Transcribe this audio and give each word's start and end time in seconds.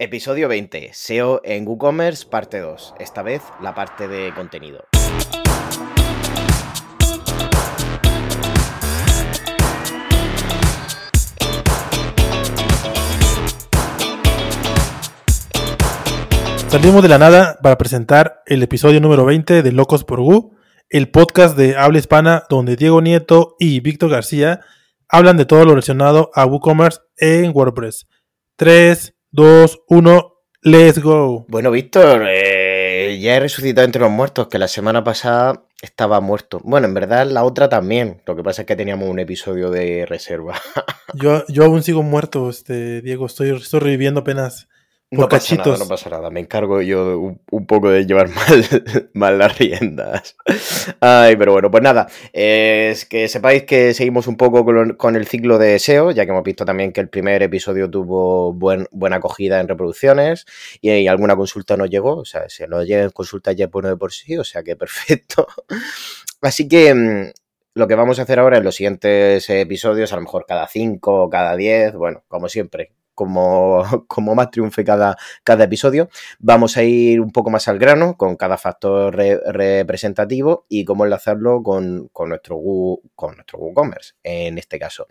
Episodio 0.00 0.46
20, 0.46 0.90
SEO 0.92 1.40
en 1.42 1.66
WooCommerce, 1.66 2.24
parte 2.24 2.60
2. 2.60 2.94
Esta 3.00 3.24
vez 3.24 3.42
la 3.60 3.74
parte 3.74 4.06
de 4.06 4.32
contenido. 4.32 4.84
Salimos 16.68 17.02
de 17.02 17.08
la 17.08 17.18
nada 17.18 17.58
para 17.60 17.76
presentar 17.76 18.44
el 18.46 18.62
episodio 18.62 19.00
número 19.00 19.24
20 19.24 19.64
de 19.64 19.72
Locos 19.72 20.04
por 20.04 20.20
Woo, 20.20 20.54
el 20.90 21.10
podcast 21.10 21.56
de 21.56 21.76
habla 21.76 21.98
hispana 21.98 22.44
donde 22.48 22.76
Diego 22.76 23.02
Nieto 23.02 23.56
y 23.58 23.80
Víctor 23.80 24.10
García 24.10 24.60
hablan 25.08 25.36
de 25.36 25.44
todo 25.44 25.64
lo 25.64 25.70
relacionado 25.70 26.30
a 26.34 26.46
WooCommerce 26.46 27.00
en 27.16 27.50
WordPress. 27.52 28.06
3, 28.54 29.17
2, 29.30 29.82
1, 29.88 30.34
let's 30.62 31.02
go. 31.02 31.44
Bueno, 31.48 31.70
Víctor, 31.70 32.24
eh, 32.28 33.18
ya 33.20 33.36
he 33.36 33.40
resucitado 33.40 33.84
entre 33.84 34.00
los 34.00 34.10
muertos, 34.10 34.48
que 34.48 34.58
la 34.58 34.68
semana 34.68 35.04
pasada 35.04 35.64
estaba 35.82 36.20
muerto. 36.20 36.60
Bueno, 36.64 36.86
en 36.86 36.94
verdad 36.94 37.26
la 37.26 37.44
otra 37.44 37.68
también. 37.68 38.22
Lo 38.26 38.34
que 38.34 38.42
pasa 38.42 38.62
es 38.62 38.66
que 38.66 38.74
teníamos 38.74 39.06
un 39.06 39.18
episodio 39.18 39.70
de 39.70 40.06
reserva. 40.06 40.58
yo, 41.14 41.44
yo 41.48 41.64
aún 41.64 41.82
sigo 41.82 42.02
muerto, 42.02 42.48
este, 42.48 43.02
Diego. 43.02 43.26
Estoy, 43.26 43.50
estoy 43.50 43.80
reviviendo 43.80 44.20
apenas 44.20 44.66
no 45.10 45.26
pasa 45.26 45.56
nada, 45.56 45.78
no 45.78 45.88
pasa 45.88 46.10
nada. 46.10 46.30
Me 46.30 46.40
encargo 46.40 46.82
yo 46.82 47.18
un, 47.50 47.66
poco 47.66 47.90
de 47.90 48.04
llevar 48.04 48.28
mal, 48.34 49.10
mal, 49.14 49.38
las 49.38 49.58
riendas. 49.58 50.36
Ay, 51.00 51.36
pero 51.36 51.52
bueno, 51.52 51.70
pues 51.70 51.82
nada. 51.82 52.08
Es 52.32 53.06
que 53.06 53.28
sepáis 53.28 53.62
que 53.62 53.94
seguimos 53.94 54.26
un 54.26 54.36
poco 54.36 54.64
con, 54.96 55.16
el 55.16 55.26
ciclo 55.26 55.58
de 55.58 55.78
SEO, 55.78 56.10
ya 56.10 56.26
que 56.26 56.32
hemos 56.32 56.44
visto 56.44 56.66
también 56.66 56.92
que 56.92 57.00
el 57.00 57.08
primer 57.08 57.42
episodio 57.42 57.90
tuvo 57.90 58.52
buen, 58.52 58.86
buena 58.90 59.16
acogida 59.16 59.60
en 59.60 59.68
reproducciones 59.68 60.44
y, 60.82 61.08
alguna 61.08 61.36
consulta 61.36 61.76
nos 61.78 61.88
llegó. 61.88 62.16
O 62.16 62.24
sea, 62.26 62.48
si 62.48 62.66
nos 62.66 62.86
llegan 62.86 63.10
consultas 63.10 63.56
ya 63.56 63.64
es 63.64 63.70
bueno 63.70 63.88
de 63.88 63.96
por 63.96 64.12
sí, 64.12 64.36
o 64.36 64.44
sea 64.44 64.62
que 64.62 64.76
perfecto. 64.76 65.46
Así 66.42 66.68
que 66.68 66.94
mm, 66.94 67.32
lo 67.74 67.88
que 67.88 67.94
vamos 67.94 68.18
a 68.18 68.22
hacer 68.22 68.40
ahora 68.40 68.58
en 68.58 68.64
los 68.64 68.74
siguientes 68.74 69.48
episodios, 69.48 70.12
a 70.12 70.16
lo 70.16 70.22
mejor 70.22 70.44
cada 70.46 70.68
cinco 70.68 71.22
o 71.22 71.30
cada 71.30 71.56
diez, 71.56 71.94
bueno, 71.94 72.24
como 72.28 72.48
siempre, 72.48 72.92
como, 73.18 73.82
como 74.06 74.36
más 74.36 74.52
triunfe 74.52 74.84
cada, 74.84 75.16
cada 75.42 75.64
episodio. 75.64 76.08
Vamos 76.38 76.76
a 76.76 76.84
ir 76.84 77.20
un 77.20 77.32
poco 77.32 77.50
más 77.50 77.66
al 77.66 77.80
grano 77.80 78.16
con 78.16 78.36
cada 78.36 78.56
factor 78.56 79.16
representativo 79.16 80.66
y 80.68 80.84
cómo 80.84 81.04
enlazarlo 81.04 81.60
con, 81.64 82.10
nuestro, 82.28 82.60
con 83.16 83.34
nuestro 83.34 83.58
WooCommerce, 83.58 84.14
en 84.22 84.58
este 84.58 84.78
caso. 84.78 85.08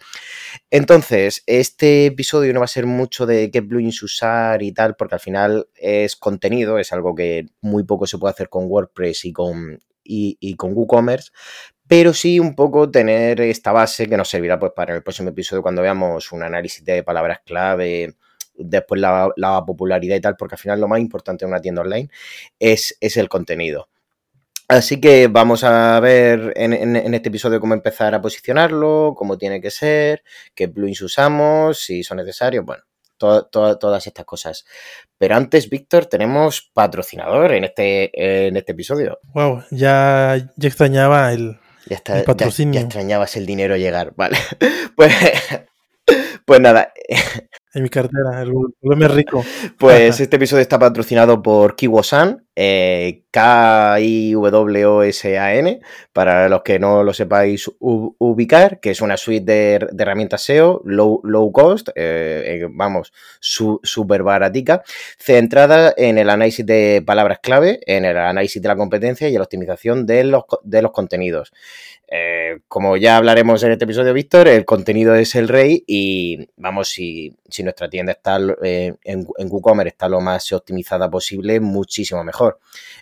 Entonces, 0.71 1.43
este 1.47 2.05
episodio 2.05 2.53
no 2.53 2.61
va 2.61 2.65
a 2.65 2.69
ser 2.69 2.85
mucho 2.85 3.25
de 3.25 3.51
qué 3.51 3.61
plugins 3.61 4.01
usar 4.01 4.63
y 4.63 4.71
tal, 4.71 4.95
porque 4.95 5.15
al 5.15 5.21
final 5.21 5.67
es 5.75 6.15
contenido, 6.15 6.79
es 6.79 6.93
algo 6.93 7.13
que 7.13 7.47
muy 7.59 7.83
poco 7.83 8.07
se 8.07 8.17
puede 8.17 8.31
hacer 8.31 8.47
con 8.47 8.67
WordPress 8.67 9.25
y 9.25 9.33
con, 9.33 9.79
y, 10.07 10.55
con 10.55 10.71
WooCommerce, 10.73 11.31
pero 11.87 12.13
sí 12.13 12.39
un 12.39 12.55
poco 12.55 12.89
tener 12.91 13.41
esta 13.41 13.71
base 13.71 14.07
que 14.07 14.17
nos 14.17 14.29
servirá 14.29 14.59
pues 14.59 14.73
para 14.75 14.95
el 14.95 15.03
próximo 15.03 15.29
episodio 15.29 15.61
cuando 15.61 15.81
veamos 15.81 16.31
un 16.31 16.43
análisis 16.43 16.83
de 16.83 17.03
palabras 17.03 17.39
clave, 17.45 18.15
después 18.57 18.99
la, 18.99 19.63
popularidad 19.65 20.15
y 20.15 20.21
tal, 20.21 20.35
porque 20.35 20.55
al 20.55 20.59
final 20.59 20.81
lo 20.81 20.87
más 20.87 20.99
importante 20.99 21.45
en 21.45 21.51
una 21.51 21.61
tienda 21.61 21.81
online 21.81 22.09
es, 22.59 22.97
es 22.99 23.17
el 23.17 23.29
contenido. 23.29 23.87
Así 24.67 24.99
que 24.99 25.27
vamos 25.27 25.63
a 25.63 25.97
ver 26.01 26.51
en, 26.57 27.13
este 27.13 27.29
episodio 27.29 27.61
cómo 27.61 27.73
empezar 27.73 28.13
a 28.13 28.21
posicionarlo, 28.21 29.13
cómo 29.15 29.37
tiene 29.37 29.61
que 29.61 29.71
ser, 29.71 30.23
qué 30.53 30.67
plugins 30.67 31.01
usamos, 31.01 31.79
si 31.79 32.03
son 32.03 32.17
necesarios, 32.17 32.65
bueno, 32.65 32.83
todas 33.17 34.07
estas 34.07 34.25
cosas. 34.25 34.65
Pero 35.17 35.35
antes, 35.35 35.69
Víctor, 35.69 36.07
tenemos 36.07 36.69
patrocinador 36.73 37.53
en 37.53 37.63
este, 37.63 38.47
en 38.47 38.57
este 38.57 38.73
episodio. 38.73 39.19
Wow, 39.33 39.63
ya, 39.71 40.35
ya 40.57 40.67
extrañaba 40.67 41.31
el, 41.31 41.57
patrocinio. 42.25 42.75
Ya, 42.75 42.81
extrañabas 42.81 43.35
el 43.35 43.45
dinero 43.45 43.77
llegar, 43.77 44.13
vale. 44.15 44.37
Pues, 44.95 45.13
pues 46.45 46.59
nada. 46.59 46.91
En 47.75 47.83
mi 47.83 47.89
cartera, 47.89 48.41
el 48.41 48.51
volverme 48.51 49.07
rico. 49.07 49.45
Pues 49.77 50.19
este 50.19 50.37
episodio 50.37 50.63
está 50.63 50.79
patrocinado 50.79 51.43
por 51.43 51.75
Kiwosan, 51.75 52.46
eh, 52.59 53.21
K-I-W-O-S-A-N, 53.37 54.39
para 56.11 56.49
los 56.49 56.63
que 56.63 56.79
no 56.79 57.03
lo 57.03 57.13
sepáis 57.13 57.69
ubicar, 57.79 58.79
que 58.79 58.89
es 58.89 58.99
una 58.99 59.15
suite 59.15 59.45
de, 59.45 59.75
herramientas 59.95 60.41
SEO 60.41 60.81
low, 60.83 61.51
cost, 61.51 61.89
eh, 61.89 61.93
eh, 62.63 62.67
vamos, 62.67 63.13
súper 63.39 64.23
baratica, 64.23 64.81
centrada 65.19 65.93
en 65.97 66.17
el 66.17 66.31
análisis 66.31 66.65
de 66.65 67.03
palabras 67.05 67.37
clave, 67.43 67.79
en 67.85 68.05
el 68.05 68.17
análisis 68.17 68.59
de 68.59 68.67
la 68.67 68.75
competencia 68.75 69.29
y 69.29 69.33
en 69.33 69.37
la 69.37 69.43
optimización 69.43 70.07
de 70.07 70.23
los, 70.23 70.45
contenidos. 70.91 71.53
Eh, 72.09 72.59
como 72.69 72.95
ya 72.95 73.17
hablaremos 73.17 73.61
en 73.63 73.73
este 73.73 73.83
episodio, 73.83 74.13
Víctor, 74.13 74.47
el 74.47 74.63
contenido 74.65 75.13
es 75.13 75.35
el 75.35 75.49
rey 75.49 75.83
y 75.85 76.47
vamos, 76.55 76.87
si, 76.89 77.35
nuestra 77.59 77.89
tienda 77.89 78.13
está 78.13 78.39
en, 78.63 79.27
WooCommerce 79.37 79.89
está 79.89 80.09
lo 80.09 80.21
más 80.21 80.51
optimizada 80.53 81.07
posible, 81.07 81.59
muchísimo 81.59 82.23
mejor. 82.23 82.46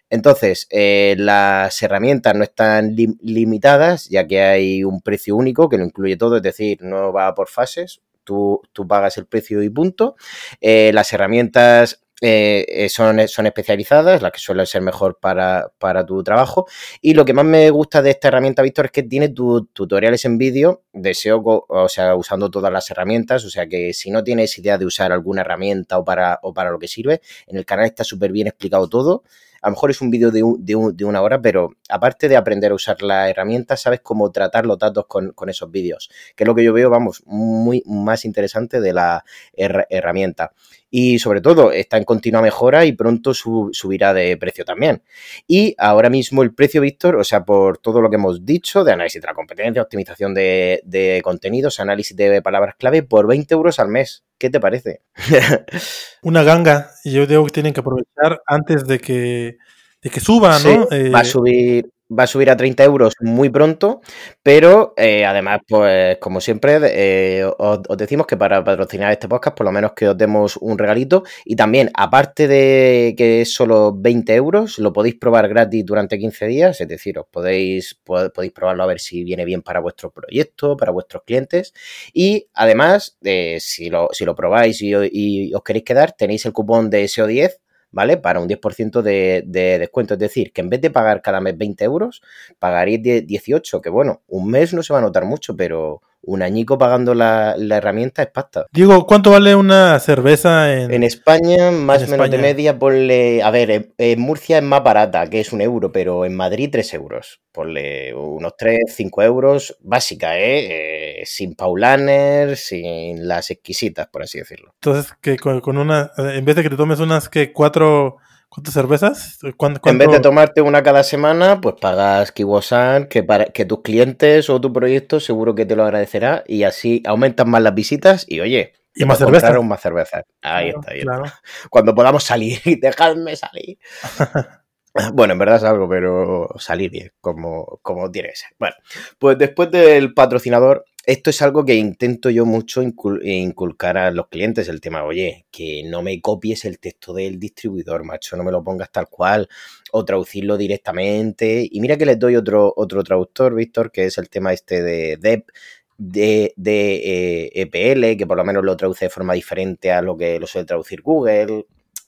Entonces, 0.09 0.67
eh, 0.69 1.15
las 1.17 1.81
herramientas 1.81 2.35
no 2.35 2.43
están 2.43 2.95
limitadas, 2.95 4.07
ya 4.09 4.27
que 4.27 4.41
hay 4.41 4.83
un 4.83 5.01
precio 5.01 5.35
único 5.35 5.67
que 5.69 5.77
lo 5.77 5.85
incluye 5.85 6.17
todo, 6.17 6.37
es 6.37 6.43
decir, 6.43 6.79
no 6.81 7.11
va 7.13 7.33
por 7.35 7.49
fases, 7.49 8.01
Tú, 8.23 8.59
tú, 8.73 8.87
pagas 8.87 9.17
el 9.19 9.27
precio 9.27 9.61
y 9.61 9.69
punto. 9.69 10.15
las 10.59 11.13
herramientas 11.13 12.04
eh, 12.27 12.65
eh, 12.67 12.89
son, 12.89 13.27
son, 13.27 13.45
especializadas, 13.45 14.19
las 14.19 14.31
que 14.31 14.39
suelen 14.39 14.65
ser 14.65 14.81
mejor 14.81 15.19
para, 15.21 15.69
tu 16.07 16.23
trabajo. 16.23 16.65
Y 16.99 17.13
lo 17.13 17.23
que 17.23 17.33
más 17.33 17.45
me 17.45 17.69
gusta 17.69 18.01
de 18.01 18.09
esta 18.09 18.29
herramienta, 18.29 18.63
Víctor, 18.63 18.85
es 18.85 18.91
que 18.91 19.03
tiene 19.03 19.29
tutoriales 19.29 20.25
en 20.25 20.39
vídeo 20.39 20.81
de 20.91 21.13
SEO, 21.13 21.43
o 21.45 21.87
sea, 21.87 22.15
usando 22.15 22.49
todas 22.49 22.73
las 22.73 22.89
herramientas. 22.89 23.45
O 23.45 23.51
sea 23.51 23.67
que 23.67 23.93
si 23.93 24.09
no 24.09 24.23
tienes 24.23 24.57
idea 24.57 24.79
de 24.79 24.87
usar 24.87 25.11
alguna 25.11 25.41
herramienta 25.41 25.99
o 25.99 26.03
para, 26.03 26.39
o 26.41 26.51
para 26.51 26.71
lo 26.71 26.79
que 26.79 26.87
sirve, 26.87 27.21
en 27.45 27.57
el 27.57 27.65
canal 27.65 27.85
está 27.85 28.03
súper 28.03 28.31
bien 28.31 28.47
explicado 28.47 28.89
todo. 28.89 29.21
A 29.61 29.67
lo 29.67 29.73
mejor 29.73 29.91
es 29.91 30.01
un 30.01 30.09
vídeo 30.09 30.31
de, 30.31 30.41
de, 30.61 31.05
una 31.05 31.21
hora, 31.21 31.39
pero 31.39 31.75
aparte 31.89 32.27
de 32.27 32.37
aprender 32.37 32.71
a 32.71 32.75
usar 32.75 33.01
la 33.01 33.29
herramienta, 33.29 33.77
sabes 33.77 34.01
cómo 34.01 34.31
tratar 34.31 34.65
los 34.65 34.77
datos 34.77 35.05
con, 35.07 35.33
esos 35.47 35.69
vídeos, 35.71 36.09
que 36.35 36.43
es 36.43 36.47
lo 36.47 36.55
que 36.55 36.63
yo 36.63 36.73
veo, 36.73 36.89
vamos, 36.89 37.21
muy 37.25 37.83
más 37.85 38.25
interesante 38.25 38.81
de 38.81 38.93
la 38.93 39.23
herramienta 39.53 40.51
y 40.97 41.19
sobre 41.19 41.41
todo 41.41 41.73
está 41.73 41.97
en 41.97 42.05
continua 42.05 42.41
mejora 42.41 42.85
y 42.85 42.93
pronto 42.93 43.33
subirá 43.33 44.13
de 44.13 44.37
precio 44.37 44.63
también. 44.63 45.03
Y 45.45 45.75
ahora 45.77 46.09
mismo 46.09 46.41
el 46.41 46.53
precio, 46.53 46.79
Víctor, 46.79 47.17
o 47.17 47.23
sea, 47.25 47.43
por 47.43 47.79
todo 47.79 47.99
lo 47.99 48.09
que 48.09 48.15
hemos 48.15 48.45
dicho 48.45 48.85
de 48.85 48.93
análisis 48.93 49.21
de 49.21 49.27
la 49.27 49.33
competencia, 49.33 49.81
optimización 49.81 50.33
de, 50.33 51.19
contenidos, 51.21 51.81
análisis 51.81 52.15
de 52.15 52.41
palabras 52.41 52.75
clave, 52.79 53.03
por 53.03 53.27
20 53.27 53.53
euros 53.53 53.77
al 53.79 53.89
mes. 53.89 54.23
¿Qué 54.37 54.49
te 54.49 54.61
parece? 54.61 55.01
Una 56.21 56.43
ganga. 56.43 56.91
Yo 57.03 57.27
digo 57.27 57.45
que 57.45 57.51
tienen 57.51 57.73
que 57.73 57.81
aprovechar 57.81 58.41
antes 58.47 58.87
de 58.87 58.99
que, 58.99 59.57
de 60.05 60.11
que 60.11 60.19
suba, 60.19 60.59
¿no? 60.59 60.87
va 61.11 61.19
a 61.19 61.21
eh, 61.23 61.25
subir 61.25 61.91
va 62.07 62.25
a 62.25 62.27
subir 62.27 62.51
a 62.51 62.55
30 62.55 62.83
euros 62.83 63.15
muy 63.19 63.49
pronto, 63.49 63.99
pero 64.43 64.93
eh, 64.95 65.25
además, 65.25 65.61
pues 65.67 66.19
como 66.19 66.39
siempre, 66.39 66.77
eh, 66.83 67.43
os, 67.57 67.79
decimos 67.97 68.27
que 68.27 68.37
para 68.37 68.63
patrocinar 68.63 69.11
este 69.11 69.27
podcast, 69.27 69.57
por 69.57 69.65
lo 69.65 69.71
menos 69.71 69.93
que 69.93 70.09
os 70.09 70.15
demos 70.15 70.55
un 70.57 70.77
regalito 70.77 71.23
y 71.43 71.55
también, 71.55 71.89
aparte 71.95 72.47
de 72.47 73.15
que 73.17 73.41
es 73.41 73.55
solo 73.55 73.91
20 73.97 74.35
euros, 74.35 74.77
lo 74.77 74.93
podéis 74.93 75.15
probar 75.15 75.49
gratis 75.49 75.83
durante 75.83 76.19
15 76.19 76.45
días, 76.45 76.79
es 76.79 76.87
decir, 76.87 77.17
os 77.17 77.25
podéis, 77.25 77.99
podéis 78.03 78.51
probarlo 78.51 78.83
a 78.83 78.85
ver 78.85 78.99
si 78.99 79.23
viene 79.23 79.43
bien 79.43 79.63
para 79.63 79.79
vuestro 79.79 80.11
proyecto, 80.11 80.77
para 80.77 80.91
vuestros 80.91 81.23
clientes 81.25 81.73
y 82.13 82.45
además, 82.53 83.17
si, 83.57 83.89
lo, 83.89 84.09
si 84.11 84.25
lo 84.25 84.35
probáis 84.35 84.79
y, 84.83 84.93
y 85.11 85.53
os 85.55 85.63
queréis 85.63 85.85
quedar, 85.85 86.11
tenéis 86.11 86.45
el 86.45 86.53
cupón 86.53 86.91
de 86.91 87.05
SEO10 87.05 87.64
¿vale? 87.95 88.17
Para 88.17 88.41
un 88.41 88.49
10% 88.49 89.01
de, 89.01 89.43
de, 89.47 89.79
descuento. 89.79 90.15
Es 90.15 90.19
decir, 90.19 90.51
que 90.51 90.59
en 90.59 90.69
vez 90.69 90.81
de 90.81 90.91
pagar 90.91 91.21
cada 91.21 91.39
mes 91.39 91.57
20 91.57 91.85
euros, 91.85 92.21
pagaréis 92.59 93.01
18, 93.01 93.81
que 93.81 93.89
bueno, 93.89 94.21
un 94.27 94.51
mes 94.51 94.73
no 94.73 94.83
se 94.83 94.91
va 94.91 94.99
a 94.99 95.01
notar 95.01 95.23
mucho, 95.23 95.55
pero 95.55 96.01
un 96.25 96.41
añico 96.41 96.77
pagando 96.77 97.13
la, 97.13 97.55
herramienta 97.57 98.23
es 98.23 98.29
pasta. 98.29 98.65
Digo, 98.73 99.05
¿cuánto 99.05 99.31
vale 99.31 99.55
una 99.55 99.97
cerveza 99.99 100.73
en, 100.73 100.91
en 100.93 101.03
España? 101.03 101.71
Más 101.71 102.03
o 102.03 102.07
menos 102.07 102.29
de 102.29 102.37
media, 102.37 102.77
ponle. 102.77 103.41
A 103.41 103.49
ver, 103.51 103.91
en, 103.97 104.19
Murcia 104.19 104.57
es 104.57 104.63
más 104.63 104.83
barata, 104.83 105.29
que 105.29 105.39
es 105.39 105.53
un 105.53 105.61
euro, 105.61 105.91
pero 105.91 106.25
en 106.25 106.35
Madrid 106.35 106.69
3 106.69 106.95
euros. 106.95 107.39
Ponle 107.53 108.13
unos 108.13 108.57
3, 108.57 108.79
5 108.89 109.21
euros, 109.23 109.77
básica, 109.79 110.37
¿eh? 110.37 110.65
¿eh? 110.69 111.04
Sin 111.25 111.55
paulaner, 111.55 112.57
sin 112.57 113.27
las 113.27 113.51
exquisitas, 113.51 114.07
por 114.07 114.23
así 114.23 114.39
decirlo. 114.39 114.73
Entonces, 114.75 115.13
que 115.21 115.37
con, 115.37 115.77
una. 115.77 116.11
En 116.17 116.45
vez 116.45 116.55
de 116.55 116.63
que 116.63 116.69
te 116.69 116.75
tomes 116.75 116.99
unas 116.99 117.29
que 117.29 117.53
cuatro 117.53 118.17
¿Cuántas 118.55 118.73
cervezas? 118.73 119.39
En 119.83 119.97
vez 119.97 120.09
de 120.09 120.21
tomarte 120.21 120.61
una 120.61 120.81
cada 120.81 121.03
semana, 121.03 121.59
pues 121.59 121.75
pagas 121.81 122.31
Kiwosan, 122.31 123.07
que, 123.07 123.21
para, 123.21 123.45
que 123.45 123.65
tus 123.65 123.81
clientes 123.81 124.49
o 124.49 124.61
tu 124.61 124.71
proyecto 124.71 125.19
seguro 125.19 125.55
que 125.55 125.65
te 125.65 125.75
lo 125.75 125.83
agradecerá 125.83 126.43
y 126.47 126.63
así 126.63 127.03
aumentan 127.05 127.49
más 127.49 127.61
las 127.61 127.75
visitas 127.75 128.25
y 128.29 128.39
oye, 128.39 128.71
Y 128.93 129.03
más 129.03 129.17
cerveza. 129.17 129.59
más 129.59 129.81
cerveza. 129.81 130.23
Ahí 130.41 130.69
está, 130.69 130.91
ahí 130.91 130.99
está. 130.99 131.41
Cuando 131.69 131.93
podamos 131.93 132.23
salir, 132.23 132.59
dejadme 132.81 133.35
salir. 133.35 133.77
Bueno, 135.13 135.33
en 135.33 135.39
verdad 135.39 135.57
es 135.57 135.63
algo, 135.65 135.89
pero 135.89 136.47
salir 136.57 136.89
bien, 136.89 137.11
como, 137.19 137.79
como 137.81 138.09
tiene 138.09 138.29
que 138.29 138.37
ser. 138.37 138.51
Bueno, 138.57 138.77
pues 139.19 139.37
después 139.37 139.69
del 139.69 140.13
patrocinador, 140.13 140.85
esto 141.05 141.29
es 141.29 141.41
algo 141.41 141.65
que 141.65 141.75
intento 141.75 142.29
yo 142.29 142.45
mucho 142.45 142.81
inculcar 142.81 143.97
a 143.97 144.11
los 144.11 144.27
clientes, 144.27 144.67
el 144.67 144.81
tema, 144.81 145.03
oye, 145.03 145.45
que 145.51 145.83
no 145.85 146.01
me 146.01 146.19
copies 146.21 146.65
el 146.65 146.79
texto 146.79 147.13
del 147.13 147.39
distribuidor, 147.39 148.03
macho, 148.03 148.35
no 148.37 148.43
me 148.43 148.51
lo 148.51 148.63
pongas 148.63 148.91
tal 148.91 149.07
cual, 149.09 149.47
o 149.91 150.03
traducirlo 150.05 150.57
directamente. 150.57 151.67
Y 151.69 151.79
mira 151.81 151.97
que 151.97 152.05
les 152.05 152.19
doy 152.19 152.35
otro, 152.35 152.73
otro 152.75 153.03
traductor, 153.03 153.53
Víctor, 153.55 153.91
que 153.91 154.05
es 154.05 154.17
el 154.17 154.29
tema 154.29 154.53
este 154.53 154.81
de 154.81 155.17
DEP, 155.17 155.49
de, 155.97 156.53
de 156.57 157.51
EPL, 157.53 158.03
eh, 158.03 158.11
e 158.11 158.17
que 158.17 158.27
por 158.27 158.37
lo 158.37 158.43
menos 158.43 158.63
lo 158.63 158.75
traduce 158.75 159.05
de 159.05 159.09
forma 159.09 159.33
diferente 159.33 159.91
a 159.91 160.01
lo 160.01 160.17
que 160.17 160.39
lo 160.39 160.47
suele 160.47 160.65
traducir 160.65 161.01
Google 161.01 161.65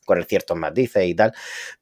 con 0.07 0.24
ciertos 0.24 0.57
matices 0.57 1.06
y 1.06 1.13
tal, 1.13 1.33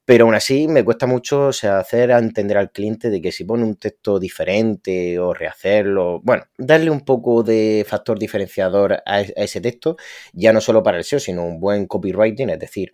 pero 0.04 0.24
aún 0.24 0.34
así 0.34 0.66
me 0.68 0.84
cuesta 0.84 1.06
mucho 1.06 1.46
o 1.46 1.52
sea, 1.52 1.78
hacer 1.78 2.10
entender 2.10 2.58
al 2.58 2.72
cliente 2.72 3.08
de 3.08 3.22
que 3.22 3.32
si 3.32 3.44
pone 3.44 3.62
un 3.62 3.76
texto 3.76 4.18
diferente 4.18 5.18
o 5.18 5.32
rehacerlo, 5.32 6.20
bueno, 6.22 6.44
darle 6.58 6.90
un 6.90 7.02
poco 7.02 7.42
de 7.44 7.86
factor 7.88 8.18
diferenciador 8.18 9.02
a, 9.06 9.20
ese 9.20 9.60
texto, 9.60 9.96
ya 10.32 10.52
no 10.52 10.60
solo 10.60 10.82
para 10.82 10.98
el 10.98 11.04
SEO, 11.04 11.20
sino 11.20 11.46
un 11.46 11.60
buen 11.60 11.86
copywriting, 11.86 12.50
es 12.50 12.58
decir, 12.58 12.92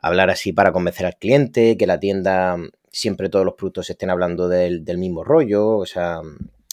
hablar 0.00 0.30
así 0.30 0.52
para 0.52 0.72
convencer 0.72 1.06
al 1.06 1.16
cliente, 1.16 1.76
que 1.76 1.86
la 1.86 1.98
tienda 1.98 2.56
siempre 2.92 3.28
todos 3.28 3.44
los 3.44 3.54
productos 3.54 3.90
estén 3.90 4.10
hablando 4.10 4.48
del, 4.48 4.84
del 4.84 4.98
mismo 4.98 5.24
rollo, 5.24 5.76
o 5.76 5.86
sea, 5.86 6.20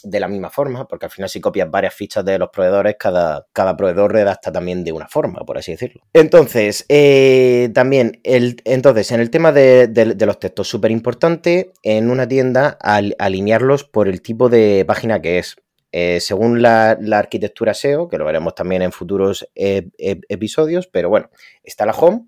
de 0.10 0.20
la 0.20 0.28
misma 0.28 0.50
forma, 0.50 0.88
porque 0.88 1.06
al 1.06 1.12
final 1.12 1.30
si 1.30 1.42
copias 1.42 1.70
varias 1.70 1.94
fichas 1.94 2.24
de 2.24 2.40
los 2.40 2.50
proveedores, 2.50 2.96
cada, 2.98 3.46
cada 3.54 3.76
proveedor 3.76 4.14
redacta 4.14 4.52
también 4.52 4.84
de 4.84 4.92
una 4.92 5.08
forma, 5.08 5.42
por 5.42 5.58
así 5.58 5.72
decirlo. 5.72 6.02
Entonces, 6.14 6.86
eh, 6.90 7.70
también, 7.74 8.20
el, 8.24 8.62
entonces, 8.66 9.12
en 9.12 9.20
el 9.20 9.30
tema 9.30 9.52
de, 9.52 10.16
los 10.20 10.40
textos, 10.40 10.68
súper 10.68 10.92
importante 10.92 11.72
en 11.84 12.10
una 12.10 12.28
tienda 12.28 12.78
alinearlos 12.82 13.84
por 13.84 14.08
el 14.08 14.22
tipo 14.22 14.50
de 14.50 14.84
página 14.86 15.22
que 15.22 15.40
es. 15.40 15.56
Eh, 15.94 16.20
según 16.20 16.62
la, 16.62 16.98
arquitectura 17.14 17.74
SEO, 17.74 18.10
que 18.10 18.18
lo 18.18 18.26
veremos 18.26 18.54
también 18.56 18.82
en 18.82 18.92
futuros 18.92 19.48
episodios, 19.56 20.88
pero 20.88 21.10
bueno, 21.10 21.30
está 21.64 21.86
la 21.86 21.94
home, 21.94 22.28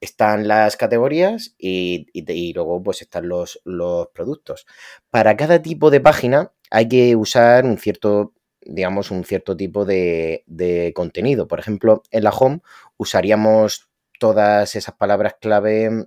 están 0.00 0.48
las 0.48 0.76
categorías 0.76 1.54
y, 1.58 2.06
y, 2.12 2.52
luego 2.54 2.82
pues 2.82 3.02
están 3.02 3.28
los, 3.28 3.60
los, 3.64 4.08
productos. 4.08 4.66
Para 5.10 5.36
cada 5.36 5.62
tipo 5.62 5.90
de 5.90 6.00
página 6.00 6.52
hay 6.70 6.88
que 6.88 7.16
usar 7.16 7.64
un 7.64 7.78
cierto, 7.78 8.32
digamos, 8.62 9.10
un 9.10 9.24
cierto 9.24 9.56
tipo 9.56 9.84
de, 9.84 10.92
contenido. 10.94 11.48
Por 11.48 11.60
ejemplo, 11.60 12.02
en 12.10 12.24
la 12.24 12.30
home 12.30 12.60
usaríamos 12.96 13.88
todas 14.18 14.76
esas 14.76 14.94
palabras 14.94 15.36
clave 15.40 16.06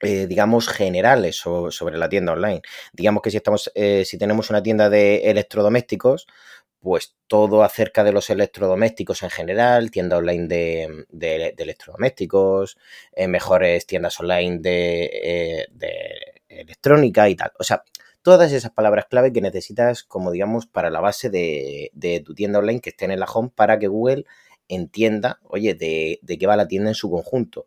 eh, 0.00 0.26
digamos, 0.26 0.68
generales 0.68 1.36
sobre 1.36 1.96
la 1.96 2.08
tienda 2.08 2.32
online. 2.32 2.62
Digamos 2.92 3.22
que 3.22 3.30
si 3.30 3.38
estamos, 3.38 3.70
eh, 3.74 4.04
si 4.04 4.18
tenemos 4.18 4.50
una 4.50 4.62
tienda 4.62 4.90
de 4.90 5.30
electrodomésticos, 5.30 6.26
pues 6.84 7.16
todo 7.28 7.62
acerca 7.62 8.04
de 8.04 8.12
los 8.12 8.28
electrodomésticos 8.28 9.22
en 9.22 9.30
general, 9.30 9.90
tienda 9.90 10.18
online 10.18 10.46
de, 10.46 11.54
electrodomésticos, 11.56 12.76
eh, 13.12 13.26
mejores 13.28 13.86
tiendas 13.86 14.20
online 14.20 14.58
de, 14.58 15.66
electrónica 16.48 17.28
y 17.28 17.36
tal. 17.36 17.52
O 17.58 17.64
sea, 17.64 17.82
todas 18.24 18.52
esas 18.52 18.70
palabras 18.70 19.04
clave 19.04 19.34
que 19.34 19.42
necesitas 19.42 20.02
como 20.02 20.32
digamos 20.32 20.66
para 20.66 20.88
la 20.88 21.00
base 21.00 21.28
de, 21.28 22.22
tu 22.24 22.34
tienda 22.34 22.58
online 22.58 22.80
que 22.80 22.88
estén 22.88 23.10
en 23.10 23.20
la 23.20 23.26
home 23.26 23.50
para 23.54 23.78
que 23.78 23.86
Google 23.86 24.24
entienda, 24.66 25.40
oye, 25.44 25.74
de, 25.74 26.18
qué 26.26 26.46
va 26.46 26.56
la 26.56 26.66
tienda 26.66 26.88
en 26.88 26.94
su 26.94 27.10
conjunto. 27.10 27.66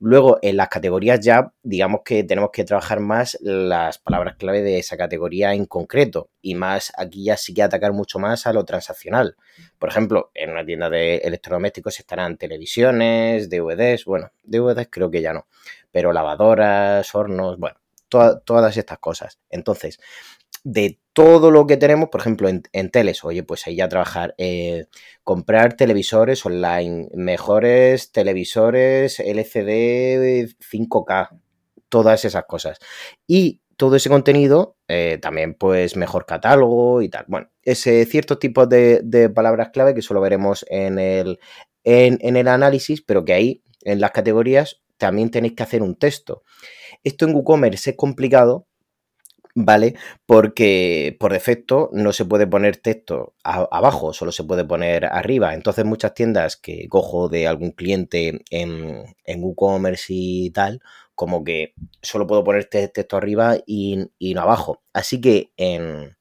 Luego, 0.00 0.38
en 0.40 0.56
las 0.56 0.68
categorías 0.68 1.20
ya, 1.20 1.52
digamos 1.62 2.00
que 2.04 2.24
tenemos 2.24 2.50
que 2.52 2.64
trabajar 2.64 3.00
más 3.00 3.36
las 3.42 3.98
palabras 3.98 4.36
clave 4.36 4.62
de 4.62 4.78
esa 4.78 4.96
categoría 4.96 5.52
en 5.52 5.66
concreto. 5.66 6.30
Y 6.40 6.54
más, 6.54 6.92
aquí 6.96 7.24
ya 7.24 7.36
sí 7.36 7.52
que 7.52 7.64
atacar 7.64 7.92
mucho 7.92 8.18
más 8.18 8.46
a 8.46 8.52
lo 8.54 8.64
transaccional. 8.64 9.36
Por 9.78 9.90
ejemplo, 9.90 10.30
en 10.34 10.50
una 10.50 10.64
tienda 10.64 10.88
de 10.88 11.16
electrodomésticos 11.18 11.98
estarán 11.98 12.38
televisiones, 12.38 13.50
DVDs, 13.50 14.04
bueno, 14.06 14.30
DVDs 14.44 14.88
creo 14.90 15.10
que 15.10 15.20
ya 15.20 15.34
no, 15.34 15.48
pero 15.90 16.12
lavadoras, 16.12 17.14
hornos, 17.14 17.58
bueno, 17.58 17.77
todas 18.08 18.76
estas 18.76 18.98
cosas. 18.98 19.38
Entonces, 19.50 19.98
de 20.64 20.98
todo 21.12 21.50
lo 21.50 21.66
que 21.66 21.76
tenemos, 21.76 22.08
por 22.10 22.20
ejemplo, 22.20 22.48
en, 22.48 22.90
teles, 22.90 23.24
oye, 23.24 23.42
pues 23.42 23.66
ahí 23.66 23.76
ya 23.76 23.88
trabajar, 23.88 24.34
eh, 24.38 24.86
comprar 25.24 25.76
televisores 25.76 26.44
online, 26.44 27.08
mejores 27.14 28.12
televisores 28.12 29.18
LCD 29.20 30.54
5K, 30.60 31.40
todas 31.88 32.24
esas 32.24 32.44
cosas. 32.44 32.78
Y 33.26 33.62
todo 33.76 33.96
ese 33.96 34.08
contenido, 34.08 34.76
eh, 34.88 35.18
también 35.20 35.54
pues 35.54 35.96
mejor 35.96 36.26
catálogo 36.26 37.02
y 37.02 37.08
tal. 37.08 37.24
Bueno, 37.28 37.50
ese 37.62 38.04
cierto 38.04 38.38
tipo 38.38 38.66
de, 38.66 39.30
palabras 39.34 39.70
clave 39.70 39.94
que 39.94 40.02
solo 40.02 40.20
veremos 40.20 40.66
en 40.68 40.98
el, 40.98 41.38
en 41.84 42.36
el 42.36 42.48
análisis, 42.48 43.02
pero 43.02 43.24
que 43.24 43.32
ahí, 43.32 43.62
en 43.82 44.00
las 44.00 44.10
categorías, 44.10 44.82
también 44.98 45.30
tenéis 45.30 45.54
que 45.54 45.62
hacer 45.62 45.82
un 45.82 45.96
texto. 45.96 46.42
Esto 47.04 47.26
en 47.26 47.34
WooCommerce 47.34 47.90
es 47.90 47.96
complicado, 47.96 48.66
¿vale? 49.54 49.94
Porque 50.26 51.16
por 51.18 51.32
defecto 51.32 51.90
no 51.92 52.12
se 52.12 52.24
puede 52.24 52.46
poner 52.46 52.76
texto 52.76 53.34
abajo, 53.44 54.12
solo 54.12 54.32
se 54.32 54.44
puede 54.44 54.64
poner 54.64 55.06
arriba. 55.06 55.54
Entonces 55.54 55.84
muchas 55.84 56.14
tiendas 56.14 56.56
que 56.56 56.88
cojo 56.88 57.28
de 57.28 57.48
algún 57.48 57.72
cliente 57.72 58.42
en, 58.50 59.04
en 59.24 59.42
WooCommerce 59.44 60.06
y 60.14 60.50
tal, 60.50 60.80
como 61.14 61.44
que 61.44 61.74
solo 62.02 62.26
puedo 62.26 62.44
poner 62.44 62.66
texto 62.66 63.16
arriba 63.16 63.56
y, 63.66 64.06
y 64.18 64.34
no 64.34 64.42
abajo. 64.42 64.82
Así 64.92 65.20
que 65.20 65.52
en, 65.56 66.17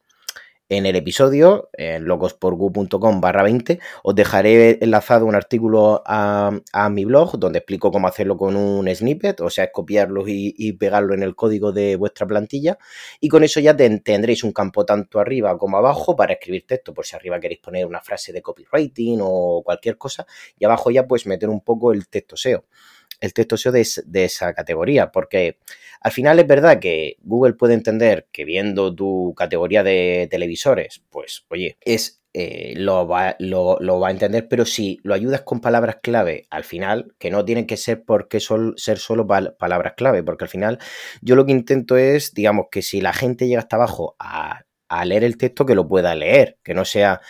en 0.70 0.86
el 0.86 0.96
episodio, 0.96 1.70
en 1.74 2.06
locosporgu.com 2.06 3.22
barra 3.22 3.44
20, 3.44 3.80
os 4.04 4.16
dejaré 4.16 4.80
enlazado 4.82 5.26
un 5.26 5.36
artículo 5.36 6.04
a, 6.06 6.52
mi 6.92 7.06
blog 7.06 7.38
donde 7.40 7.60
explico 7.60 7.92
cómo 7.92 8.08
hacerlo 8.08 8.38
con 8.38 8.56
un 8.56 8.94
snippet, 8.94 9.40
o 9.42 9.50
sea, 9.50 9.66
es 9.66 9.72
copiarlo 9.72 10.24
y, 10.28 10.74
pegarlo 10.74 11.14
en 11.14 11.24
el 11.24 11.36
código 11.36 11.72
de 11.72 11.96
vuestra 11.96 12.28
plantilla. 12.28 12.78
Y 13.20 13.30
con 13.30 13.44
eso 13.44 13.60
ya 13.60 13.76
tendréis 13.76 14.44
un 14.44 14.52
campo 14.52 14.86
tanto 14.86 15.20
arriba 15.20 15.58
como 15.58 15.78
abajo 15.78 16.16
para 16.16 16.34
escribir 16.34 16.66
texto, 16.68 16.94
por 16.94 17.06
si 17.06 17.16
arriba 17.16 17.40
queréis 17.40 17.62
poner 17.62 17.86
una 17.86 18.02
frase 18.02 18.34
de 18.34 18.42
copywriting 18.42 19.20
o 19.22 19.62
cualquier 19.64 19.98
cosa, 19.98 20.26
y 20.60 20.66
abajo 20.66 20.92
ya 20.92 21.08
pues 21.08 21.26
meter 21.26 21.50
un 21.50 21.62
poco 21.62 21.94
el 21.94 22.08
texto 22.10 22.36
SEO 22.36 22.66
el 23.20 23.34
texto 23.34 23.58
SEO 23.58 23.72
de, 23.72 24.24
esa 24.24 24.54
categoría, 24.54 25.12
porque 25.12 25.58
al 26.02 26.12
final 26.12 26.40
es 26.40 26.48
verdad 26.48 26.80
que 26.80 27.18
Google 27.22 27.54
puede 27.54 27.74
entender 27.74 28.28
que 28.32 28.46
viendo 28.46 28.94
tu 28.94 29.34
categoría 29.36 29.84
de 29.84 30.28
televisores, 30.30 31.04
pues 31.10 31.46
oye, 31.50 31.78
es 31.82 32.22
eh, 32.34 32.74
lo, 32.76 33.08
va, 33.08 33.36
lo, 33.40 33.80
va, 34.00 34.10
a 34.10 34.12
entender, 34.12 34.48
pero 34.48 34.66
si 34.66 35.00
lo 35.02 35.16
ayudas 35.16 35.42
con 35.42 35.60
palabras 35.60 35.98
clave 36.04 36.46
al 36.52 36.64
final, 36.64 37.16
que 37.18 37.32
no 37.32 37.44
tienen 37.44 37.66
que 37.66 37.78
ser 37.78 38.04
porque 38.04 38.40
ser 38.40 39.00
solo 39.00 39.26
palabras 39.26 39.94
clave, 39.98 40.22
porque 40.22 40.44
al 40.44 40.50
final 40.50 40.78
yo 41.22 41.36
lo 41.36 41.48
que 41.48 41.52
intento 41.52 41.98
es, 41.98 42.36
digamos, 42.36 42.68
que 42.72 42.84
si 42.84 43.02
la 43.02 43.14
gente 43.14 43.48
llega 43.48 43.62
hasta 43.62 43.78
abajo 43.78 44.16
a 44.20 44.64
leer 45.06 45.24
el 45.24 45.38
texto, 45.38 45.66
que 45.66 45.74
lo 45.74 45.88
pueda 45.88 46.14
leer, 46.14 46.60
que 46.64 46.76
no 46.76 46.86
sea 46.86 47.22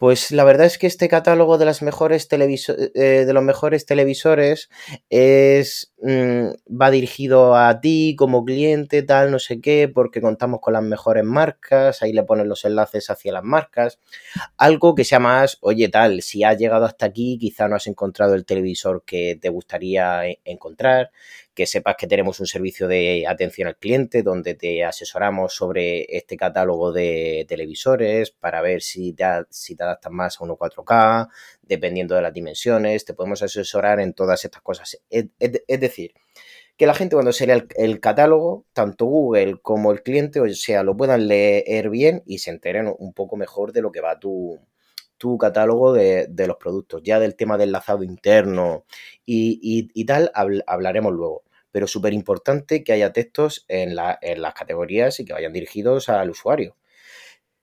pues 0.00 0.32
la 0.32 0.44
verdad 0.44 0.64
es 0.64 0.78
que 0.78 0.86
este 0.86 1.10
catálogo 1.10 1.58
de, 1.58 1.66
las 1.66 1.82
mejores 1.82 2.26
eh, 2.32 3.24
de 3.26 3.32
los 3.34 3.42
mejores 3.42 3.84
televisores 3.84 4.70
es, 5.10 5.92
mm, 6.00 6.52
va 6.80 6.90
dirigido 6.90 7.54
a 7.54 7.82
ti 7.82 8.16
como 8.16 8.46
cliente, 8.46 9.02
tal, 9.02 9.30
no 9.30 9.38
sé 9.38 9.60
qué, 9.60 9.88
porque 9.94 10.22
contamos 10.22 10.60
con 10.62 10.72
las 10.72 10.82
mejores 10.82 11.24
marcas, 11.24 12.00
ahí 12.00 12.14
le 12.14 12.22
ponen 12.22 12.48
los 12.48 12.64
enlaces 12.64 13.10
hacia 13.10 13.34
las 13.34 13.44
marcas. 13.44 13.98
Algo 14.56 14.94
que 14.94 15.04
sea 15.04 15.18
más, 15.18 15.58
oye, 15.60 15.90
tal, 15.90 16.22
si 16.22 16.44
has 16.44 16.56
llegado 16.56 16.86
hasta 16.86 17.04
aquí, 17.04 17.36
quizá 17.38 17.68
no 17.68 17.76
has 17.76 17.86
encontrado 17.86 18.34
el 18.34 18.46
televisor 18.46 19.04
que 19.04 19.38
te 19.38 19.50
gustaría 19.50 20.26
eh, 20.26 20.40
encontrar, 20.46 21.10
que 21.54 21.66
sepas 21.66 21.96
que 21.98 22.06
tenemos 22.06 22.40
un 22.40 22.46
servicio 22.46 22.88
de 22.88 23.26
atención 23.26 23.68
al 23.68 23.76
cliente 23.76 24.22
donde 24.22 24.54
te 24.54 24.84
asesoramos 24.84 25.54
sobre 25.54 26.06
este 26.16 26.36
catálogo 26.36 26.92
de 26.92 27.44
televisores 27.48 28.30
para 28.30 28.62
ver 28.62 28.82
si 28.82 29.12
te, 29.12 29.24
si 29.50 29.76
te 29.76 29.82
adaptas 29.82 30.12
más 30.12 30.40
a 30.40 30.44
1 30.44 30.56
4K, 30.56 31.28
dependiendo 31.62 32.14
de 32.14 32.22
las 32.22 32.32
dimensiones, 32.32 33.04
te 33.04 33.14
podemos 33.14 33.42
asesorar 33.42 34.00
en 34.00 34.14
todas 34.14 34.44
estas 34.44 34.62
cosas. 34.62 35.00
Es, 35.08 35.28
decir, 35.80 36.14
que 36.76 36.86
la 36.86 36.94
gente 36.94 37.16
cuando 37.16 37.32
se 37.32 37.46
lea 37.46 37.64
el, 37.76 38.00
catálogo, 38.00 38.64
tanto 38.72 39.06
Google 39.06 39.58
como 39.60 39.92
el 39.92 40.02
cliente, 40.02 40.40
o 40.40 40.48
sea, 40.50 40.82
lo 40.82 40.96
puedan 40.96 41.28
leer 41.28 41.90
bien 41.90 42.22
y 42.26 42.38
se 42.38 42.50
enteren 42.50 42.92
un 42.98 43.12
poco 43.12 43.36
mejor 43.36 43.72
de 43.72 43.82
lo 43.82 43.92
que 43.92 44.00
va 44.00 44.18
tu, 44.18 44.58
tu 45.20 45.36
catálogo 45.36 45.92
de, 45.92 46.26
los 46.46 46.56
productos. 46.56 47.02
Ya 47.04 47.20
del 47.20 47.36
tema 47.36 47.58
del 47.58 47.68
enlazado 47.68 48.02
interno 48.02 48.86
y, 49.26 50.04
tal 50.06 50.32
hablaremos 50.66 51.12
luego 51.12 51.44
pero 51.72 51.86
súper 51.86 52.12
importante 52.14 52.82
que 52.82 52.92
haya 52.92 53.12
textos 53.12 53.64
en, 53.68 53.94
las 53.94 54.54
categorías 54.54 55.20
y 55.20 55.24
que 55.24 55.34
vayan 55.34 55.52
dirigidos 55.52 56.08
al 56.08 56.30
usuario. 56.30 56.76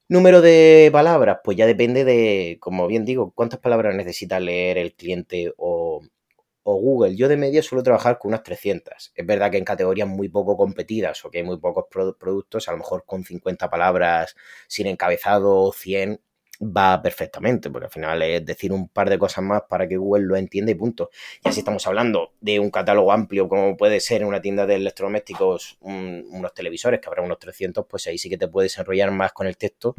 Número 0.09 0.41
de 0.41 0.89
palabras, 0.93 1.39
pues 1.43 1.57
ya 1.57 1.65
depende 1.65 2.05
de, 2.05 2.57
como 2.61 2.87
bien 2.87 3.03
digo, 3.03 3.33
cuántas 3.35 3.59
palabras 3.59 3.93
necesita 3.95 4.39
leer 4.39 4.77
el 4.77 4.93
cliente 4.95 5.53
o, 5.57 6.01
o 6.63 6.75
Google. 6.75 7.15
Yo 7.17 7.27
de 7.27 7.37
media 7.37 7.63
suelo 7.63 7.83
trabajar 7.83 8.17
con 8.19 8.29
unas 8.29 8.43
300. 8.43 9.11
Es 9.15 9.25
verdad 9.25 9.51
que 9.51 9.57
en 9.57 9.65
categorías 9.65 10.07
muy 10.07 10.29
poco 10.29 10.55
competidas 10.55 11.25
o 11.25 11.31
que 11.31 11.39
hay 11.39 11.43
muy 11.43 11.57
pocos 11.57 11.85
productos, 11.89 12.69
a 12.69 12.71
lo 12.71 12.77
mejor 12.77 13.03
con 13.05 13.25
50 13.25 13.69
palabras 13.69 14.35
sin 14.67 14.87
encabezado 14.87 15.55
o 15.55 15.73
100 15.73 16.21
va 16.61 17.01
perfectamente, 17.01 17.69
porque 17.69 17.85
al 17.85 17.91
final 17.91 18.21
es 18.23 18.45
decir 18.45 18.71
un 18.71 18.89
par 18.89 19.09
de 19.09 19.19
cosas 19.19 19.43
más 19.43 19.63
para 19.69 19.87
que 19.87 19.97
Google 19.97 20.25
lo 20.25 20.35
entienda 20.35 20.71
y 20.71 20.75
punto. 20.75 21.09
Y 21.43 21.49
así 21.49 21.59
estamos 21.59 21.85
hablando 21.87 22.33
de 22.41 22.59
un 22.59 22.71
catálogo 22.71 23.11
amplio 23.11 23.47
como 23.47 23.77
puede 23.77 23.99
ser 23.99 24.25
una 24.25 24.41
tienda 24.41 24.65
de 24.65 24.75
electrodomésticos 24.75 25.77
unos 25.81 26.53
televisores, 26.53 26.99
que 26.99 27.07
habrá 27.07 27.21
unos 27.21 27.39
300, 27.39 27.85
pues 27.87 28.07
ahí 28.07 28.17
sí 28.17 28.29
que 28.29 28.37
te 28.37 28.47
puedes 28.47 28.77
enrollar 28.77 29.11
más 29.11 29.33
con 29.33 29.47
el 29.47 29.57
texto, 29.57 29.95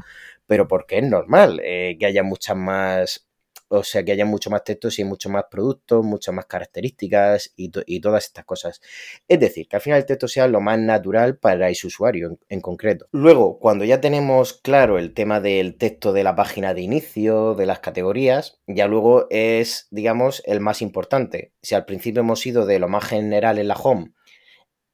pero 0.47 0.67
porque 0.67 0.99
es 0.99 1.05
normal 1.05 1.61
eh, 1.63 1.97
que 1.99 2.07
haya 2.07 2.23
muchas 2.23 2.57
más 2.57 3.28
o 3.69 3.83
sea, 3.85 4.05
que 4.05 4.13
haya 4.13 4.25
mucho 4.25 4.51
más 4.51 4.65
textos 4.65 4.99
y 4.99 5.05
mucho 5.05 5.29
más 5.29 5.45
productos, 5.51 6.05
muchas 6.05 6.35
más 6.35 6.47
características 6.47 7.53
y, 7.57 7.71
todas 8.01 8.25
estas 8.25 8.45
cosas. 8.45 8.81
Es 9.29 9.41
decir, 9.41 9.69
que 9.69 9.77
al 9.77 9.83
final 9.83 9.99
el 9.99 10.07
texto 10.07 10.29
sea 10.29 10.49
lo 10.49 10.61
más 10.61 10.79
natural 10.79 11.39
para 11.39 11.69
ese 11.69 11.87
usuario 11.87 12.39
en, 12.49 12.61
concreto. 12.61 13.07
Luego, 13.13 13.59
cuando 13.59 13.85
ya 13.85 14.01
tenemos 14.01 14.55
claro 14.55 14.99
el 14.99 15.15
tema 15.15 15.41
del 15.41 15.77
texto 15.77 16.13
de 16.13 16.25
la 16.25 16.35
página 16.35 16.75
de 16.75 16.83
inicio, 16.83 17.55
de 17.55 17.67
las 17.67 17.81
categorías, 17.81 18.61
ya 18.67 18.87
luego 18.87 19.27
es, 19.31 19.89
digamos, 19.91 20.43
el 20.47 20.61
más 20.61 20.83
importante. 20.83 21.53
Si 21.63 21.75
al 21.75 21.85
principio 21.85 22.21
hemos 22.21 22.45
ido 22.47 22.67
de 22.67 22.79
lo 22.79 22.89
más 22.89 23.05
general 23.05 23.59
en 23.59 23.69
la 23.69 23.75
home 23.75 24.13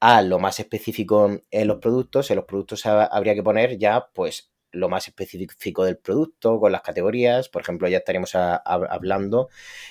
a 0.00 0.20
lo 0.20 0.38
más 0.38 0.60
específico 0.60 1.40
en 1.50 1.66
los 1.66 1.78
productos, 1.78 2.30
en 2.30 2.36
los 2.36 2.44
productos 2.44 2.84
habría 2.84 3.34
que 3.34 3.42
poner 3.42 3.78
ya, 3.78 4.10
pues, 4.12 4.53
lo 4.74 4.88
más 4.88 5.08
específico 5.08 5.84
del 5.84 5.96
producto, 5.96 6.60
con 6.60 6.72
las 6.72 6.82
categorías. 6.82 7.48
Por 7.48 7.62
ejemplo, 7.62 7.88
ya 7.88 7.98
estaríamos 7.98 8.34
hablando, 8.34 9.48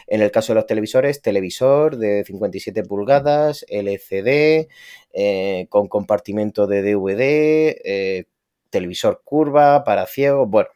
en 0.07 0.21
el 0.21 0.31
caso 0.31 0.53
de 0.53 0.55
los 0.55 0.67
televisores, 0.67 1.21
televisor 1.21 1.97
de 1.97 2.23
57 2.23 2.83
pulgadas, 2.83 3.65
LCD, 3.69 4.67
eh, 5.13 5.67
con 5.69 5.87
compartimento 5.87 6.67
de 6.67 6.81
DVD, 6.81 7.81
eh, 7.83 8.25
televisor 8.69 9.21
curva, 9.23 9.83
para 9.83 10.05
ciegos, 10.07 10.49
bueno. 10.49 10.69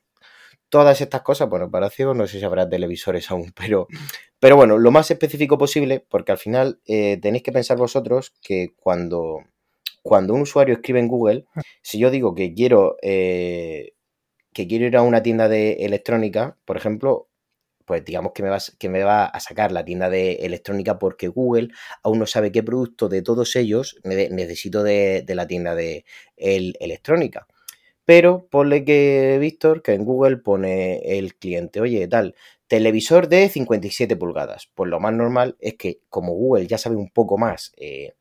Todas 0.69 0.99
estas 0.99 1.21
cosas, 1.21 1.49
bueno, 1.49 1.71
para 1.71 1.89
ciegos 1.89 2.17
no 2.17 2.27
sé 2.27 2.39
si 2.39 2.45
habrá 2.45 2.67
televisores 2.67 3.31
aún, 3.31 3.53
pero, 3.55 3.87
pero 4.39 4.55
bueno, 4.57 4.77
lo 4.77 4.91
más 4.91 5.09
específico 5.11 5.57
posible, 5.57 6.05
porque 6.09 6.31
al 6.33 6.37
final 6.37 6.79
eh, 6.85 7.17
tenéis 7.21 7.43
que 7.43 7.51
pensar 7.51 7.77
vosotros 7.77 8.33
que 8.41 8.73
cuando, 8.75 9.43
cuando 10.03 10.33
un 10.33 10.41
usuario 10.41 10.75
escribe 10.75 10.99
en 10.99 11.07
Google, 11.07 11.45
si 11.81 11.99
yo 11.99 12.11
digo 12.11 12.35
que 12.35 12.53
quiero 12.53 12.97
que 14.57 14.67
quiero 14.67 14.87
ir 14.87 14.97
a 14.97 15.03
una 15.03 15.21
tienda 15.21 15.47
de 15.47 15.73
electrónica, 15.85 16.57
por 16.65 16.77
ejemplo, 16.77 17.29
pues 17.85 18.03
digamos 18.03 18.31
que 18.33 18.41
me, 18.41 18.49
va, 18.49 18.57
que 18.79 18.89
me 18.89 19.03
va 19.03 19.25
a 19.25 19.39
sacar 19.39 19.71
la 19.71 19.85
tienda 19.85 20.09
de 20.09 20.33
electrónica 20.37 20.97
porque 20.97 21.27
Google 21.27 21.69
aún 22.01 22.17
no 22.17 22.25
sabe 22.25 22.51
qué 22.51 22.63
producto 22.63 23.07
de 23.07 23.21
todos 23.21 23.55
ellos 23.55 23.99
necesito 24.03 24.81
de, 24.81 25.23
la 25.27 25.45
tienda 25.45 25.75
de 25.75 26.05
electrónica. 26.37 27.45
Pero 28.03 28.47
ponle 28.47 28.83
que 28.83 29.37
Víctor, 29.39 29.83
que 29.83 29.93
en 29.93 30.05
Google 30.05 30.37
pone 30.37 31.19
el 31.19 31.35
cliente, 31.35 31.79
oye, 31.79 32.07
tal, 32.07 32.33
televisor 32.67 33.29
de 33.29 33.49
57 33.49 34.15
pulgadas. 34.15 34.71
Pues 34.73 34.89
lo 34.89 34.99
más 34.99 35.13
normal 35.13 35.55
es 35.59 35.75
que 35.75 36.01
como 36.09 36.33
Google 36.33 36.65
ya 36.65 36.79
sabe 36.79 36.95
un 36.95 37.11
poco 37.11 37.37
más, 37.37 37.73
eh, 37.77 38.15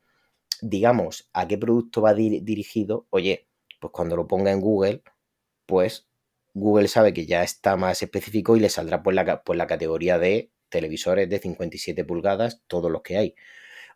digamos, 0.61 1.31
a 1.33 1.49
qué 1.49 1.57
producto 1.57 2.02
va 2.02 2.12
dirigido, 2.12 3.07
oye, 3.09 3.49
pues 3.81 3.90
cuando 3.90 4.16
lo 4.16 4.26
ponga 4.26 4.52
en 4.52 4.61
Google, 4.61 5.02
pues 5.64 6.07
Google 6.59 6.89
sabe 6.89 7.13
que 7.13 7.27
ya 7.27 7.43
está 7.43 7.77
más 7.77 8.03
específico 8.03 8.57
y 8.57 8.61
le 8.61 8.71
saldrá 8.71 9.03
por 9.03 9.13
la, 9.13 9.43
por 9.43 9.57
la 9.57 9.67
categoría 9.67 10.19
de 10.19 10.51
televisores 10.71 11.29
de 11.29 11.39
57 11.39 12.03
pulgadas, 12.05 12.63
todos 12.67 12.91
los 12.91 13.03
que 13.03 13.19
hay. 13.19 13.35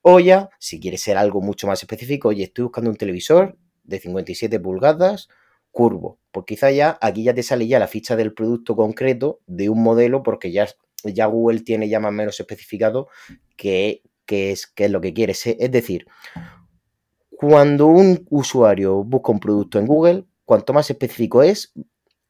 O 0.03 0.21
ya, 0.21 0.51
si 0.59 0.79
quieres 0.79 1.01
ser 1.01 1.17
algo 1.17 1.41
mucho 1.41 1.67
más 1.67 1.83
específico, 1.83 2.29
oye, 2.29 2.45
estoy 2.45 2.65
buscando 2.65 2.91
un 2.91 2.97
televisor 2.97 3.57
de 3.83 3.99
57 3.99 4.61
pulgadas 4.61 5.29
curvo. 5.71 6.19
Pues 6.33 6.45
quizá 6.45 6.71
ya 6.71 6.99
aquí 7.01 7.25
ya 7.25 7.33
te 7.33 7.43
sale 7.43 7.67
ya 7.67 7.79
la 7.79 7.89
ficha 7.89 8.15
del 8.15 8.35
producto 8.35 8.77
concreto 8.77 9.41
de 9.47 9.71
un 9.71 9.83
modelo 9.83 10.23
porque 10.23 10.53
ya, 10.53 10.69
ya 11.03 11.25
Google 11.27 11.61
tiene 11.61 11.89
ya 11.89 11.99
más 11.99 12.11
o 12.11 12.13
menos 12.13 12.41
especificado 12.41 13.09
qué, 13.57 14.03
es, 14.27 14.67
qué 14.67 14.85
es 14.85 14.91
lo 14.91 15.01
que 15.01 15.15
quieres. 15.15 15.47
Es 15.47 15.71
decir, 15.71 16.07
cuando 17.31 17.87
un 17.87 18.27
usuario 18.29 19.03
busca 19.03 19.33
un 19.33 19.41
producto 19.41 19.79
en 19.79 19.87
Google, 19.87 20.27
cuanto 20.45 20.75
más 20.75 20.91
específico 20.91 21.43
es, 21.43 21.73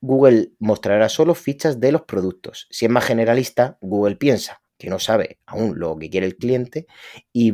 Google 0.00 0.52
mostrará 0.58 1.08
solo 1.08 1.34
fichas 1.34 1.80
de 1.80 1.92
los 1.92 2.02
productos. 2.02 2.66
Si 2.70 2.86
es 2.86 2.90
más 2.90 3.04
generalista, 3.04 3.78
Google 3.80 4.16
piensa 4.16 4.62
que 4.80 4.88
no 4.88 4.98
sabe 4.98 5.38
aún 5.44 5.78
lo 5.78 5.96
que 5.98 6.08
quiere 6.08 6.26
el 6.26 6.36
cliente 6.36 6.86
y, 7.32 7.52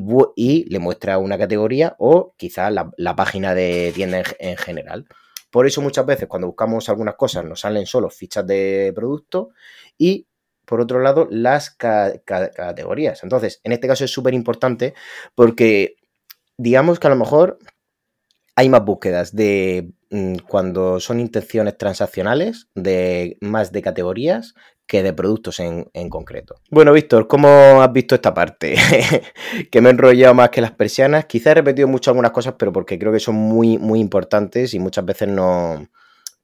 le 0.68 0.78
muestra 0.78 1.18
una 1.18 1.36
categoría 1.36 1.96
o 1.98 2.34
quizás 2.36 2.72
la, 2.72 3.16
página 3.16 3.54
de 3.54 3.92
tienda 3.94 4.22
en, 4.38 4.56
general. 4.56 5.06
Por 5.50 5.66
eso 5.66 5.82
muchas 5.82 6.06
veces 6.06 6.28
cuando 6.28 6.46
buscamos 6.46 6.88
algunas 6.88 7.16
cosas 7.16 7.44
nos 7.44 7.60
salen 7.60 7.84
solo 7.84 8.10
fichas 8.10 8.46
de 8.46 8.92
producto 8.94 9.50
y 9.98 10.28
por 10.64 10.80
otro 10.80 11.00
lado 11.00 11.26
las 11.28 11.70
categorías. 11.70 13.22
Entonces, 13.24 13.60
en 13.64 13.72
este 13.72 13.88
caso 13.88 14.04
es 14.04 14.10
súper 14.12 14.34
importante 14.34 14.94
porque 15.34 15.96
digamos 16.56 17.00
que 17.00 17.06
a 17.08 17.10
lo 17.10 17.16
mejor 17.16 17.58
hay 18.54 18.68
más 18.68 18.84
búsquedas 18.84 19.34
de 19.34 19.90
cuando 20.48 21.00
son 21.00 21.20
intenciones 21.20 21.76
transaccionales 21.76 22.68
de 22.74 23.38
más 23.40 23.72
de 23.72 23.82
categorías 23.82 24.54
que 24.86 25.02
de 25.02 25.12
productos 25.12 25.58
en, 25.58 26.08
concreto. 26.08 26.60
Bueno, 26.70 26.92
Víctor, 26.92 27.26
¿cómo 27.26 27.48
has 27.82 27.92
visto 27.92 28.14
esta 28.14 28.32
parte? 28.32 28.76
que 29.70 29.80
me 29.80 29.88
he 29.88 29.92
enrollado 29.92 30.34
más 30.34 30.50
que 30.50 30.60
las 30.60 30.70
persianas. 30.70 31.24
Quizá 31.26 31.50
he 31.50 31.54
repetido 31.54 31.88
mucho 31.88 32.10
algunas 32.10 32.30
cosas, 32.30 32.54
pero 32.56 32.72
porque 32.72 32.98
creo 32.98 33.12
que 33.12 33.18
son 33.18 33.34
muy, 33.34 33.78
muy 33.78 33.98
importantes 33.98 34.74
y 34.74 34.78
muchas 34.78 35.04
veces 35.04 35.28
no. 35.28 35.88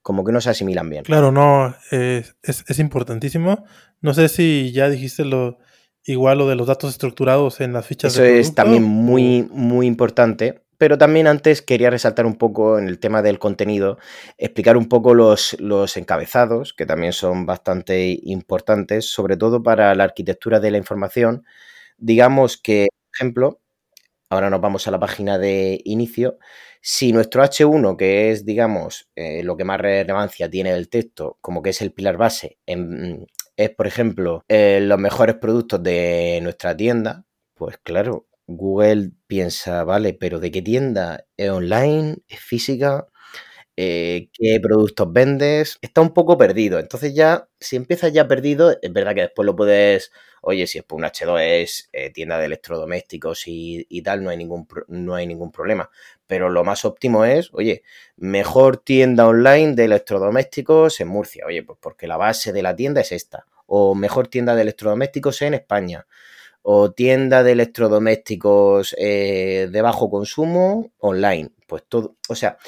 como 0.02 0.24
que 0.24 0.32
no 0.32 0.40
se 0.40 0.50
asimilan 0.50 0.90
bien. 0.90 1.04
Claro, 1.04 1.30
no, 1.30 1.72
es, 1.92 2.34
es, 2.42 2.78
importantísimo. 2.80 3.64
No 4.00 4.12
sé 4.12 4.28
si 4.28 4.72
ya 4.72 4.90
dijiste 4.90 5.24
lo 5.24 5.58
igual 6.04 6.38
lo 6.38 6.48
de 6.48 6.56
los 6.56 6.66
datos 6.66 6.90
estructurados 6.90 7.60
en 7.60 7.72
las 7.72 7.86
fichas 7.86 8.14
Eso 8.14 8.24
es 8.24 8.56
también 8.56 8.82
muy, 8.82 9.46
muy 9.52 9.86
importante 9.86 10.61
pero 10.82 10.98
también 10.98 11.28
antes 11.28 11.62
quería 11.62 11.90
resaltar 11.90 12.26
un 12.26 12.34
poco 12.34 12.76
en 12.76 12.88
el 12.88 12.98
tema 12.98 13.22
del 13.22 13.38
contenido, 13.38 13.98
explicar 14.36 14.76
un 14.76 14.88
poco 14.88 15.14
los, 15.14 15.54
los 15.60 15.96
encabezados, 15.96 16.72
que 16.72 16.86
también 16.86 17.12
son 17.12 17.46
bastante 17.46 18.18
importantes, 18.24 19.08
sobre 19.08 19.36
todo 19.36 19.62
para 19.62 19.94
la 19.94 20.02
arquitectura 20.02 20.58
de 20.58 20.72
la 20.72 20.78
información. 20.78 21.44
Digamos 21.98 22.56
que, 22.56 22.88
por 22.90 23.14
ejemplo, 23.14 23.60
ahora 24.28 24.50
nos 24.50 24.60
vamos 24.60 24.88
a 24.88 24.90
la 24.90 24.98
página 24.98 25.38
de 25.38 25.80
inicio. 25.84 26.38
Si 26.80 27.12
nuestro 27.12 27.44
H1, 27.44 27.96
que 27.96 28.32
es, 28.32 28.44
digamos, 28.44 29.08
eh, 29.14 29.44
lo 29.44 29.56
que 29.56 29.62
más 29.62 29.80
relevancia 29.80 30.50
tiene 30.50 30.72
del 30.72 30.88
texto, 30.88 31.38
como 31.40 31.62
que 31.62 31.70
es 31.70 31.80
el 31.80 31.92
pilar 31.92 32.16
base, 32.16 32.58
es, 32.66 33.70
por 33.70 33.86
ejemplo, 33.86 34.42
eh, 34.48 34.80
los 34.82 34.98
mejores 34.98 35.36
productos 35.36 35.80
de 35.80 36.40
nuestra 36.42 36.76
tienda, 36.76 37.24
pues 37.54 37.78
claro, 37.84 38.26
Google 38.56 39.10
piensa, 39.26 39.84
vale, 39.84 40.14
pero 40.14 40.40
¿de 40.40 40.50
qué 40.50 40.62
tienda? 40.62 41.26
¿Es 41.36 41.50
online? 41.50 42.18
¿Es 42.28 42.40
física? 42.40 43.06
Eh, 43.76 44.28
¿Qué 44.34 44.60
productos 44.62 45.12
vendes? 45.12 45.78
Está 45.82 46.00
un 46.02 46.12
poco 46.14 46.36
perdido. 46.38 46.78
Entonces 46.78 47.14
ya, 47.14 47.48
si 47.60 47.76
empiezas 47.76 48.12
ya 48.12 48.28
perdido, 48.28 48.76
es 48.82 48.92
verdad 48.92 49.14
que 49.14 49.22
después 49.22 49.46
lo 49.46 49.56
puedes, 49.56 50.12
oye, 50.42 50.66
si 50.66 50.78
es 50.78 50.84
por 50.84 50.98
un 50.98 51.04
H2 51.04 51.40
es 51.40 51.88
eh, 51.92 52.10
tienda 52.10 52.38
de 52.38 52.46
electrodomésticos 52.46 53.44
y, 53.46 54.02
tal, 54.02 54.22
no 54.22 54.30
hay, 54.30 54.36
ningún, 54.36 54.68
no 54.88 55.14
hay 55.14 55.26
ningún 55.26 55.52
problema. 55.52 55.90
Pero 56.26 56.50
lo 56.50 56.64
más 56.64 56.84
óptimo 56.84 57.24
es, 57.24 57.50
oye, 57.54 57.82
mejor 58.16 58.76
tienda 58.78 59.26
online 59.26 59.74
de 59.74 59.84
electrodomésticos 59.86 61.00
en 61.00 61.08
Murcia. 61.08 61.44
Oye, 61.46 61.62
pues 61.62 61.78
porque 61.80 62.06
la 62.06 62.16
base 62.18 62.52
de 62.52 62.62
la 62.62 62.76
tienda 62.76 63.00
es 63.00 63.12
esta. 63.12 63.46
O 63.66 63.94
mejor 63.94 64.28
tienda 64.28 64.54
de 64.54 64.62
electrodomésticos 64.62 65.40
en 65.42 65.54
España 65.54 66.06
o 66.62 66.92
tienda 66.92 67.42
de 67.42 67.52
electrodomésticos 67.52 68.94
eh, 68.98 69.68
de 69.70 69.82
bajo 69.82 70.10
consumo 70.10 70.92
online. 70.98 71.50
Pues 71.66 71.84
todo, 71.88 72.16
o 72.28 72.34
sea, 72.34 72.58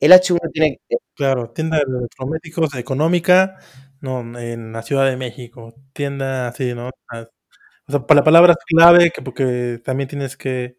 el 0.00 0.12
H1 0.12 0.50
tiene... 0.52 0.80
Claro, 1.16 1.50
tienda 1.50 1.78
de 1.78 1.84
electrodomésticos 1.98 2.74
económica, 2.74 3.56
no, 4.00 4.38
en 4.38 4.72
la 4.72 4.82
Ciudad 4.82 5.06
de 5.08 5.16
México, 5.16 5.74
tienda 5.92 6.48
así, 6.48 6.74
¿no? 6.74 6.88
O 6.88 7.92
sea, 7.92 8.06
para 8.06 8.24
palabras 8.24 8.56
clave 8.66 9.10
que 9.10 9.22
porque 9.22 9.80
también 9.84 10.08
tienes 10.08 10.36
que, 10.36 10.76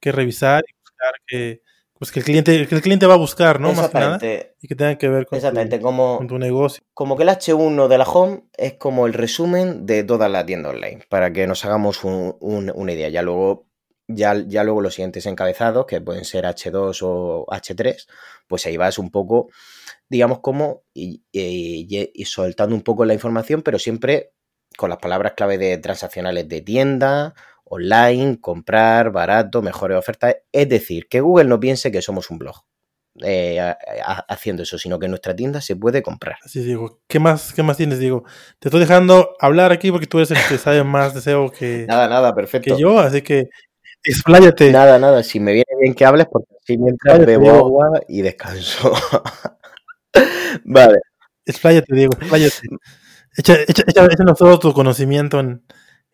que 0.00 0.12
revisar 0.12 0.64
y 0.68 0.72
buscar 0.82 1.14
que 1.26 1.62
pues 2.00 2.12
que 2.12 2.20
el 2.20 2.24
cliente, 2.24 2.66
que 2.66 2.74
el 2.74 2.80
cliente 2.80 3.04
va 3.04 3.12
a 3.12 3.18
buscar, 3.18 3.60
¿no? 3.60 3.74
Más 3.74 3.90
que 3.90 3.98
nada, 3.98 4.18
y 4.58 4.68
que 4.68 4.74
tenga 4.74 4.96
que 4.96 5.06
ver 5.10 5.26
con, 5.26 5.36
Exactamente, 5.36 5.82
como, 5.82 6.16
con 6.16 6.28
tu 6.28 6.38
negocio. 6.38 6.82
Como 6.94 7.14
que 7.14 7.24
el 7.24 7.28
H1 7.28 7.88
de 7.88 7.98
la 7.98 8.04
home 8.04 8.44
es 8.56 8.72
como 8.78 9.06
el 9.06 9.12
resumen 9.12 9.84
de 9.84 10.02
toda 10.02 10.30
la 10.30 10.46
tienda 10.46 10.70
online, 10.70 11.04
para 11.10 11.30
que 11.30 11.46
nos 11.46 11.62
hagamos 11.66 12.02
una 12.02 12.92
idea. 12.92 13.10
Ya 13.10 13.20
luego 13.20 13.68
ya, 14.08 14.34
ya 14.34 14.64
luego 14.64 14.80
los 14.80 14.94
siguientes 14.94 15.26
encabezados, 15.26 15.84
que 15.84 16.00
pueden 16.00 16.24
ser 16.24 16.46
H2 16.46 17.00
o 17.02 17.44
H3, 17.50 18.06
pues 18.48 18.64
ahí 18.64 18.78
vas 18.78 18.98
un 18.98 19.10
poco, 19.10 19.50
digamos, 20.08 20.40
como 20.40 20.84
y, 20.94 21.22
y 21.32 22.24
soltando 22.24 22.74
un 22.74 22.80
poco 22.80 23.04
la 23.04 23.12
información, 23.12 23.60
pero 23.60 23.78
siempre 23.78 24.32
con 24.78 24.88
las 24.88 25.00
palabras 25.00 25.34
clave 25.36 25.58
de 25.58 25.76
transaccionales 25.76 26.48
de 26.48 26.62
tienda, 26.62 27.34
online, 27.70 28.40
comprar, 28.40 29.12
barato, 29.12 29.62
mejores 29.62 29.96
ofertas. 29.96 30.36
Es 30.52 30.68
decir, 30.68 31.08
que 31.08 31.20
Google 31.20 31.44
no 31.48 31.60
piense 31.60 31.92
que 31.92 32.02
somos 32.02 32.30
un 32.30 32.38
blog. 32.38 32.56
Eh, 33.22 33.60
haciendo 34.28 34.62
eso, 34.62 34.78
sino 34.78 34.98
que 34.98 35.06
en 35.06 35.10
nuestra 35.10 35.34
tienda 35.34 35.60
se 35.60 35.76
puede 35.76 36.02
comprar. 36.02 36.36
Así 36.44 36.60
digo. 36.62 37.00
¿Qué 37.06 37.18
más, 37.18 37.52
¿Qué 37.52 37.62
más 37.62 37.76
tienes, 37.76 37.98
Diego? 37.98 38.24
Te 38.58 38.68
estoy 38.68 38.80
dejando 38.80 39.36
hablar 39.40 39.72
aquí 39.72 39.90
porque 39.90 40.06
tú 40.06 40.18
eres 40.18 40.30
el 40.30 40.38
que 40.48 40.58
sabe 40.58 40.82
más 40.84 41.14
de 41.14 41.20
SEO 41.20 41.50
que, 41.50 41.86
nada, 41.88 42.08
nada, 42.08 42.34
perfecto. 42.34 42.74
que 42.74 42.80
yo, 42.80 42.98
así 42.98 43.22
que 43.22 43.50
expláyate. 44.02 44.72
Nada, 44.72 44.98
nada, 44.98 45.22
si 45.22 45.38
me 45.38 45.52
viene 45.52 45.70
bien 45.80 45.94
que 45.94 46.04
hables 46.04 46.26
porque 46.30 46.54
así 46.60 46.78
mientras 46.78 47.24
bebo 47.24 47.50
agua 47.50 48.00
y 48.08 48.22
descanso. 48.22 48.92
vale. 50.64 51.00
Expláyate, 51.44 51.94
Diego, 51.94 52.12
expláyate. 52.18 52.68
Echa, 53.36 53.54
echa, 53.66 54.06
échanos 54.06 54.38
todo 54.38 54.58
tu 54.58 54.72
conocimiento 54.72 55.38
en, 55.38 55.62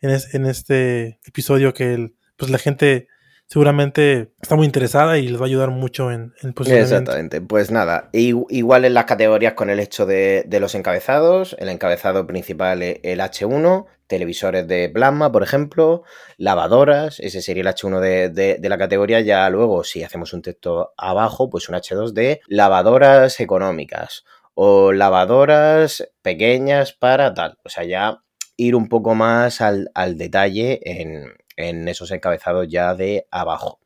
en, 0.00 0.46
este 0.46 1.20
episodio 1.26 1.74
que 1.74 1.94
el, 1.94 2.16
pues 2.36 2.50
la 2.50 2.58
gente 2.58 3.08
seguramente 3.46 4.32
está 4.42 4.56
muy 4.56 4.66
interesada 4.66 5.18
y 5.18 5.28
les 5.28 5.40
va 5.40 5.44
a 5.44 5.48
ayudar 5.48 5.70
mucho 5.70 6.10
en, 6.10 6.34
el. 6.42 6.54
Exactamente. 6.72 7.40
Pues 7.40 7.70
nada, 7.70 8.10
igual 8.12 8.84
en 8.84 8.94
las 8.94 9.04
categorías 9.04 9.54
con 9.54 9.70
el 9.70 9.80
hecho 9.80 10.06
de, 10.06 10.46
los 10.60 10.74
encabezados. 10.74 11.56
El 11.58 11.68
encabezado 11.68 12.26
principal 12.26 12.82
el 12.82 13.20
H1, 13.20 13.86
televisores 14.06 14.66
de 14.66 14.88
plasma, 14.88 15.32
por 15.32 15.42
ejemplo, 15.42 16.02
lavadoras, 16.36 17.20
ese 17.20 17.42
sería 17.42 17.62
el 17.62 17.68
H1 17.68 18.00
de, 18.00 18.58
de, 18.58 18.68
la 18.68 18.78
categoría. 18.78 19.20
Ya 19.20 19.48
luego, 19.50 19.84
si 19.84 20.02
hacemos 20.02 20.32
un 20.32 20.42
texto 20.42 20.92
abajo, 20.96 21.48
pues 21.48 21.68
un 21.68 21.76
H2 21.76 22.12
de 22.12 22.40
lavadoras 22.48 23.40
económicas 23.40 24.24
o 24.54 24.92
lavadoras 24.92 26.08
pequeñas 26.22 26.94
para 26.94 27.34
tal. 27.34 27.58
O 27.62 27.68
sea, 27.68 27.84
ya 27.84 28.22
ir 28.56 28.74
un 28.74 28.88
poco 28.88 29.14
más 29.14 29.60
al, 29.60 29.90
detalle 30.16 30.80
en, 30.84 31.88
esos 31.88 32.10
encabezados 32.10 32.68
ya 32.68 32.94
de 32.94 33.26
abajo. 33.30 33.80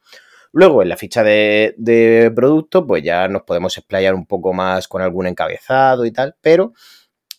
Luego, 0.53 0.83
en 0.83 0.89
la 0.89 0.97
ficha 0.97 1.23
de, 1.23 2.33
producto, 2.35 2.87
pues 2.87 3.03
ya 3.03 3.29
nos 3.29 3.43
podemos 3.43 3.77
explayar 3.77 4.15
un 4.15 4.27
poco 4.27 4.53
más 4.53 4.89
con 4.89 5.03
algún 5.03 5.27
encabezado 5.27 6.05
y 6.05 6.13
tal, 6.13 6.37
pero 6.41 6.73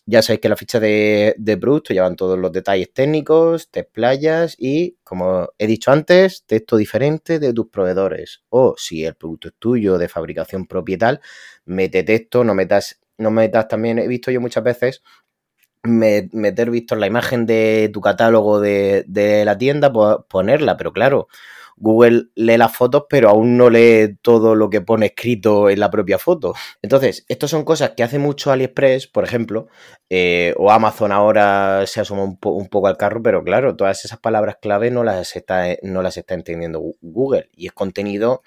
ya 0.04 0.20
sabéis 0.20 0.40
que 0.40 0.48
la 0.48 0.56
ficha 0.56 0.80
de, 0.80 1.34
de, 1.38 1.56
producto 1.56 1.94
llevan 1.94 2.16
todos 2.16 2.38
los 2.38 2.50
detalles 2.50 2.92
técnicos, 2.92 3.70
te 3.70 3.80
explayas 3.80 4.56
y, 4.58 4.96
como 5.04 5.50
he 5.58 5.66
dicho 5.66 5.92
antes, 5.92 6.44
texto 6.44 6.76
diferente 6.76 7.38
de 7.38 7.52
tus 7.52 7.68
proveedores. 7.68 8.42
O 8.48 8.74
si 8.76 9.04
el 9.04 9.14
producto 9.14 9.48
es 9.48 9.54
tuyo, 9.58 9.98
de 9.98 10.08
fabricación 10.08 10.66
propia 10.66 10.94
y 10.94 10.98
tal, 10.98 11.20
mete 11.66 12.02
texto, 12.02 12.42
no 12.42 12.54
metas, 12.54 13.00
no 13.18 13.30
metas 13.30 13.68
también, 13.68 13.98
he 14.00 14.08
visto 14.08 14.30
yo 14.30 14.40
muchas 14.40 14.64
veces 14.64 15.02
meter, 15.84 16.70
Víctor, 16.70 16.98
la 16.98 17.06
imagen 17.06 17.46
de 17.46 17.90
tu 17.92 18.00
catálogo 18.00 18.60
de, 18.60 19.42
la 19.44 19.58
tienda, 19.58 19.92
ponerla, 20.28 20.76
pero 20.76 20.92
claro, 20.92 21.28
Google 21.76 22.26
lee 22.36 22.56
las 22.58 22.76
fotos, 22.76 23.04
pero 23.08 23.30
aún 23.30 23.56
no 23.56 23.70
lee 23.70 24.16
todo 24.22 24.54
lo 24.54 24.70
que 24.70 24.80
pone 24.80 25.06
escrito 25.06 25.68
en 25.70 25.80
la 25.80 25.90
propia 25.90 26.18
foto. 26.18 26.54
Entonces, 26.82 27.24
estas 27.28 27.50
son 27.50 27.64
cosas 27.64 27.92
que 27.96 28.04
hace 28.04 28.18
mucho 28.18 28.52
AliExpress, 28.52 29.08
por 29.08 29.24
ejemplo, 29.24 29.68
eh, 30.08 30.54
o 30.58 30.70
Amazon 30.70 31.10
ahora 31.12 31.84
se 31.86 32.00
asoma 32.00 32.24
un, 32.24 32.38
un, 32.40 32.68
poco 32.68 32.86
al 32.86 32.96
carro, 32.96 33.22
pero 33.22 33.42
claro, 33.42 33.76
todas 33.76 34.04
esas 34.04 34.20
palabras 34.20 34.56
clave 34.60 34.90
no 34.90 35.02
las 35.02 35.34
está, 35.34 35.64
no 35.82 36.02
las 36.02 36.16
está 36.16 36.34
entendiendo 36.34 36.80
Google 37.00 37.48
y 37.56 37.66
es 37.66 37.72
contenido 37.72 38.42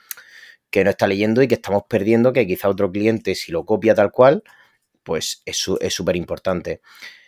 que 0.70 0.84
no 0.84 0.90
está 0.90 1.08
leyendo 1.08 1.42
y 1.42 1.48
que 1.48 1.56
estamos 1.56 1.84
perdiendo, 1.90 2.34
que 2.34 2.48
quizá 2.48 2.70
otro 2.70 2.92
cliente, 2.92 3.36
si 3.36 3.52
lo 3.52 3.66
copia 3.66 3.96
tal 3.96 4.12
cual, 4.12 4.44
pues 5.04 5.42
es 5.46 5.58
súper 5.94 6.16
importante. 6.16 6.82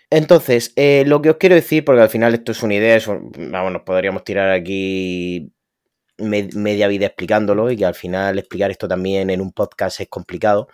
Entonces, 0.09 0.71
eh, 0.77 1.03
lo 1.05 1.21
que 1.21 1.31
os 1.31 1.37
quiero 1.37 1.55
decir, 1.55 1.83
porque 1.83 2.01
al 2.01 2.09
final 2.09 2.33
esto 2.33 2.53
es 2.53 2.63
una 2.63 2.75
idea, 2.75 2.97
vamos, 3.37 3.73
nos 3.73 3.81
podríamos 3.81 4.23
tirar 4.23 4.51
aquí 4.51 5.51
media 6.19 6.87
vida 6.87 7.07
explicándolo 7.07 7.69
y 7.69 7.77
que 7.77 7.85
al 7.85 7.93
final 7.93 8.39
explicar 8.39 8.71
esto 8.71 8.87
también 8.87 9.29
en 9.29 9.41
un 9.41 9.51
podcast 9.51 9.99
es 9.99 10.07
complicado. 10.09 10.67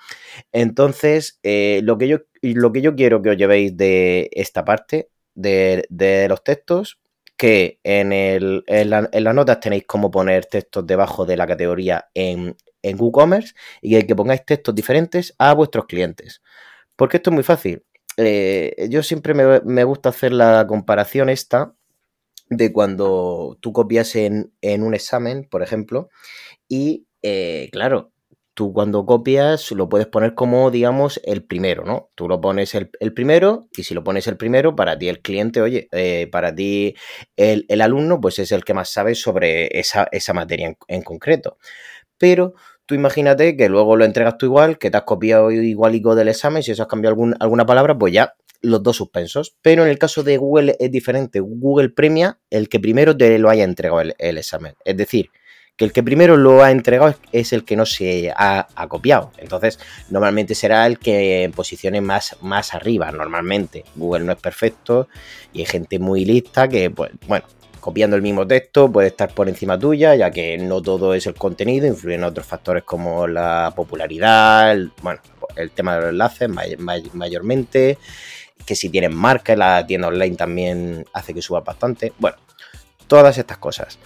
Entonces, 0.51 1.39
eh, 1.43 1.81
lo, 1.83 1.97
que 1.97 2.07
yo, 2.07 2.19
lo 2.41 2.71
que 2.71 2.81
yo 2.81 2.95
quiero 2.95 3.21
que 3.21 3.31
os 3.31 3.37
llevéis 3.37 3.75
de 3.75 4.29
esta 4.33 4.63
parte 4.65 5.09
de, 5.35 5.85
los 6.29 6.43
textos, 6.43 6.99
que 7.35 7.79
en, 7.83 8.13
el, 8.13 8.63
en, 8.67 8.89
las 8.89 9.35
notas 9.35 9.59
tenéis 9.59 9.85
cómo 9.87 10.11
poner 10.11 10.45
textos 10.45 10.85
debajo 10.85 11.25
de 11.25 11.37
la 11.37 11.47
categoría 11.47 12.09
en, 12.13 12.55
en 12.83 13.01
WooCommerce 13.01 13.55
y 13.81 14.01
que 14.03 14.15
pongáis 14.15 14.45
textos 14.45 14.75
diferentes 14.75 15.33
a 15.39 15.53
vuestros 15.53 15.85
clientes. 15.87 16.41
Porque 16.95 17.17
esto 17.17 17.31
es 17.31 17.33
muy 17.33 17.43
fácil 17.43 17.83
eh, 18.17 18.87
yo 18.89 19.03
siempre 19.03 19.33
me, 19.33 19.83
gusta 19.83 20.09
hacer 20.09 20.33
la 20.33 20.65
comparación 20.67 21.29
esta 21.29 21.73
de 22.49 22.71
cuando 22.71 23.57
tú 23.61 23.73
copias 23.73 24.15
en, 24.15 24.53
un 24.61 24.93
examen, 24.93 25.47
por 25.49 25.63
ejemplo, 25.63 26.09
y 26.67 27.07
eh, 27.23 27.69
claro, 27.71 28.11
tú 28.53 28.73
cuando 28.73 29.05
copias 29.05 29.71
lo 29.71 29.89
puedes 29.89 30.07
poner 30.07 30.35
como, 30.35 30.69
digamos, 30.71 31.19
el 31.23 31.43
primero, 31.43 31.85
¿no? 31.85 32.11
Tú 32.15 32.27
lo 32.27 32.41
pones 32.41 32.75
el, 32.75 32.89
primero 33.13 33.67
y 33.75 33.83
si 33.83 33.93
lo 33.93 34.03
pones 34.03 34.27
el 34.27 34.37
primero, 34.37 34.75
para 34.75 34.97
ti 34.97 35.09
el 35.09 35.21
cliente, 35.21 35.61
oye, 35.61 35.87
eh, 35.91 36.27
para 36.31 36.53
ti 36.53 36.95
el, 37.35 37.81
alumno, 37.81 38.21
pues 38.21 38.39
es 38.39 38.51
el 38.51 38.63
que 38.63 38.73
más 38.73 38.89
sabe 38.89 39.15
sobre 39.15 39.79
esa, 39.79 40.07
materia 40.33 40.67
en, 40.67 40.77
en 40.87 41.01
concreto. 41.01 41.57
Pero 42.17 42.53
Tú 42.85 42.95
imagínate 42.95 43.55
que 43.55 43.69
luego 43.69 43.95
lo 43.95 44.03
entregas 44.03 44.37
tú 44.37 44.45
igual, 44.45 44.77
que 44.77 44.91
te 44.91 44.97
has 44.97 45.03
copiado 45.03 45.51
igualico 45.51 46.15
del 46.15 46.27
examen, 46.27 46.63
si 46.63 46.71
eso 46.71 46.83
has 46.83 46.89
cambiado 46.89 47.15
alguna 47.39 47.65
palabra, 47.65 47.97
pues 47.97 48.13
ya 48.13 48.33
los 48.63 48.81
dos 48.81 48.97
suspensos. 48.97 49.55
Pero 49.61 49.83
en 49.83 49.89
el 49.89 49.99
caso 49.99 50.23
de 50.23 50.37
Google 50.37 50.75
es 50.79 50.91
diferente. 50.91 51.39
Google 51.39 51.89
premia 51.89 52.39
el 52.49 52.69
que 52.69 52.79
primero 52.79 53.15
te 53.15 53.37
lo 53.37 53.49
haya 53.49 53.63
entregado 53.63 54.01
el, 54.01 54.37
examen. 54.37 54.73
Es 54.83 54.97
decir, 54.97 55.29
que 55.77 55.85
el 55.85 55.91
que 55.91 56.03
primero 56.03 56.37
lo 56.37 56.63
ha 56.63 56.71
entregado 56.71 57.15
es 57.31 57.53
el 57.53 57.63
que 57.63 57.75
no 57.75 57.85
se 57.85 58.33
ha, 58.35 58.67
copiado. 58.89 59.31
Entonces, 59.37 59.79
normalmente 60.09 60.55
será 60.55 60.87
el 60.87 60.97
que 60.97 61.43
en 61.43 62.03
más, 62.03 62.35
más 62.41 62.73
arriba, 62.73 63.11
normalmente. 63.11 63.83
Google 63.95 64.23
no 64.23 64.31
es 64.31 64.39
perfecto 64.39 65.07
y 65.51 65.59
hay 65.59 65.65
gente 65.65 65.99
muy 65.99 66.25
lista 66.25 66.67
que, 66.67 66.89
pues, 66.89 67.11
bueno, 67.27 67.45
copiando 67.83 68.15
el 68.15 68.21
mismo 68.21 68.47
texto 68.47 68.89
puede 68.89 69.09
estar 69.09 69.33
por 69.33 69.49
encima 69.49 69.77
tuya, 69.77 70.15
ya 70.15 70.31
que 70.31 70.57
no 70.57 70.81
todo 70.81 71.13
es 71.13 71.27
el 71.27 71.33
contenido, 71.33 71.85
influyen 71.85 72.23
otros 72.23 72.47
factores 72.47 72.83
como 72.83 73.27
la 73.27 73.73
popularidad, 73.75 74.71
el, 74.71 74.89
bueno, 75.01 75.19
el 75.57 75.69
tema 75.71 75.95
de 75.95 76.01
los 76.03 76.11
enlaces 76.11 76.49
mayormente, 77.13 77.97
que 78.65 78.75
si 78.75 78.87
tienen 78.87 79.13
marca 79.13 79.53
la 79.57 79.85
tienda 79.85 80.07
online 80.07 80.37
también 80.37 81.05
hace 81.11 81.33
que 81.33 81.41
suba 81.41 81.59
bastante. 81.59 82.13
Bueno, 82.19 82.37
todas 83.07 83.37
estas 83.37 83.57
cosas. 83.57 83.99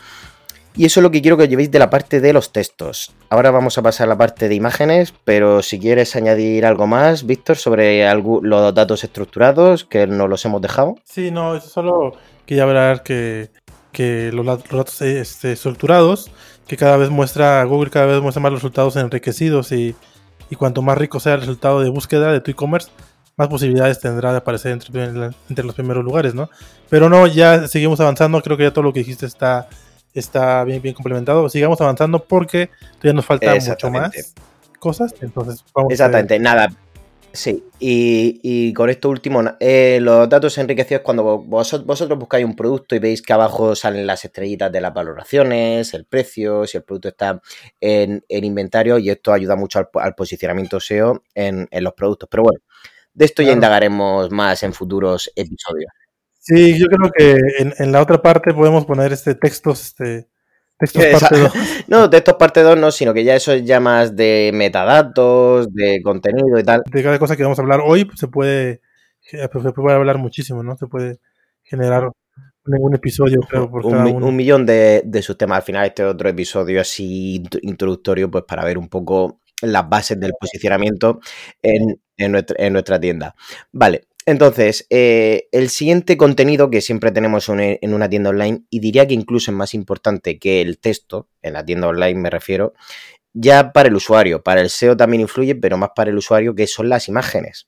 Y 0.76 0.86
eso 0.86 1.00
es 1.00 1.04
lo 1.04 1.12
que 1.12 1.22
quiero 1.22 1.38
que 1.38 1.44
os 1.44 1.50
llevéis 1.50 1.70
de 1.70 1.78
la 1.78 1.92
parte 1.92 2.20
de 2.20 2.34
los 2.34 2.52
textos. 2.52 3.14
Ahora 3.30 3.52
vamos 3.52 3.78
a 3.78 3.84
pasar 3.84 4.08
a 4.08 4.10
la 4.10 4.18
parte 4.18 4.50
de 4.50 4.56
imágenes, 4.56 5.14
pero 5.24 5.62
si 5.62 5.80
quieres 5.80 6.16
añadir 6.16 6.66
algo 6.66 6.88
más, 6.88 7.28
Víctor, 7.28 7.58
sobre 7.58 8.12
los 8.16 8.74
datos 8.74 9.04
estructurados 9.04 9.86
que 9.86 10.08
nos 10.08 10.28
los 10.28 10.44
hemos 10.46 10.64
dejado. 10.64 10.96
Sí, 11.04 11.30
no, 11.30 11.62
solo 11.62 12.14
quería 12.48 12.64
hablar 12.64 13.04
que 13.04 13.50
que 13.98 14.32
los, 14.32 14.46
datos 14.46 15.02
este, 15.02 15.54
estructurados, 15.54 16.30
que 16.68 16.78
cada 16.78 16.98
vez 16.98 17.10
muestra, 17.10 17.64
Google 17.64 17.90
cada 17.90 18.06
vez 18.06 18.22
muestra 18.22 18.44
más 18.44 18.54
resultados 18.54 18.96
enriquecidos 18.96 19.72
y, 19.72 19.96
y 20.52 20.56
cuanto 20.56 20.84
más 20.84 21.00
rico 21.00 21.20
sea 21.20 21.34
el 21.34 21.40
resultado 21.40 21.82
de 21.82 21.90
búsqueda 21.90 22.32
de 22.32 22.40
tu 22.40 22.52
e-commerce, 22.52 22.92
más 23.38 23.48
posibilidades 23.48 24.00
tendrá 24.00 24.34
de 24.34 24.38
aparecer 24.38 24.72
entre, 24.72 25.04
entre, 25.50 25.66
los 25.66 25.74
primeros 25.74 26.04
lugares, 26.04 26.36
¿no? 26.36 26.48
Pero 26.90 27.10
no, 27.10 27.26
ya 27.26 27.68
seguimos 27.68 28.00
avanzando, 28.00 28.40
creo 28.44 28.56
que 28.56 28.66
ya 28.66 28.72
todo 28.72 28.84
lo 28.84 28.94
que 28.94 29.00
dijiste 29.00 29.26
está, 29.26 29.68
está 30.14 30.64
bien, 30.64 30.80
bien 30.80 30.94
complementado. 30.94 31.50
Sigamos 31.50 31.82
avanzando 31.82 32.24
porque 32.24 32.70
todavía 33.00 33.14
nos 33.14 33.26
falta 33.26 33.56
mucho 33.56 33.90
más 33.90 34.36
cosas, 34.78 35.16
entonces 35.22 35.66
vamos 35.74 35.92
Exactamente, 35.92 36.38
nada, 36.38 36.70
Sí, 37.38 37.64
y, 37.78 38.74
con 38.74 38.90
esto 38.90 39.10
último, 39.10 39.44
eh, 39.60 40.00
los 40.02 40.28
datos 40.28 40.58
enriquecidos 40.58 41.04
cuando 41.04 41.38
vosotros, 41.38 42.18
buscáis 42.18 42.44
un 42.44 42.56
producto 42.56 42.96
y 42.96 43.00
veis 43.00 43.22
que 43.22 43.32
abajo 43.32 43.76
salen 43.76 44.08
las 44.08 44.26
estrellitas 44.26 44.72
de 44.72 44.82
las 44.82 44.92
valoraciones, 44.92 45.94
el 45.94 46.06
precio, 46.06 46.66
si 46.66 46.78
el 46.78 46.84
producto 46.84 47.10
está 47.10 47.40
en, 47.80 48.24
inventario 48.28 48.98
y 48.98 49.12
esto 49.12 49.34
ayuda 49.34 49.56
mucho 49.56 49.88
al, 49.94 50.16
posicionamiento 50.16 50.80
SEO 50.80 51.22
en, 51.36 51.68
los 51.72 51.94
productos. 51.94 52.28
Pero 52.28 52.42
bueno, 52.42 52.60
de 53.14 53.26
esto 53.26 53.44
ya 53.44 53.52
indagaremos 53.52 54.32
más 54.32 54.64
en 54.64 54.74
futuros 54.74 55.32
episodios. 55.36 55.92
Sí, 56.40 56.80
yo 56.80 56.88
creo 56.88 57.12
que 57.16 57.38
en, 57.60 57.72
en 57.78 57.92
la 57.92 58.02
otra 58.02 58.20
parte 58.20 58.52
podemos 58.52 58.84
poner 58.88 59.14
este 59.14 59.36
textos 59.36 59.86
este, 59.86 60.28
Textos 60.78 61.06
parte 61.06 61.40
2. 61.40 61.52
No, 61.88 62.10
textos 62.10 62.36
parte 62.36 62.62
2 62.62 62.78
no, 62.78 62.92
sino 62.92 63.14
que 63.14 63.24
ya 63.24 63.36
eso 63.36 63.52
es 63.54 63.64
ya 63.64 63.80
más 63.80 64.16
de 64.16 64.52
metadatos, 64.54 65.72
de 65.74 66.02
contenido 66.04 66.60
y 66.60 66.64
tal. 66.64 66.84
De 66.92 67.04
cada 67.04 67.20
cosa 67.20 67.36
que 67.38 67.44
vamos 67.44 67.60
a 67.60 67.62
hablar 67.62 67.82
hoy 67.84 68.06
pues, 68.06 68.20
se 68.20 68.28
puede, 68.28 68.82
se 69.22 69.48
puede 69.50 69.96
hablar 69.96 70.18
muchísimo, 70.18 70.64
¿no? 70.64 70.76
Se 70.78 70.88
puede 70.88 71.20
generar 71.64 72.10
ningún 72.66 72.96
episodio, 72.96 73.40
creo, 73.50 73.70
por 73.70 73.86
un, 73.86 73.92
cada 73.92 74.04
mi- 74.04 74.12
uno. 74.12 74.28
un 74.28 74.36
millón 74.36 74.66
de, 74.66 75.02
de 75.06 75.22
sus 75.22 75.38
temas. 75.38 75.58
Al 75.58 75.64
final, 75.64 75.86
este 75.86 76.04
otro 76.04 76.28
episodio 76.30 76.82
así 76.82 77.40
int- 77.42 77.60
introductorio, 77.62 78.30
pues 78.30 78.44
para 78.46 78.66
ver 78.66 78.78
un 78.78 78.90
poco 78.90 79.40
las 79.62 79.88
bases 79.88 80.20
del 80.20 80.34
posicionamiento 80.40 81.20
en, 81.62 82.00
en 82.18 82.32
nuestra, 82.34 82.56
en 82.60 82.74
nuestra 82.74 83.00
tienda. 83.00 83.34
Vale, 83.72 84.07
entonces, 84.28 84.86
eh, 84.90 85.48
el 85.54 85.70
siguiente 85.70 86.18
contenido 86.18 86.70
que 86.70 86.82
siempre 86.82 87.14
tenemos 87.14 87.48
en, 87.48 87.94
una 87.94 88.10
tienda 88.10 88.30
online, 88.30 88.66
y 88.70 88.82
diría 88.82 89.08
que 89.08 89.14
incluso 89.14 89.52
es 89.52 89.56
más 89.56 89.74
importante 89.74 90.38
que 90.38 90.60
el 90.60 90.80
texto, 90.80 91.30
en 91.42 91.54
la 91.54 91.64
tienda 91.64 91.88
online 91.88 92.20
me 92.20 92.30
refiero, 92.30 92.74
ya 93.32 93.72
para 93.72 93.88
el 93.88 93.96
usuario, 93.96 94.44
para 94.44 94.60
el 94.60 94.70
SEO 94.70 94.98
también 94.98 95.22
influye, 95.22 95.56
pero 95.56 95.78
más 95.78 95.92
para 95.96 96.10
el 96.10 96.18
usuario, 96.18 96.54
que 96.56 96.68
son 96.68 96.90
las 96.90 97.08
imágenes. 97.08 97.68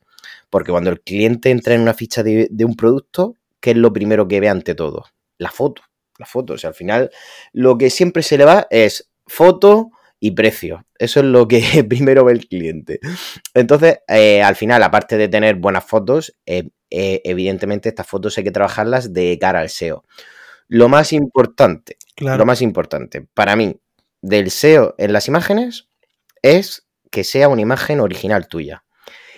Porque 0.49 0.71
cuando 0.71 0.89
el 0.89 0.99
cliente 0.99 1.49
entra 1.49 1.75
en 1.75 1.81
una 1.81 1.93
ficha 1.93 2.23
de, 2.23 2.49
de 2.51 2.65
un 2.65 2.75
producto, 2.75 3.35
¿qué 3.61 3.71
es 3.71 3.77
lo 3.77 3.93
primero 3.93 4.27
que 4.27 4.41
ve 4.41 4.49
ante 4.49 4.75
todo? 4.75 5.05
La 5.37 5.51
foto. 5.51 5.83
La 6.17 6.25
foto. 6.25 6.55
O 6.55 6.57
sea, 6.57 6.71
al 6.71 6.75
final, 6.75 7.09
lo 7.53 7.77
que 7.77 7.89
siempre 7.89 8.21
se 8.21 8.37
le 8.37 8.43
va 8.43 8.67
es 8.69 9.09
foto 9.27 9.91
y 10.19 10.31
precio. 10.31 10.85
Eso 10.97 11.19
es 11.21 11.25
lo 11.25 11.47
que 11.47 11.61
primero 11.89 12.25
ve 12.25 12.33
el 12.33 12.47
cliente. 12.47 12.99
Entonces, 13.53 13.99
eh, 14.07 14.41
al 14.41 14.55
final, 14.55 14.83
aparte 14.83 15.17
de 15.17 15.27
tener 15.27 15.55
buenas 15.55 15.85
fotos, 15.85 16.35
eh, 16.45 16.69
eh, 16.89 17.21
evidentemente 17.23 17.89
estas 17.89 18.07
fotos 18.07 18.37
hay 18.37 18.43
que 18.43 18.51
trabajarlas 18.51 19.13
de 19.13 19.37
cara 19.39 19.59
al 19.61 19.69
SEO. 19.69 20.03
Lo 20.67 20.89
más 20.89 21.13
importante, 21.13 21.97
Claro. 22.15 22.37
lo 22.39 22.45
más 22.45 22.61
importante 22.61 23.25
para 23.33 23.55
mí 23.55 23.79
del 24.21 24.51
SEO 24.51 24.95
en 24.97 25.13
las 25.13 25.27
imágenes 25.27 25.87
es 26.41 26.87
que 27.11 27.23
sea 27.23 27.47
una 27.47 27.61
imagen 27.61 27.99
original 28.01 28.47
tuya. 28.47 28.83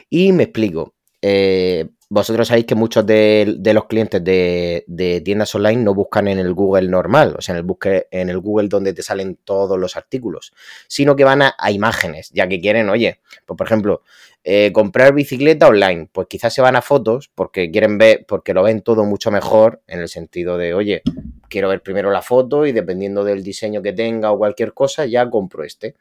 Y 0.10 0.34
me 0.34 0.44
explico. 0.44 0.96
Eh, 1.22 1.89
vosotros 2.12 2.50
sabéis 2.50 2.65
que 2.65 2.76
muchos 2.76 3.06
de, 3.06 3.58
los 3.74 3.86
clientes 3.86 4.21
de, 4.21 5.21
tiendas 5.24 5.56
online 5.56 5.82
no 5.82 5.93
buscan 5.93 6.28
en 6.28 6.39
el 6.39 6.54
Google 6.54 6.89
normal, 6.89 7.36
o 7.38 7.41
sea, 7.41 7.54
en 7.54 7.60
el, 7.60 7.63
busque, 7.63 8.10
en 8.12 8.30
el 8.30 8.39
Google 8.39 8.67
donde 8.67 8.91
te 8.91 9.02
salen 9.02 9.39
todos 9.45 9.80
los 9.80 9.95
artículos, 9.95 10.52
sino 10.89 11.15
que 11.15 11.24
van 11.24 11.41
a, 11.41 11.56
a 11.58 11.71
imágenes, 11.71 12.30
ya 12.34 12.50
que 12.50 12.60
quieren, 12.60 12.89
oye, 12.89 13.21
pues 13.45 13.56
por 13.56 13.65
ejemplo, 13.65 14.02
eh, 14.43 14.74
comprar 14.74 15.13
bicicleta 15.13 15.69
online, 15.69 16.10
pues 16.12 16.28
quizás 16.28 16.54
se 16.54 16.62
van 16.62 16.76
a 16.76 16.82
fotos 16.82 17.32
porque 17.34 17.71
quieren 17.71 17.97
ver, 17.97 18.26
porque 18.28 18.54
lo 18.54 18.63
ven 18.63 18.82
todo 18.82 19.06
mucho 19.06 19.32
mejor 19.32 19.82
en 19.88 20.02
el 20.02 20.10
sentido 20.10 20.58
de, 20.58 20.74
oye, 20.74 21.04
quiero 21.47 21.69
ver 21.69 21.82
primero 21.82 22.12
la 22.12 22.21
foto 22.21 22.65
y 22.65 22.74
dependiendo 22.74 23.24
del 23.24 23.41
diseño 23.41 23.82
que 23.82 23.93
tenga 23.93 24.32
o 24.32 24.38
cualquier 24.38 24.74
cosa, 24.74 25.06
ya 25.06 25.30
compro 25.30 25.63
este. 25.63 25.95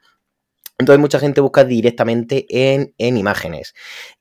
Entonces 0.81 0.99
mucha 0.99 1.19
gente 1.19 1.41
busca 1.41 1.63
directamente 1.63 2.45
en, 2.49 2.93
en, 2.97 3.17
imágenes. 3.17 3.73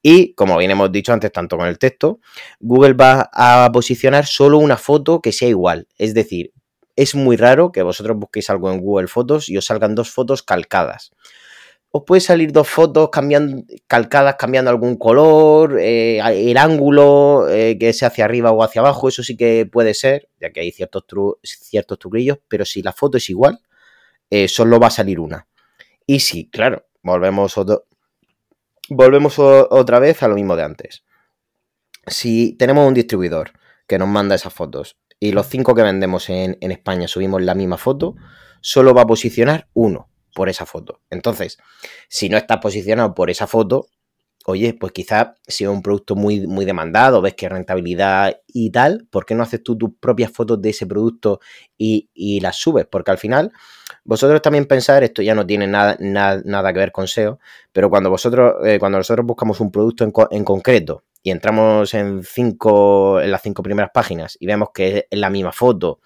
Y 0.02 0.34
como 0.34 0.56
bien 0.58 0.70
hemos 0.70 0.92
dicho 0.92 1.12
antes, 1.12 1.32
tanto 1.32 1.56
con 1.56 1.66
el 1.66 1.78
texto, 1.78 2.20
Google 2.60 2.92
va 2.92 3.30
a 3.32 3.70
posicionar 3.72 4.26
solo 4.26 4.58
una 4.58 4.76
foto 4.76 5.20
que 5.20 5.32
sea 5.32 5.48
igual. 5.48 5.88
Es 5.98 6.14
decir, 6.14 6.52
es 6.96 7.14
muy 7.14 7.36
raro 7.36 7.72
que 7.72 7.82
vosotros 7.82 8.16
busquéis 8.18 8.50
algo 8.50 8.70
en 8.70 8.78
Google 8.80 9.08
Fotos 9.08 9.48
y 9.48 9.56
os 9.56 9.64
salgan 9.64 9.94
dos 9.94 10.10
fotos 10.10 10.42
calcadas. 10.42 11.12
Os 11.92 12.02
puede 12.06 12.20
salir 12.20 12.52
dos 12.52 12.68
fotos 12.68 13.08
cambiando, 13.10 13.64
calcadas 13.86 14.36
cambiando 14.38 14.70
algún 14.70 14.96
color, 14.96 15.78
eh, 15.80 16.18
el 16.18 16.56
ángulo 16.58 17.48
eh, 17.48 17.78
que 17.80 17.92
sea 17.94 18.08
hacia 18.08 18.26
arriba 18.26 18.52
o 18.52 18.62
hacia 18.62 18.80
abajo, 18.80 19.08
eso 19.08 19.24
sí 19.24 19.36
que 19.36 19.66
puede 19.66 19.94
ser, 19.94 20.28
ya 20.40 20.50
que 20.50 20.60
hay 20.60 20.70
ciertos, 20.72 21.06
tru 21.06 21.38
ciertos 21.42 21.98
truquillos, 21.98 22.38
pero 22.48 22.64
si 22.64 22.82
la 22.82 22.92
foto 22.92 23.16
es 23.16 23.28
igual, 23.30 23.60
eh, 24.30 24.46
solo 24.46 24.78
va 24.78 24.86
a 24.88 24.90
salir 24.90 25.18
una. 25.18 25.48
Y 26.10 26.18
sí, 26.18 26.50
claro, 26.50 26.88
volvemos, 27.04 27.56
otro, 27.56 27.86
volvemos 28.88 29.38
otra 29.38 30.00
vez 30.00 30.24
a 30.24 30.26
lo 30.26 30.34
mismo 30.34 30.56
de 30.56 30.64
antes. 30.64 31.04
Si 32.04 32.54
tenemos 32.54 32.88
un 32.88 32.94
distribuidor 32.94 33.52
que 33.86 33.96
nos 33.96 34.08
manda 34.08 34.34
esas 34.34 34.52
fotos 34.52 34.98
y 35.20 35.30
los 35.30 35.46
cinco 35.46 35.72
que 35.72 35.84
vendemos 35.84 36.28
en, 36.28 36.58
España 36.62 37.06
subimos 37.06 37.42
la 37.42 37.54
misma 37.54 37.76
foto, 37.76 38.16
solo 38.60 38.92
va 38.92 39.02
a 39.02 39.06
posicionar 39.06 39.68
uno 39.72 40.10
por 40.34 40.48
esa 40.48 40.66
foto. 40.66 41.00
Entonces, 41.10 41.58
si 42.08 42.28
no 42.28 42.36
estás 42.36 42.58
posicionado 42.58 43.14
por 43.14 43.30
esa 43.30 43.46
foto, 43.46 43.86
oye, 44.46 44.74
pues 44.74 44.92
quizás 44.92 45.28
si 45.46 45.64
es 45.64 45.70
un 45.70 45.82
producto 45.82 46.16
muy, 46.16 46.46
muy 46.46 46.64
demandado, 46.64 47.20
ves 47.20 47.34
que 47.34 47.48
rentabilidad 47.48 48.40
y 48.46 48.70
tal, 48.70 49.06
¿por 49.10 49.26
qué 49.26 49.34
no 49.34 49.42
haces 49.42 49.62
tú 49.62 49.76
tus 49.76 49.90
propias 50.00 50.32
fotos 50.32 50.60
de 50.62 50.70
ese 50.70 50.86
producto 50.86 51.40
y, 51.76 52.08
y 52.14 52.40
las 52.40 52.56
subes? 52.56 52.86
Porque 52.86 53.10
al 53.10 53.18
final, 53.18 53.52
vosotros 54.04 54.40
también 54.42 54.66
pensar, 54.66 55.04
esto 55.04 55.22
ya 55.22 55.34
no 55.34 55.46
tiene 55.46 55.66
nada, 55.66 55.96
nada, 56.00 56.40
nada 56.44 56.72
que 56.72 56.78
ver 56.78 56.92
con 56.92 57.06
SEO, 57.06 57.38
pero 57.72 57.90
cuando 57.90 58.10
vosotros, 58.10 58.54
eh, 58.64 58.78
cuando 58.78 58.98
nosotros 58.98 59.26
buscamos 59.26 59.60
un 59.60 59.70
producto 59.70 60.04
en, 60.04 60.12
en, 60.30 60.44
concreto 60.44 61.04
y 61.22 61.30
entramos 61.30 61.92
en 61.94 62.22
cinco, 62.24 63.20
en 63.20 63.30
las 63.30 63.42
cinco 63.42 63.62
primeras 63.62 63.90
páginas 63.92 64.36
y 64.40 64.46
vemos 64.46 64.70
que 64.72 65.06
es 65.10 65.18
la 65.18 65.28
misma 65.28 65.52
foto, 65.52 66.00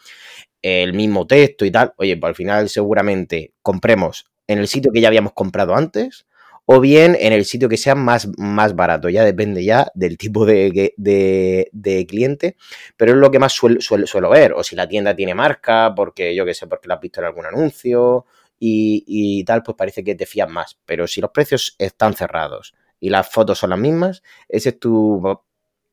el 0.61 0.93
mismo 0.95 1.27
texto 1.27 1.65
y 1.65 1.71
tal, 1.71 1.93
oye, 1.99 2.17
pues 2.17 2.31
al 2.31 2.35
final 2.35 2.69
seguramente 2.69 3.53
compremos 3.63 4.27
en 4.47 4.59
el 4.59 4.67
sitio 4.67 4.93
que 4.93 5.01
ya 5.01 5.09
habíamos 5.09 5.33
comprado 5.35 5.75
antes 5.75 6.27
o 6.67 6.81
bien 6.81 7.17
en 7.19 7.33
el 7.33 7.45
sitio 7.45 7.69
que 7.69 7.77
sea 7.77 7.95
más, 7.95 8.29
más 8.39 8.75
barato. 8.75 9.09
Ya 9.09 9.25
depende 9.25 9.65
ya 9.65 9.91
del 9.95 10.17
tipo 10.17 10.47
de, 10.47 10.95
de, 10.97 12.07
cliente, 12.07 12.57
pero 12.97 13.13
es 13.13 13.19
lo 13.19 13.31
que 13.31 13.39
más 13.39 13.53
suelo, 13.53 14.31
ver. 14.31 14.53
O 14.55 14.63
si 14.63 14.77
la 14.77 14.89
tienda 14.89 15.15
tiene 15.15 15.35
marca, 15.35 15.95
porque 15.95 16.35
yo 16.35 16.45
qué 16.45 16.55
sé, 16.55 16.67
porque 16.67 16.89
la 16.89 16.95
has 16.95 17.01
visto 17.01 17.21
en 17.21 17.27
algún 17.27 17.47
anuncio 17.47 18.27
y, 18.59 19.05
y, 19.07 19.45
tal, 19.45 19.63
pues 19.63 19.77
parece 19.77 20.05
que 20.05 20.15
te 20.15 20.27
fías 20.27 20.49
más. 20.49 20.79
Pero 20.87 21.07
si 21.07 21.21
los 21.21 21.31
precios 21.31 21.77
están 21.79 22.15
cerrados 22.15 22.75
y 23.01 23.11
las 23.11 23.29
fotos 23.29 23.59
son 23.59 23.71
las 23.71 23.79
mismas, 23.79 24.23
ese 24.49 24.71
es 24.71 24.79
tu... 24.79 25.41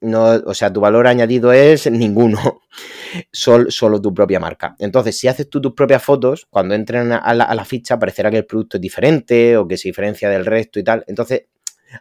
No, 0.02 0.32
o 0.32 0.54
sea, 0.56 0.74
tu 0.74 0.82
valor 0.82 1.06
añadido 1.06 1.54
es 1.54 1.90
ninguno, 1.90 2.62
solo, 3.32 4.02
tu 4.02 4.14
propia 4.14 4.40
marca. 4.40 4.76
Entonces, 4.80 5.18
si 5.20 5.28
haces 5.28 5.48
tú 5.48 5.62
tus 5.62 5.74
propias 5.74 6.04
fotos, 6.04 6.48
cuando 6.50 6.74
entren 6.74 7.12
a 7.12 7.34
la, 7.36 7.44
a 7.44 7.56
la, 7.56 7.66
ficha 7.66 8.00
parecerá 8.00 8.32
que 8.32 8.38
el 8.38 8.46
producto 8.48 8.78
es 8.78 8.82
diferente 8.82 9.58
o 9.58 9.68
que 9.68 9.78
se 9.78 9.90
diferencia 9.90 10.28
del 10.30 10.46
resto 10.46 10.80
y 10.80 10.84
tal. 10.84 11.04
Entonces, 11.08 11.44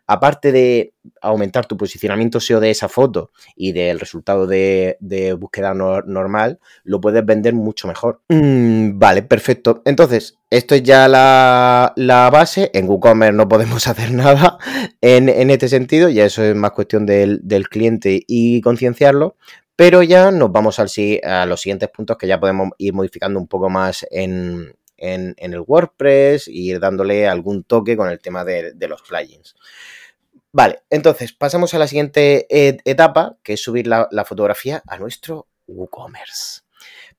aparte 0.06 0.52
de 0.52 0.94
aumentar 1.20 1.66
tu 1.66 1.76
posicionamiento 1.76 2.40
SEO 2.40 2.60
de 2.60 2.70
esa 2.70 2.88
foto 2.88 3.30
y 3.56 3.72
del 3.72 4.00
resultado 4.00 4.46
de, 4.46 4.96
búsqueda 5.38 5.74
no, 5.74 6.02
normal, 6.02 6.58
lo 6.84 7.00
puedes 7.00 7.24
vender 7.24 7.54
mucho 7.54 7.88
mejor. 7.88 8.20
Mm, 8.28 8.98
vale, 8.98 9.22
perfecto. 9.22 9.82
Entonces, 9.84 10.38
esto 10.50 10.74
es 10.74 10.82
ya 10.82 11.08
la, 11.08 11.92
la 11.96 12.30
base. 12.30 12.70
En 12.74 12.88
WooCommerce 12.88 13.36
no 13.36 13.48
podemos 13.48 13.86
hacer 13.88 14.12
nada 14.12 14.58
en, 15.00 15.28
en, 15.28 15.50
este 15.50 15.68
sentido, 15.68 16.08
ya 16.08 16.24
eso 16.24 16.42
es 16.42 16.54
más 16.54 16.72
cuestión 16.72 17.06
del, 17.06 17.40
del 17.42 17.68
cliente 17.68 18.22
y 18.26 18.60
concienciarlo. 18.60 19.36
Pero 19.80 20.02
ya 20.02 20.30
nos 20.30 20.52
vamos 20.52 20.78
al, 20.78 20.90
a 21.24 21.46
los 21.46 21.62
siguientes 21.62 21.88
puntos 21.88 22.18
que 22.18 22.26
ya 22.26 22.38
podemos 22.38 22.68
ir 22.76 22.92
modificando 22.92 23.40
un 23.40 23.46
poco 23.46 23.70
más 23.70 24.06
en, 24.10 24.74
en, 25.00 25.34
el 25.38 25.60
WordPress 25.60 26.46
y 26.46 26.70
ir 26.70 26.80
dándole 26.80 27.26
algún 27.26 27.64
toque 27.64 27.96
con 27.96 28.08
el 28.10 28.20
tema 28.20 28.44
de, 28.44 28.74
los 28.88 29.02
plugins. 29.02 29.56
Vale, 30.52 30.82
entonces 30.90 31.32
pasamos 31.32 31.74
a 31.74 31.78
la 31.78 31.88
siguiente 31.88 32.46
etapa, 32.88 33.38
que 33.42 33.54
es 33.54 33.62
subir 33.62 33.86
la, 33.86 34.08
la 34.10 34.24
fotografía 34.24 34.82
a 34.86 34.98
nuestro 34.98 35.48
WooCommerce. 35.66 36.62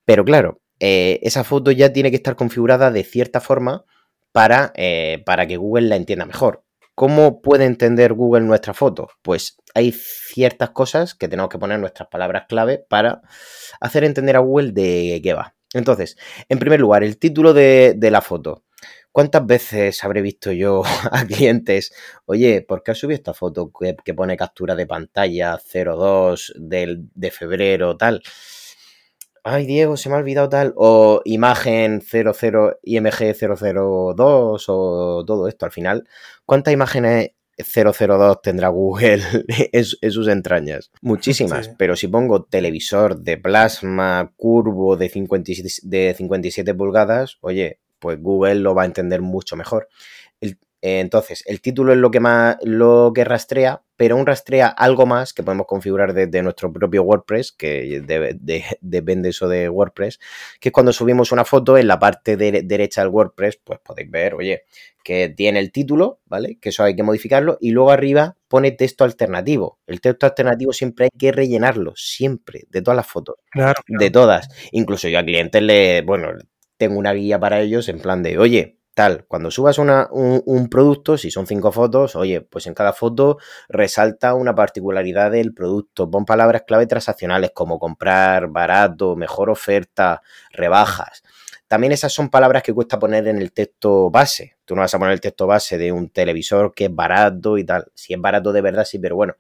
Pero 0.05 0.25
claro, 0.25 0.61
eh, 0.83 1.19
esa 1.21 1.43
foto 1.43 1.69
ya 1.71 1.93
tiene 1.93 2.09
que 2.09 2.15
estar 2.15 2.35
configurada 2.35 2.89
de 2.89 3.03
cierta 3.03 3.39
forma 3.39 3.85
para, 4.31 4.73
eh, 4.75 5.21
para 5.27 5.45
que 5.45 5.57
Google 5.57 5.87
la 5.87 5.95
entienda 5.95 6.25
mejor. 6.25 6.63
¿Cómo 6.95 7.41
puede 7.41 7.65
entender 7.65 8.13
Google 8.13 8.41
nuestra 8.41 8.73
foto? 8.73 9.09
Pues 9.21 9.57
hay 9.75 9.91
ciertas 9.91 10.71
cosas 10.71 11.13
que 11.13 11.27
tenemos 11.27 11.49
que 11.49 11.59
poner 11.59 11.79
nuestras 11.79 12.09
palabras 12.09 12.45
clave 12.49 12.83
para 12.89 13.21
hacer 13.79 14.03
entender 14.03 14.35
a 14.35 14.39
Google 14.39 14.71
de 14.71 15.19
qué 15.23 15.33
va. 15.35 15.53
Entonces, 15.73 16.17
en 16.49 16.60
primer 16.60 16.79
lugar, 16.79 17.03
el 17.03 17.17
título 17.17 17.53
de, 17.53 17.93
de 17.97 18.12
la 18.12 18.21
foto. 18.21 18.63
¿Cuántas 19.12 19.45
veces 19.45 20.03
habré 20.03 20.21
visto 20.21 20.51
yo 20.51 20.84
a 21.12 21.25
clientes, 21.25 21.93
oye, 22.25 22.62
¿por 22.62 22.81
qué 22.84 22.91
has 22.91 22.97
subido 22.97 23.15
esta 23.15 23.34
foto 23.34 23.71
que, 23.77 23.95
que 24.03 24.13
pone 24.13 24.38
captura 24.38 24.75
de 24.75 24.88
pantalla 24.88 25.57
02 25.57 26.53
del, 26.57 27.10
de 27.13 27.31
febrero 27.31 27.97
tal? 27.97 28.21
Ay, 29.43 29.65
Diego, 29.65 29.97
se 29.97 30.07
me 30.10 30.15
ha 30.15 30.19
olvidado 30.19 30.49
tal. 30.49 30.73
O 30.75 31.21
imagen 31.25 32.01
00, 32.01 32.79
IMG 32.84 33.34
002 33.36 34.65
o 34.67 35.23
todo 35.25 35.47
esto. 35.47 35.65
Al 35.65 35.71
final, 35.71 36.07
¿cuántas 36.45 36.73
imágenes 36.73 37.31
002 37.63 38.41
tendrá 38.41 38.69
Google 38.69 39.21
en, 39.71 39.86
en 40.02 40.12
sus 40.12 40.28
entrañas? 40.28 40.91
Muchísimas. 41.02 41.65
Sí. 41.65 41.71
Pero 41.78 41.95
si 41.95 42.08
pongo 42.08 42.43
televisor 42.43 43.19
de 43.19 43.38
plasma 43.38 44.32
curvo 44.36 44.97
de 44.97 45.10
57, 45.10 45.69
de 45.84 46.13
57 46.17 46.74
pulgadas, 46.74 47.38
oye, 47.41 47.80
pues 48.00 48.21
Google 48.21 48.56
lo 48.56 48.76
va 48.76 48.84
a 48.84 48.86
entender 48.86 49.21
mucho 49.21 49.56
mejor. 49.56 49.88
El, 50.41 50.58
entonces, 50.82 51.43
el 51.45 51.62
título 51.62 51.93
es 51.93 52.00
lo 52.00 52.10
que 52.10 52.19
más 52.19 52.58
lo 52.63 53.12
que 53.13 53.24
rastrea, 53.24 53.84
pero 54.01 54.15
aún 54.15 54.25
rastrea 54.25 54.65
algo 54.65 55.05
más 55.05 55.31
que 55.31 55.43
podemos 55.43 55.67
configurar 55.67 56.15
desde 56.15 56.41
nuestro 56.41 56.73
propio 56.73 57.03
WordPress, 57.03 57.51
que 57.51 58.01
depende 58.81 59.29
eso 59.29 59.47
de 59.47 59.69
WordPress, 59.69 60.19
que 60.59 60.69
es 60.69 60.73
cuando 60.73 60.91
subimos 60.91 61.31
una 61.31 61.45
foto 61.45 61.77
en 61.77 61.87
la 61.87 61.99
parte 61.99 62.35
derecha 62.35 63.01
del 63.01 63.11
WordPress, 63.11 63.59
pues 63.63 63.77
podéis 63.77 64.09
ver, 64.09 64.33
oye, 64.33 64.63
que 65.03 65.29
tiene 65.29 65.59
el 65.59 65.71
título, 65.71 66.19
¿vale? 66.25 66.57
Que 66.59 66.69
eso 66.69 66.83
hay 66.83 66.95
que 66.95 67.03
modificarlo, 67.03 67.59
y 67.61 67.69
luego 67.69 67.91
arriba 67.91 68.37
pone 68.47 68.71
texto 68.71 69.03
alternativo. 69.03 69.77
El 69.85 70.01
texto 70.01 70.25
alternativo 70.25 70.73
siempre 70.73 71.05
hay 71.05 71.11
que 71.15 71.31
rellenarlo, 71.31 71.93
siempre, 71.95 72.63
de 72.71 72.81
todas 72.81 72.95
las 72.95 73.05
fotos. 73.05 73.35
Claro. 73.51 73.83
De 73.87 74.09
todas. 74.09 74.49
Incluso 74.71 75.09
yo 75.09 75.19
a 75.19 75.23
clientes 75.23 75.61
le, 75.61 76.01
bueno, 76.01 76.29
tengo 76.77 76.97
una 76.97 77.13
guía 77.13 77.39
para 77.39 77.61
ellos 77.61 77.87
en 77.87 77.99
plan 77.99 78.23
de, 78.23 78.39
oye, 78.39 78.79
tal, 78.93 79.25
cuando 79.27 79.51
subas 79.51 79.77
un, 79.77 80.67
producto, 80.69 81.17
si 81.17 81.32
son 81.32 81.47
cinco 81.47 81.71
fotos, 81.71 82.15
oye, 82.15 82.41
pues 82.41 82.67
en 82.67 82.73
cada 82.73 82.93
foto 82.93 83.38
resalta 83.69 84.34
una 84.34 84.54
particularidad 84.56 85.32
del 85.32 85.54
producto. 85.54 86.10
Pon 86.10 86.25
palabras 86.25 86.63
clave 86.67 86.88
transaccionales 86.88 87.51
como 87.54 87.80
comprar, 87.80 88.47
barato, 88.49 89.15
mejor 89.15 89.49
oferta, 89.49 90.21
rebajas. 90.51 91.23
También 91.67 91.93
esas 91.93 92.12
son 92.12 92.30
palabras 92.30 92.63
que 92.63 92.73
cuesta 92.73 92.99
poner 92.99 93.27
en 93.27 93.38
el 93.38 93.54
texto 93.54 94.10
base. 94.12 94.58
Tú 94.65 94.75
no 94.75 94.82
vas 94.82 94.93
a 94.93 94.99
poner 94.99 95.13
el 95.13 95.21
texto 95.21 95.47
base 95.47 95.77
de 95.77 95.91
un 95.91 96.10
televisor 96.10 96.73
que 96.73 96.86
es 96.86 96.93
barato 96.93 97.58
y 97.58 97.63
tal. 97.63 97.86
Si 97.95 98.13
es 98.13 98.19
barato 98.19 98.51
de 98.51 98.62
verdad, 98.62 98.86
sí, 98.86 98.99
pero 98.99 99.15
bueno 99.15 99.36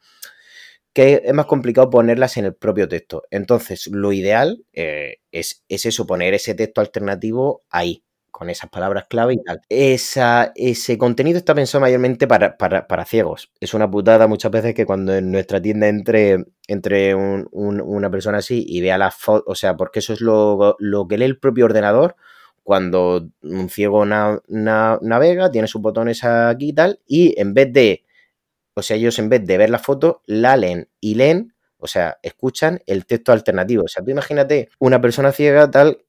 que 0.93 1.21
es 1.23 1.33
más 1.33 1.45
complicado 1.45 1.89
ponerlas 1.89 2.37
en 2.37 2.45
el 2.45 2.55
propio 2.55 2.87
texto. 2.87 3.23
Entonces, 3.31 3.87
lo 3.87 4.11
ideal 4.11 4.65
eh, 4.73 5.19
es, 5.31 5.63
es, 5.69 5.85
eso, 5.85 6.05
poner 6.05 6.33
ese 6.33 6.53
texto 6.53 6.81
alternativo 6.81 7.63
ahí, 7.69 8.03
con 8.31 8.49
esas 8.49 8.69
palabras 8.69 9.05
clave 9.09 9.35
y 9.35 9.43
tal. 9.43 9.61
Esa, 9.69 10.51
ese 10.55 10.97
contenido 10.97 11.37
está 11.37 11.53
pensado 11.53 11.81
mayormente 11.81 12.27
para, 12.27 12.57
para, 12.57 13.05
ciegos. 13.05 13.51
Es 13.59 13.73
una 13.73 13.89
putada 13.91 14.27
muchas 14.27 14.51
veces 14.51 14.73
que 14.73 14.85
cuando 14.85 15.13
en 15.13 15.31
nuestra 15.31 15.61
tienda 15.61 15.87
entre, 15.87 16.45
entre 16.67 17.13
una 17.13 18.09
persona 18.09 18.39
así 18.39 18.65
y 18.67 18.81
vea 18.81 18.97
las 18.97 19.15
fotos, 19.15 19.43
o 19.47 19.55
sea, 19.55 19.75
porque 19.75 19.99
eso 19.99 20.13
es 20.13 20.21
lo, 20.21 20.77
que 21.07 21.17
lee 21.17 21.25
el 21.25 21.37
propio 21.37 21.65
ordenador 21.65 22.15
cuando 22.63 23.27
un 23.41 23.69
ciego 23.69 24.05
navega, 24.05 25.51
tiene 25.51 25.67
sus 25.67 25.81
botones 25.81 26.23
aquí 26.23 26.69
y 26.69 26.73
tal, 26.73 26.99
y 27.07 27.39
en 27.39 27.53
vez 27.53 27.73
de, 27.73 28.05
o 28.75 28.81
sea, 28.81 28.97
ellos 28.97 29.19
en 29.19 29.29
vez 29.29 29.45
de 29.45 29.57
ver 29.57 29.69
la 29.69 29.79
foto, 29.79 30.21
la 30.25 30.55
leen 30.57 30.87
y 30.99 31.15
leen 31.15 31.53
o 31.81 31.87
sea, 31.87 32.17
escuchan 32.21 32.79
el 32.85 33.05
texto 33.05 33.31
alternativo. 33.31 33.83
O 33.85 33.87
sea, 33.87 34.03
tú 34.03 34.11
imagínate 34.11 34.69
una 34.79 35.01
persona 35.01 35.31
ciega 35.31 35.69
tal, 35.69 36.05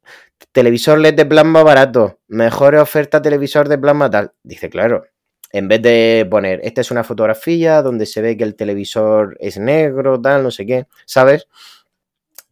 televisor 0.53 0.99
LED 0.99 1.15
de 1.15 1.27
plasma 1.27 1.63
barato, 1.63 2.21
mejor 2.29 2.75
oferta 2.77 3.23
televisor 3.23 3.69
de 3.69 3.79
plasma 3.79 4.11
tal. 4.11 4.33
Dice, 4.43 4.69
claro, 4.69 5.05
en 5.51 5.69
vez 5.69 5.83
de 5.83 6.27
poner, 6.31 6.61
esta 6.63 6.83
es 6.83 6.91
una 6.91 7.05
fotografía 7.05 7.83
donde 7.83 8.07
se 8.07 8.21
ve 8.21 8.37
que 8.37 8.45
el 8.45 8.55
televisor 8.55 9.37
es 9.41 9.59
negro, 9.59 10.21
tal, 10.21 10.43
no 10.43 10.51
sé 10.51 10.67
qué, 10.67 10.87
¿sabes? 11.07 11.49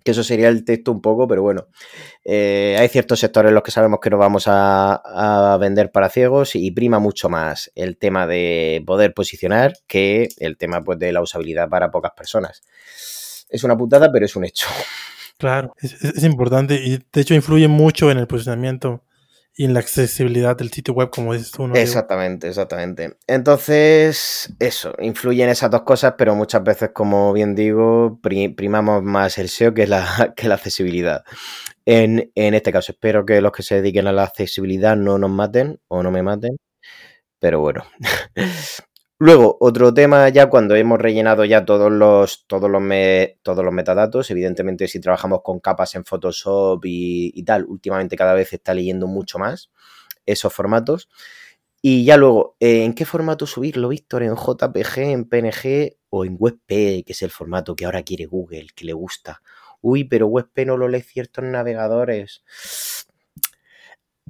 Que 0.05 0.13
eso 0.13 0.25
sería 0.25 0.49
el 0.49 0.65
texto 0.65 0.93
un 0.93 1.01
poco, 1.03 1.29
pero 1.29 1.43
bueno, 1.43 1.69
eh, 2.25 2.77
hay 2.79 2.89
ciertos 2.89 3.21
sectores 3.21 3.51
en 3.51 3.55
los 3.55 3.63
que 3.63 3.71
sabemos 3.71 4.01
que 4.01 4.11
no 4.11 4.19
vamos 4.19 4.45
a, 4.47 5.59
vender 5.61 5.91
para 5.93 6.09
ciegos 6.09 6.55
y 6.55 6.71
prima 6.71 6.99
mucho 6.99 7.29
más 7.29 7.71
el 7.75 7.99
tema 7.99 8.27
de 8.27 8.83
poder 8.87 9.13
posicionar 9.13 9.75
que 9.87 10.29
el 10.39 10.57
tema 10.57 10.83
pues, 10.83 10.99
de 10.99 11.13
la 11.13 11.21
usabilidad 11.21 11.69
para 11.69 11.91
pocas 11.91 12.13
personas 12.13 12.63
es 13.51 13.65
una 13.65 13.77
putada, 13.77 14.11
pero 14.13 14.25
es 14.25 14.37
un 14.37 14.45
hecho. 14.45 14.69
Claro, 15.37 15.75
es, 15.81 16.23
importante 16.23 16.75
y 16.75 16.99
de 17.13 17.21
hecho 17.21 17.35
influye 17.35 17.67
mucho 17.67 18.11
en 18.11 18.19
el 18.19 18.27
posicionamiento 18.27 19.03
y 19.57 19.65
en 19.65 19.75
la 19.75 19.81
accesibilidad 19.81 20.57
del 20.57 20.71
sitio 20.71 20.95
web, 20.95 21.11
como 21.11 21.33
dices 21.35 21.51
tú. 21.51 21.67
¿no? 21.67 21.75
Exactamente, 21.75 22.49
exactamente. 22.49 23.17
Entonces, 23.27 24.55
eso, 24.59 24.95
influye 25.01 25.43
en 25.43 25.51
esas 25.51 25.71
dos 25.71 25.83
cosas, 25.83 26.15
pero 26.17 26.35
muchas 26.35 26.63
veces, 26.63 26.91
como 26.95 27.33
bien 27.33 27.55
digo, 27.55 28.21
primamos 28.23 29.03
más 29.03 29.39
el 29.39 29.49
SEO 29.49 29.75
que 29.75 29.87
la, 29.87 30.33
que 30.37 30.49
la 30.49 30.55
accesibilidad. 30.55 31.25
En, 31.85 32.31
en 32.35 32.55
este 32.55 32.73
caso, 32.73 32.93
espero 32.93 33.27
que 33.27 33.41
los 33.41 33.53
que 33.53 33.63
se 33.63 33.77
dediquen 33.77 34.07
a 34.07 34.13
la 34.13 34.25
accesibilidad 34.25 34.97
no 34.97 35.19
nos 35.19 35.31
maten 35.31 35.81
o 35.89 36.03
no 36.03 36.11
me 36.11 36.23
maten, 36.23 36.57
pero 37.39 37.61
bueno. 37.61 37.85
Luego, 39.23 39.59
otro 39.61 39.93
tema 39.93 40.31
ya 40.31 40.49
cuando 40.49 40.75
hemos 40.77 40.99
rellenado 40.99 41.45
ya 41.45 41.67
todos 41.67 41.93
los, 41.93 42.47
todos 42.47 42.71
los, 42.71 42.83
todos 43.43 43.63
los 43.63 43.75
metadatos, 43.75 44.31
evidentemente 44.31 44.89
si 44.89 44.99
trabajamos 44.99 45.43
con 45.43 45.61
capas 45.61 45.95
en 45.95 46.07
Photoshop 46.07 46.81
y, 46.87 47.43
tal, 47.45 47.67
últimamente 47.67 48.17
cada 48.17 48.33
vez 48.33 48.51
está 48.55 48.73
leyendo 48.73 49.07
mucho 49.07 49.39
más 49.39 49.71
esos 50.25 50.55
formatos. 50.55 51.11
Y 51.83 52.05
ya 52.07 52.17
luego, 52.17 52.57
eh, 52.61 52.85
¿en 52.85 52.95
qué 52.95 53.05
formato 53.05 53.47
subirlo, 53.47 53.91
Víctor? 53.91 54.23
¿En 54.23 54.37
JPG, 54.37 54.99
en 54.99 55.25
PNG 55.27 55.99
o 56.09 56.25
en 56.25 56.37
WebP, 56.39 57.05
que 57.05 57.13
es 57.13 57.21
el 57.21 57.31
formato 57.31 57.77
que 57.77 57.85
ahora 57.85 58.03
quiere 58.03 58.25
Google, 58.25 58.69
que 58.75 58.87
le 58.87 58.95
gusta? 58.95 59.43
Uy, 59.83 60.05
pero 60.05 60.29
WebP 60.29 60.65
no 60.65 60.79
lo 60.79 60.89
lee 60.89 61.03
ciertos 61.03 61.45
navegadores. 61.45 62.43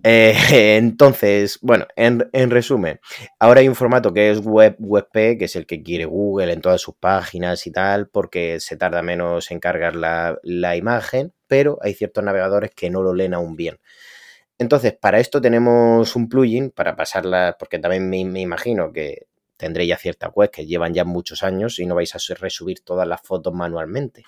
Eh, 0.02 0.34
entonces, 0.78 1.58
bueno, 1.62 1.86
en, 1.96 2.50
resumen, 2.50 3.00
ahora 3.38 3.60
hay 3.60 3.68
un 3.68 3.74
formato 3.74 4.12
que 4.12 4.30
es 4.30 4.40
web, 4.40 4.76
WebP, 4.78 5.38
que 5.38 5.44
es 5.44 5.56
el 5.56 5.66
que 5.66 5.82
quiere 5.82 6.04
Google 6.04 6.52
en 6.52 6.60
todas 6.60 6.80
sus 6.80 6.94
páginas 6.94 7.66
y 7.66 7.72
tal, 7.72 8.08
porque 8.08 8.60
se 8.60 8.76
tarda 8.76 9.02
menos 9.02 9.50
en 9.50 9.60
cargar 9.60 9.96
la, 9.96 10.76
imagen, 10.76 11.32
pero 11.46 11.78
hay 11.82 11.94
ciertos 11.94 12.24
navegadores 12.24 12.70
que 12.74 12.90
no 12.90 13.02
lo 13.02 13.14
leen 13.14 13.34
aún 13.34 13.56
bien. 13.56 13.78
Entonces, 14.58 14.94
para 15.00 15.20
esto 15.20 15.40
tenemos 15.40 16.16
un 16.16 16.28
plugin 16.28 16.70
para 16.70 16.96
pasarla, 16.96 17.56
porque 17.58 17.78
también 17.78 18.08
me, 18.08 18.24
me 18.24 18.40
imagino 18.40 18.92
que 18.92 19.26
tendréis 19.60 19.90
ya 19.90 19.96
ciertas 19.96 20.30
webs 20.34 20.50
que 20.50 20.66
llevan 20.66 20.92
ya 20.92 21.04
muchos 21.04 21.42
años 21.42 21.78
y 21.78 21.86
no 21.86 21.94
vais 21.94 22.14
a 22.14 22.34
resubir 22.34 22.80
todas 22.80 23.06
las 23.06 23.20
fotos 23.20 23.54
manualmente. 23.54 24.24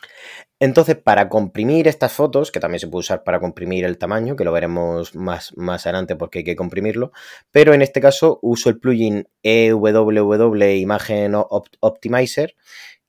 Entonces, 0.60 0.96
para 0.96 1.28
comprimir 1.28 1.88
estas 1.88 2.12
fotos, 2.12 2.52
que 2.52 2.60
también 2.60 2.78
se 2.78 2.86
puede 2.86 3.00
usar 3.00 3.24
para 3.24 3.40
comprimir 3.40 3.84
el 3.84 3.98
tamaño, 3.98 4.36
que 4.36 4.44
lo 4.44 4.52
veremos 4.52 5.14
más, 5.16 5.56
más 5.56 5.86
adelante 5.86 6.14
porque 6.14 6.38
hay 6.40 6.44
que 6.44 6.56
comprimirlo, 6.56 7.10
pero 7.50 7.74
en 7.74 7.82
este 7.82 8.00
caso 8.00 8.38
uso 8.42 8.68
el 8.68 8.78
plugin 8.78 9.28
EWW 9.42 10.64
Imagen 10.76 11.34
Optimizer, 11.34 12.54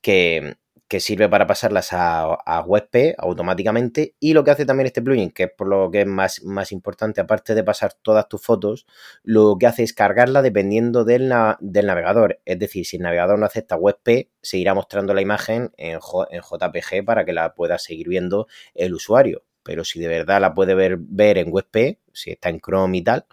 que, 0.01 0.55
que 0.87 0.99
sirve 0.99 1.27
para 1.29 1.47
pasarlas 1.47 1.89
a, 1.91 2.63
WebP 2.65 3.15
automáticamente 3.17 4.15
y 4.19 4.33
lo 4.33 4.43
que 4.43 4.51
hace 4.51 4.65
también 4.65 4.87
este 4.87 5.01
plugin, 5.01 5.31
que 5.31 5.43
es 5.43 5.51
por 5.51 5.67
lo 5.67 5.89
que 5.89 6.01
es 6.01 6.07
más, 6.07 6.43
más 6.43 6.71
importante, 6.71 7.21
aparte 7.21 7.55
de 7.55 7.63
pasar 7.63 7.93
todas 7.93 8.27
tus 8.27 8.41
fotos, 8.41 8.85
lo 9.23 9.57
que 9.59 9.67
hace 9.67 9.83
es 9.83 9.93
cargarla 9.93 10.41
dependiendo 10.41 11.03
del, 11.03 11.33
del 11.59 11.85
navegador. 11.87 12.39
Es 12.45 12.59
decir, 12.59 12.85
si 12.85 12.97
el 12.97 13.03
navegador 13.03 13.39
no 13.39 13.45
acepta 13.45 13.75
WebP, 13.75 14.29
seguirá 14.41 14.73
mostrando 14.73 15.13
la 15.13 15.21
imagen 15.21 15.71
en, 15.77 15.99
en 16.29 16.41
JPG 16.41 17.05
para 17.05 17.25
que 17.25 17.33
la 17.33 17.53
pueda 17.55 17.79
seguir 17.79 18.09
viendo 18.09 18.47
el 18.73 18.93
usuario. 18.93 19.43
Pero 19.63 19.85
si 19.85 19.99
de 19.99 20.07
verdad 20.07 20.41
la 20.41 20.53
puede 20.53 20.75
ver, 20.75 20.97
ver 20.99 21.37
en 21.37 21.51
WebP, 21.51 21.99
si 22.11 22.31
está 22.31 22.49
en 22.49 22.59
Chrome 22.59 22.97
y 22.97 23.01
tal, 23.01 23.25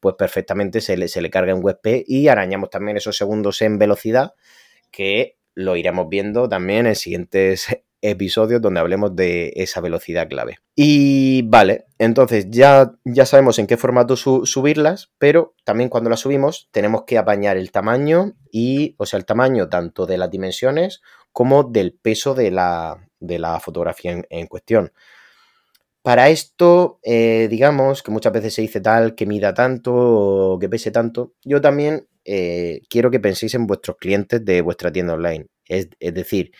pues 0.00 0.14
perfectamente 0.16 0.80
se 0.80 0.96
le, 0.96 1.08
se 1.08 1.20
le 1.20 1.30
carga 1.30 1.52
en 1.52 1.64
WebP 1.64 2.04
y 2.06 2.28
arañamos 2.28 2.70
también 2.70 2.96
esos 2.96 3.16
segundos 3.16 3.60
en 3.62 3.78
velocidad 3.78 4.34
que 4.90 5.37
lo 5.58 5.74
iremos 5.74 6.08
viendo 6.08 6.48
también 6.48 6.86
en 6.86 6.94
siguientes 6.94 7.66
episodios 8.00 8.62
donde 8.62 8.78
hablemos 8.78 9.16
de 9.16 9.52
esa 9.56 9.80
velocidad 9.80 10.28
clave. 10.28 10.58
Y 10.76 11.42
vale, 11.42 11.86
entonces 11.98 12.46
ya, 12.48 12.92
ya 13.04 13.26
sabemos 13.26 13.58
en 13.58 13.66
qué 13.66 13.76
formato 13.76 14.16
subirlas, 14.16 15.10
pero 15.18 15.56
también 15.64 15.90
cuando 15.90 16.10
las 16.10 16.20
subimos 16.20 16.68
tenemos 16.70 17.02
que 17.06 17.18
apañar 17.18 17.56
el 17.56 17.72
tamaño 17.72 18.34
y, 18.52 18.94
o 18.98 19.06
sea, 19.06 19.18
el 19.18 19.24
tamaño 19.26 19.68
tanto 19.68 20.06
de 20.06 20.16
las 20.16 20.30
dimensiones 20.30 21.02
como 21.32 21.64
del 21.64 21.92
peso 21.92 22.34
de 22.34 22.52
la, 22.52 23.60
fotografía 23.60 24.22
en, 24.30 24.46
cuestión. 24.46 24.92
Para 26.02 26.28
esto, 26.28 27.00
eh, 27.02 27.48
digamos 27.50 28.04
que 28.04 28.12
muchas 28.12 28.32
veces 28.32 28.54
se 28.54 28.62
dice 28.62 28.80
tal, 28.80 29.16
que 29.16 29.26
mida 29.26 29.54
tanto 29.54 29.92
o 29.92 30.58
que 30.60 30.68
pese 30.68 30.92
tanto, 30.92 31.34
yo 31.42 31.60
también 31.60 32.07
eh, 32.30 32.82
quiero 32.90 33.10
que 33.10 33.20
penséis 33.20 33.54
en 33.54 33.66
vuestros 33.66 33.96
clientes 33.96 34.44
de 34.44 34.60
vuestra 34.60 34.92
tienda 34.92 35.14
online. 35.14 35.46
Es, 35.66 35.88
decir, 36.00 36.52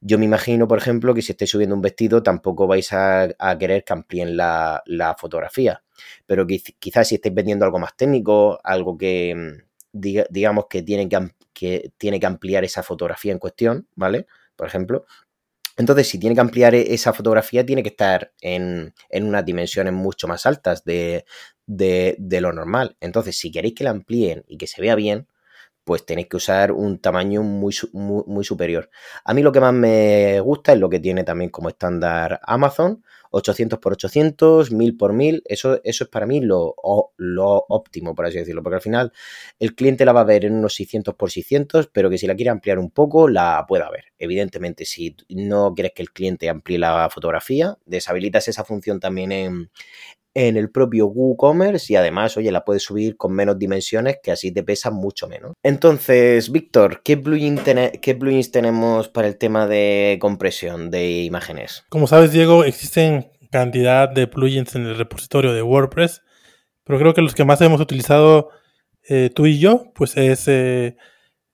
yo 0.00 0.18
me 0.18 0.24
imagino, 0.24 0.68
por 0.68 0.78
ejemplo, 0.78 1.14
que 1.14 1.22
si 1.22 1.32
estáis 1.32 1.50
subiendo 1.50 1.74
un 1.74 1.82
vestido, 1.82 2.22
tampoco 2.22 2.66
vais 2.66 2.92
a, 2.92 3.28
querer 3.58 3.84
que 3.84 3.92
amplíen 3.92 4.36
la, 4.36 4.82
fotografía. 5.18 5.82
Pero 6.26 6.46
quizás 6.46 7.08
si 7.08 7.16
estáis 7.16 7.34
vendiendo 7.34 7.64
algo 7.64 7.78
más 7.78 7.96
técnico, 7.96 8.60
algo 8.62 8.96
que 8.96 9.34
mm, 9.34 9.98
digamos 10.30 10.66
que 10.70 10.82
tiene 10.82 11.08
que, 11.52 11.92
tiene 11.98 12.20
que 12.20 12.26
ampliar 12.26 12.64
esa 12.64 12.82
fotografía 12.82 13.32
en 13.32 13.38
cuestión, 13.38 13.88
¿vale? 13.94 14.26
Por 14.56 14.66
ejemplo, 14.68 15.06
entonces, 15.76 16.08
si 16.08 16.18
tiene 16.18 16.34
que 16.34 16.40
ampliar 16.40 16.74
e, 16.74 16.94
esa 16.94 17.12
fotografía, 17.12 17.64
tiene 17.64 17.82
que 17.82 17.90
estar 17.90 18.32
en, 18.40 18.94
unas 19.12 19.44
dimensiones 19.44 19.92
mucho 19.92 20.26
más 20.26 20.46
altas 20.46 20.84
de, 20.84 21.24
de, 21.66 22.16
lo 22.40 22.52
normal. 22.52 22.96
Entonces, 23.00 23.36
si 23.36 23.50
queréis 23.50 23.74
que 23.74 23.84
la 23.84 23.90
amplíen 23.90 24.44
y 24.48 24.56
que 24.56 24.66
se 24.66 24.80
vea 24.80 24.94
bien, 24.94 25.26
pues 25.84 26.04
tenéis 26.04 26.28
que 26.28 26.36
usar 26.36 26.72
un 26.72 26.98
tamaño 26.98 27.42
muy, 27.42 27.72
muy, 27.92 28.44
superior. 28.44 28.90
A 29.24 29.32
mí 29.34 29.42
lo 29.42 29.52
que 29.52 29.60
más 29.60 29.72
me 29.72 30.40
gusta 30.40 30.72
es 30.72 30.80
lo 30.80 30.88
que 30.90 30.98
tiene 30.98 31.22
también 31.22 31.50
como 31.50 31.68
estándar 31.68 32.40
Amazon, 32.42 33.04
800 33.30 33.78
x 33.78 33.86
800, 33.92 34.72
1000 34.72 34.88
x 34.88 35.12
1000, 35.12 35.42
eso, 35.44 35.80
eso 35.84 36.04
es 36.04 36.10
para 36.10 36.26
mí 36.26 36.40
lo, 36.40 36.74
lo, 37.18 37.64
óptimo, 37.68 38.16
por 38.16 38.26
así 38.26 38.38
decirlo, 38.38 38.64
porque 38.64 38.76
al 38.76 38.82
final 38.82 39.12
el 39.60 39.76
cliente 39.76 40.04
la 40.04 40.12
va 40.12 40.22
a 40.22 40.24
ver 40.24 40.44
en 40.44 40.54
unos 40.54 40.74
600 40.74 41.14
x 41.14 41.32
600, 41.32 41.88
pero 41.92 42.10
que 42.10 42.18
si 42.18 42.26
la 42.26 42.34
quiere 42.34 42.50
ampliar 42.50 42.80
un 42.80 42.90
poco, 42.90 43.28
la 43.28 43.64
pueda 43.68 43.88
ver. 43.88 44.06
Evidentemente, 44.18 44.86
si 44.86 45.14
no 45.28 45.72
quieres 45.72 45.92
que 45.94 46.02
el 46.02 46.10
cliente 46.10 46.48
amplíe 46.48 46.78
la 46.78 47.08
fotografía, 47.10 47.78
deshabilitas 47.86 48.48
esa 48.48 48.64
función 48.64 48.98
también 48.98 49.30
en, 49.30 49.70
en 50.38 50.58
el 50.58 50.70
propio 50.70 51.06
WooCommerce 51.06 51.94
y 51.94 51.96
además, 51.96 52.36
oye, 52.36 52.52
la 52.52 52.62
puedes 52.62 52.82
subir 52.82 53.16
con 53.16 53.32
menos 53.32 53.58
dimensiones 53.58 54.18
que 54.22 54.30
así 54.30 54.52
te 54.52 54.62
pesa 54.62 54.90
mucho 54.90 55.26
menos. 55.26 55.54
Entonces, 55.62 56.52
Víctor, 56.52 57.00
¿qué, 57.02 57.18
¿qué 58.02 58.14
plugins 58.14 58.50
tenemos 58.52 59.08
para 59.08 59.28
el 59.28 59.38
tema 59.38 59.66
de 59.66 60.18
compresión 60.20 60.90
de 60.90 61.22
imágenes? 61.22 61.86
Como 61.88 62.06
sabes, 62.06 62.32
Diego, 62.32 62.64
existen 62.64 63.32
cantidad 63.50 64.10
de 64.10 64.26
plugins 64.26 64.74
en 64.74 64.84
el 64.84 64.98
repositorio 64.98 65.54
de 65.54 65.62
WordPress, 65.62 66.20
pero 66.84 66.98
creo 66.98 67.14
que 67.14 67.22
los 67.22 67.34
que 67.34 67.46
más 67.46 67.62
hemos 67.62 67.80
utilizado 67.80 68.50
eh, 69.08 69.30
tú 69.34 69.46
y 69.46 69.58
yo, 69.58 69.90
pues 69.94 70.18
es, 70.18 70.48
eh, 70.48 70.98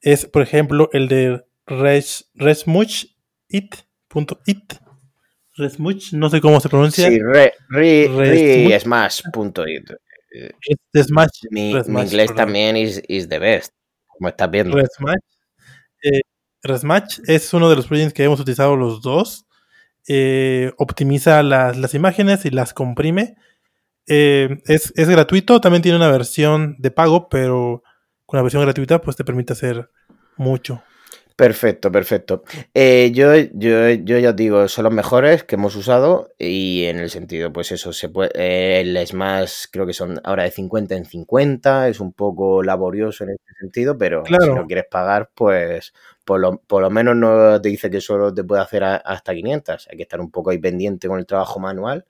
es, 0.00 0.26
por 0.26 0.42
ejemplo, 0.42 0.90
el 0.92 1.06
de 1.06 1.44
res, 1.66 2.32
resmuch.it, 2.34 3.74
Resmuch, 5.56 6.12
no 6.12 6.30
sé 6.30 6.40
cómo 6.40 6.60
se 6.60 6.68
pronuncia. 6.68 7.08
Sí, 7.08 7.18
re, 7.18 7.52
re, 7.68 8.80
smash.it. 8.80 9.90
Smash. 10.96 11.28
Mi, 11.50 11.72
inglés 11.72 12.34
también 12.34 12.76
es 12.76 13.02
is 13.08 13.28
the 13.28 13.38
best, 13.38 13.74
como 14.06 14.28
estás 14.28 14.50
viendo. 14.50 14.76
Resmatch. 14.76 15.24
Eh, 16.02 16.22
Resmatch 16.62 17.18
es 17.26 17.52
uno 17.52 17.68
de 17.68 17.76
los 17.76 17.86
plugins 17.86 18.12
que 18.12 18.24
hemos 18.24 18.40
utilizado 18.40 18.76
los 18.76 19.02
dos. 19.02 19.46
Eh, 20.08 20.72
optimiza 20.78 21.42
las, 21.42 21.76
las, 21.76 21.94
imágenes 21.94 22.44
y 22.44 22.50
las 22.50 22.72
comprime. 22.72 23.36
Eh, 24.06 24.58
es, 24.66 24.92
es, 24.96 25.08
gratuito, 25.08 25.60
también 25.60 25.82
tiene 25.82 25.96
una 25.96 26.10
versión 26.10 26.76
de 26.78 26.90
pago, 26.90 27.28
pero 27.28 27.82
con 28.26 28.38
la 28.38 28.42
versión 28.42 28.62
gratuita 28.62 29.00
pues 29.00 29.16
te 29.16 29.24
permite 29.24 29.52
hacer 29.52 29.90
mucho. 30.36 30.82
Perfecto, 31.36 31.90
perfecto. 31.90 32.44
Eh, 32.74 33.10
yo, 33.14 33.34
yo, 33.34 33.90
yo 33.90 34.18
ya 34.18 34.32
digo, 34.32 34.68
son 34.68 34.84
los 34.84 34.92
mejores 34.92 35.44
que 35.44 35.54
hemos 35.54 35.74
usado 35.76 36.32
y 36.38 36.84
en 36.84 36.98
el 36.98 37.10
sentido, 37.10 37.52
pues 37.52 37.72
eso, 37.72 37.92
se 37.92 38.08
puede, 38.08 38.30
eh, 38.34 38.80
el 38.80 39.06
Smash 39.06 39.64
creo 39.70 39.86
que 39.86 39.92
son 39.92 40.20
ahora 40.24 40.44
de 40.44 40.50
50 40.50 40.94
en 40.94 41.04
50, 41.04 41.88
es 41.88 42.00
un 42.00 42.12
poco 42.12 42.62
laborioso 42.62 43.24
en 43.24 43.30
este 43.30 43.54
sentido, 43.60 43.96
pero 43.96 44.24
si 44.26 44.48
no 44.50 44.66
quieres 44.66 44.86
pagar, 44.90 45.30
pues 45.34 45.92
por 46.24 46.40
lo, 46.40 46.58
por 46.58 46.82
lo, 46.82 46.90
menos 46.90 47.16
no 47.16 47.60
te 47.60 47.68
dice 47.68 47.90
que 47.90 48.00
solo 48.00 48.32
te 48.32 48.44
puede 48.44 48.62
hacer 48.62 48.84
hasta 48.84 49.34
500, 49.34 49.88
hay 49.90 49.96
que 49.96 50.02
estar 50.02 50.20
un 50.20 50.30
poco 50.30 50.50
ahí 50.50 50.58
pendiente 50.58 51.08
con 51.08 51.18
el 51.18 51.26
trabajo 51.26 51.60
manual, 51.60 52.04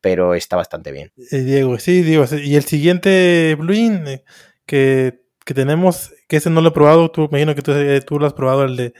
pero 0.00 0.34
está 0.34 0.56
bastante 0.56 0.92
bien. 0.92 1.12
Eh, 1.30 1.40
Diego, 1.40 1.78
sí, 1.78 2.02
Diego, 2.02 2.24
y 2.42 2.56
el 2.56 2.64
siguiente 2.64 3.56
plugin 3.58 4.22
que 4.64 5.20
que 5.44 5.54
tenemos, 5.54 6.12
que 6.28 6.36
ese 6.36 6.50
no 6.50 6.60
lo 6.60 6.68
he 6.68 6.72
probado, 6.72 7.10
tú 7.10 7.24
imagino 7.24 7.54
que 7.54 7.62
tú, 7.62 7.72
eh, 7.72 8.00
tú 8.00 8.18
lo 8.18 8.26
has 8.26 8.34
probado, 8.34 8.64
el 8.64 8.76
de 8.76 8.94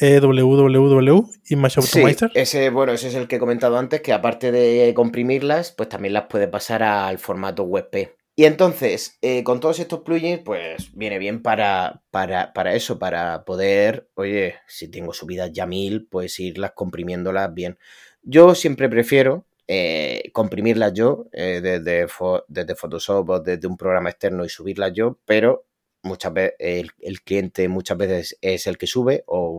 EWWW, 0.00 1.30
Image 1.48 1.80
Optimizer. 1.80 2.30
Sí, 2.32 2.38
ese, 2.38 2.70
bueno, 2.70 2.92
ese 2.92 3.08
es 3.08 3.14
el 3.14 3.26
que 3.26 3.36
he 3.36 3.40
comentado 3.40 3.78
antes, 3.78 4.00
que 4.00 4.12
aparte 4.12 4.52
de 4.52 4.92
comprimirlas, 4.94 5.72
pues 5.72 5.88
también 5.88 6.14
las 6.14 6.26
puede 6.26 6.48
pasar 6.48 6.82
al 6.82 7.18
formato 7.18 7.64
WebP. 7.64 8.16
Y 8.36 8.44
entonces, 8.44 9.18
eh, 9.20 9.42
con 9.42 9.58
todos 9.58 9.80
estos 9.80 10.02
plugins, 10.02 10.42
pues 10.44 10.92
viene 10.94 11.18
bien 11.18 11.42
para, 11.42 12.04
para, 12.12 12.52
para, 12.52 12.74
eso, 12.76 12.96
para 12.96 13.44
poder, 13.44 14.08
oye, 14.14 14.54
si 14.68 14.88
tengo 14.88 15.12
subidas 15.12 15.50
ya 15.52 15.66
mil, 15.66 16.06
pues 16.06 16.38
irlas 16.38 16.70
comprimiéndolas 16.72 17.52
bien. 17.52 17.78
Yo 18.22 18.54
siempre 18.54 18.88
prefiero 18.88 19.44
eh, 19.66 20.30
comprimirlas 20.32 20.92
yo 20.92 21.26
desde, 21.32 21.80
desde 21.80 22.74
Photoshop 22.76 23.28
o 23.28 23.40
desde 23.40 23.66
un 23.66 23.76
programa 23.76 24.10
externo 24.10 24.44
y 24.44 24.48
subirlas 24.48 24.92
yo, 24.92 25.18
pero 25.24 25.66
muchas 26.08 26.32
veces 26.32 26.54
el, 26.58 27.22
cliente 27.22 27.68
muchas 27.68 27.98
veces 27.98 28.38
es 28.40 28.66
el 28.66 28.78
que 28.78 28.86
sube 28.86 29.24
o 29.26 29.50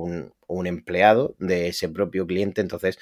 un, 0.48 0.68
empleado 0.68 1.36
de 1.40 1.70
ese 1.70 1.88
propio 1.90 2.28
cliente, 2.28 2.62
entonces 2.62 3.00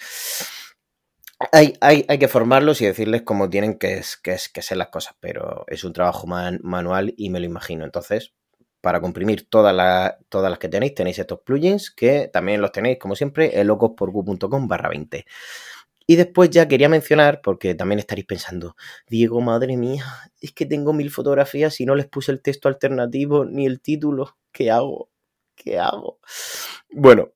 hay, 1.52 1.74
hay, 1.82 2.06
hay, 2.08 2.20
que 2.20 2.28
formarlos 2.28 2.82
y 2.82 2.86
decirles 2.86 3.22
cómo 3.24 3.50
tienen 3.50 3.78
que, 3.78 4.02
que, 4.22 4.38
que 4.54 4.62
ser 4.62 4.78
las 4.78 4.90
cosas, 4.90 5.16
pero 5.20 5.66
es 5.68 5.84
un 5.84 5.94
trabajo 5.94 6.28
manual 6.28 7.14
y 7.18 7.30
me 7.30 7.40
lo 7.40 7.46
imagino, 7.46 7.86
entonces 7.86 8.34
para 8.82 9.02
comprimir 9.02 9.50
todas, 9.50 10.16
todas 10.30 10.50
las 10.50 10.60
que 10.60 10.70
tenéis, 10.70 10.96
tenéis 10.96 11.20
estos 11.20 11.42
plugins 11.42 11.92
que 11.92 12.30
también 12.32 12.62
los 12.62 12.72
tenéis, 12.72 13.00
como 13.00 13.16
siempre, 13.16 13.60
en 13.60 13.68
locosporgu.com 13.68 14.68
barra 14.68 14.90
20. 14.90 15.26
Y 16.10 16.16
después 16.16 16.50
ya 16.50 16.70
quería 16.70 16.88
mencionar, 16.88 17.42
porque 17.44 17.76
también 17.76 18.00
estaréis 18.00 18.26
pensando, 18.26 18.78
Diego, 19.08 19.42
madre 19.42 19.76
mía, 19.76 20.06
es 20.40 20.54
que 20.54 20.66
tengo 20.66 20.94
mil 20.94 21.12
fotografías 21.12 21.82
y 21.82 21.86
no 21.86 21.96
les 21.96 22.08
puse 22.08 22.32
el 22.32 22.42
texto 22.42 22.70
alternativo 22.70 23.44
ni 23.44 23.66
el 23.66 23.82
título. 23.82 24.38
¿Qué 24.54 24.72
hago? 24.72 25.10
¿Qué 25.54 25.78
hago? 25.78 26.20
Bueno, 26.90 27.34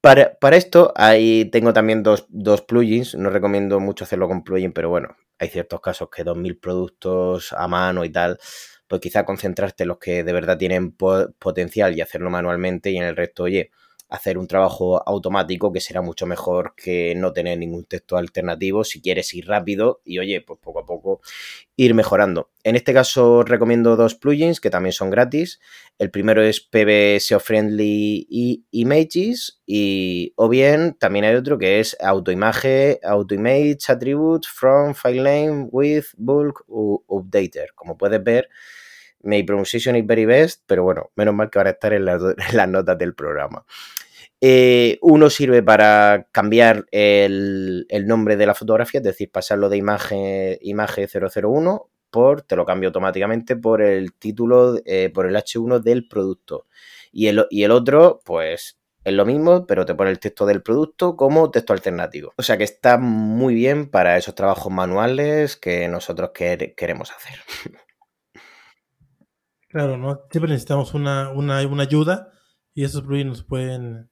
para, 0.00 0.56
esto 0.56 0.92
ahí 0.94 1.46
tengo 1.46 1.72
también 1.72 2.04
dos, 2.04 2.26
plugins. 2.62 3.16
No 3.16 3.30
recomiendo 3.30 3.80
mucho 3.80 4.04
hacerlo 4.04 4.28
con 4.28 4.44
plugin, 4.44 4.72
pero 4.72 4.88
bueno, 4.88 5.16
hay 5.40 5.48
ciertos 5.48 5.80
casos 5.80 6.08
que 6.08 6.24
2.000 6.24 6.60
productos 6.60 7.52
a 7.52 7.66
mano 7.66 8.04
y 8.04 8.10
tal, 8.10 8.38
pues 8.86 9.00
quizá 9.00 9.24
concentrarte 9.24 9.82
en 9.82 9.88
los 9.88 9.98
que 9.98 10.22
de 10.22 10.32
verdad 10.32 10.56
tienen 10.56 10.92
potencial 10.92 11.96
y 11.96 12.02
hacerlo 12.02 12.30
manualmente 12.30 12.90
y 12.90 12.98
en 12.98 13.04
el 13.04 13.16
resto, 13.16 13.44
oye, 13.44 13.72
hacer 14.08 14.38
un 14.38 14.46
trabajo 14.46 15.02
automático 15.08 15.72
que 15.72 15.80
será 15.80 16.00
mucho 16.00 16.26
mejor 16.26 16.74
que 16.76 17.14
no 17.16 17.32
tener 17.32 17.58
ningún 17.58 17.84
texto 17.84 18.16
alternativo 18.16 18.84
si 18.84 19.00
quieres 19.00 19.34
ir 19.34 19.46
rápido 19.46 20.00
y 20.04 20.18
oye, 20.18 20.40
pues 20.40 20.60
poco 20.62 20.80
a 20.80 20.86
poco 20.86 21.20
ir 21.76 21.94
mejorando. 21.94 22.50
En 22.62 22.76
este 22.76 22.94
caso 22.94 23.42
recomiendo 23.42 23.96
dos 23.96 24.14
plugins 24.14 24.60
que 24.60 24.70
también 24.70 24.92
son 24.92 25.10
gratis. 25.10 25.60
El 25.98 26.10
primero 26.10 26.42
es 26.42 26.60
PB 26.60 27.20
SEO 27.20 27.40
Friendly 27.40 28.64
Images 28.70 29.60
y 29.66 30.32
o 30.36 30.48
bien 30.48 30.96
también 30.98 31.24
hay 31.24 31.34
otro 31.34 31.58
que 31.58 31.80
es 31.80 31.96
AutoImage, 32.00 33.00
AutoImage 33.02 33.88
Attribute 33.88 34.46
from 34.46 34.94
File 34.94 35.22
Name 35.22 35.68
with 35.70 36.04
Bulk 36.16 36.64
Updater. 36.68 37.72
Como 37.74 37.98
puedes 37.98 38.22
ver, 38.22 38.48
mi 39.26 39.42
pronunciation 39.42 39.96
is 39.96 40.06
very 40.06 40.24
best, 40.24 40.62
pero 40.66 40.84
bueno, 40.84 41.10
menos 41.16 41.34
mal 41.34 41.50
que 41.50 41.58
ahora 41.58 41.70
estar 41.70 41.92
en, 41.92 42.04
las 42.04 42.68
notas 42.68 42.96
del 42.96 43.14
programa. 43.14 43.64
Eh, 44.40 44.98
uno 45.00 45.30
sirve 45.30 45.62
para 45.62 46.28
cambiar 46.30 46.86
el, 46.90 47.86
nombre 48.06 48.36
de 48.36 48.46
la 48.46 48.54
fotografía, 48.54 49.00
es 49.00 49.04
decir, 49.04 49.30
pasarlo 49.30 49.68
de 49.68 49.78
imagen, 49.78 50.58
imagen 50.60 51.08
001 51.08 51.90
por, 52.10 52.42
te 52.42 52.56
lo 52.56 52.64
cambio 52.64 52.88
automáticamente 52.88 53.56
por 53.56 53.82
el 53.82 54.12
título, 54.14 54.76
eh, 54.84 55.10
por 55.12 55.26
el 55.26 55.36
H1 55.36 55.80
del 55.80 56.06
producto. 56.06 56.66
Y 57.12 57.28
el, 57.28 57.46
y 57.50 57.64
el 57.64 57.70
otro, 57.70 58.20
pues 58.24 58.78
es 59.04 59.14
lo 59.14 59.24
mismo, 59.24 59.66
pero 59.66 59.86
te 59.86 59.94
pone 59.94 60.10
el 60.10 60.18
texto 60.18 60.46
del 60.46 60.62
producto 60.62 61.16
como 61.16 61.50
texto 61.50 61.72
alternativo. 61.72 62.32
O 62.36 62.42
sea 62.42 62.58
que 62.58 62.64
está 62.64 62.98
muy 62.98 63.54
bien 63.54 63.88
para 63.88 64.16
esos 64.16 64.34
trabajos 64.34 64.72
manuales 64.72 65.56
que 65.56 65.88
nosotros 65.88 66.30
queremos 66.32 67.12
hacer. 67.12 67.38
Claro, 69.68 69.98
¿no? 69.98 70.22
Siempre 70.30 70.50
necesitamos 70.50 70.94
una, 70.94 71.30
una, 71.30 71.66
una 71.66 71.82
ayuda 71.82 72.32
y 72.72 72.84
esos 72.84 73.02
plugins 73.02 73.28
nos 73.28 73.44
pueden 73.44 74.08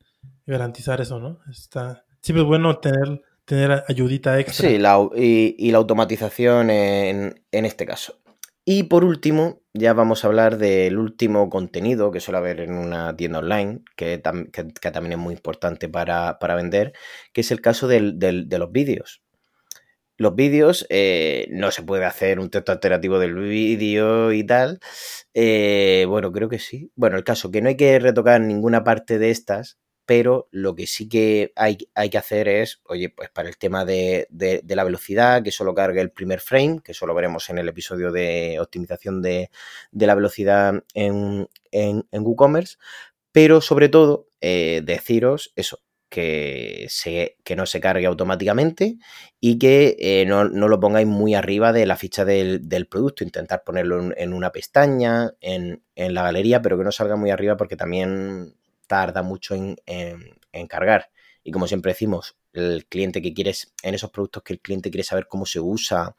garantizar 0.46 1.00
eso, 1.00 1.18
¿no? 1.20 1.40
Está, 1.50 2.04
siempre 2.20 2.42
es 2.42 2.48
bueno 2.48 2.78
tener, 2.78 3.22
tener 3.44 3.85
ayudita 3.88 4.38
extra. 4.38 4.68
Sí, 4.68 4.76
y, 4.76 5.70
la 5.70 5.78
automatización 5.78 6.70
en, 6.70 7.35
este 7.50 7.87
caso. 7.87 8.20
Y 8.64 8.85
por 8.85 9.04
último, 9.04 9.62
ya 9.74 9.92
vamos 9.92 10.24
a 10.24 10.28
hablar 10.28 10.57
del 10.57 10.98
último 10.98 11.50
contenido 11.50 12.11
que 12.11 12.20
suele 12.20 12.38
haber 12.38 12.61
en 12.61 12.74
una 12.74 13.14
tienda 13.16 13.40
online, 13.40 13.83
que, 13.94 14.18
también 14.18 15.12
es 15.12 15.18
muy 15.18 15.35
importante 15.35 15.88
para, 15.88 16.38
vender, 16.57 16.94
que 17.33 17.42
es 17.42 17.50
el 17.50 17.61
caso 17.61 17.88
de 17.88 18.00
los 18.00 18.72
vídeos 18.72 19.24
los 20.16 20.35
vídeos, 20.35 20.87
eh, 20.90 21.48
no 21.50 21.70
se 21.70 21.83
puede 21.83 22.04
hacer 22.04 22.38
un 22.38 22.50
texto 22.50 22.72
alternativo 22.72 23.18
del 23.18 23.35
vídeo 23.35 24.33
y 24.33 24.44
tal. 24.44 24.80
Eh, 25.35 26.07
bueno, 26.09 26.33
creo 26.33 26.48
que 26.48 26.59
sí. 26.59 26.92
Bueno, 26.94 27.16
el 27.16 27.24
caso 27.24 27.50
que 27.50 27.61
no 27.61 27.68
hay 27.68 27.76
que 27.76 27.98
retocar 27.98 28.40
ninguna 28.40 28.85
parte 28.85 29.18
de 29.18 29.30
estas, 29.30 29.78
pero 30.06 30.48
lo 30.50 30.74
que 30.74 30.86
sí 30.86 31.08
que 31.08 31.52
hay, 31.56 31.78
hay 31.94 32.10
que 32.10 32.18
hacer 32.18 32.48
es, 32.48 32.80
oye, 32.86 33.08
pues 33.10 33.30
para 33.30 33.48
el 33.48 33.56
tema 33.56 33.84
de, 33.84 34.28
la 34.66 34.84
velocidad, 34.84 35.42
que 35.42 35.50
solo 35.50 35.74
cargue 35.74 36.00
el 36.00 36.10
primer 36.10 36.40
frame, 36.40 36.80
que 36.82 36.94
solo 36.94 37.14
veremos 37.14 37.48
en 37.50 37.58
el 37.58 37.68
episodio 37.68 38.12
de 38.12 38.58
optimización 38.60 39.22
de, 39.22 39.50
la 39.92 40.14
velocidad 40.14 40.84
en, 40.94 41.48
en, 41.70 42.04
WooCommerce, 42.12 42.76
pero 43.32 43.60
sobre 43.60 43.88
todo 43.88 44.28
eh, 44.40 44.82
deciros 44.84 45.52
eso, 45.56 45.80
que, 46.14 46.86
se, 46.90 47.38
que 47.42 47.56
no 47.56 47.66
se 47.66 47.80
cargue 47.80 48.06
automáticamente 48.06 48.98
y 49.40 49.58
que 49.58 49.96
eh, 49.98 50.24
no, 50.26 50.44
lo 50.44 50.78
pongáis 50.78 51.08
muy 51.08 51.34
arriba 51.34 51.72
de 51.72 51.86
la 51.86 51.96
ficha 51.96 52.24
del, 52.24 52.86
producto. 52.88 53.24
Intentar 53.24 53.64
ponerlo 53.64 54.12
en, 54.16 54.32
una 54.32 54.52
pestaña, 54.52 55.32
en, 55.40 55.82
la 55.96 56.22
galería, 56.22 56.62
pero 56.62 56.78
que 56.78 56.84
no 56.84 56.92
salga 56.92 57.16
muy 57.16 57.30
arriba 57.30 57.56
porque 57.56 57.76
también 57.76 58.54
tarda 58.86 59.22
mucho 59.22 59.54
en, 59.54 59.76
en 59.86 60.66
cargar. 60.66 61.10
Y 61.42 61.52
como 61.52 61.66
siempre 61.66 61.92
decimos, 61.92 62.37
el 62.54 62.87
cliente 62.87 63.20
que 63.20 63.35
quiere, 63.35 63.52
en 63.82 63.94
esos 63.94 64.10
productos 64.10 64.42
que 64.42 64.54
el 64.54 64.60
cliente 64.60 64.90
quiere 64.90 65.04
saber 65.04 65.26
cómo 65.28 65.44
se 65.44 65.60
usa 65.60 66.14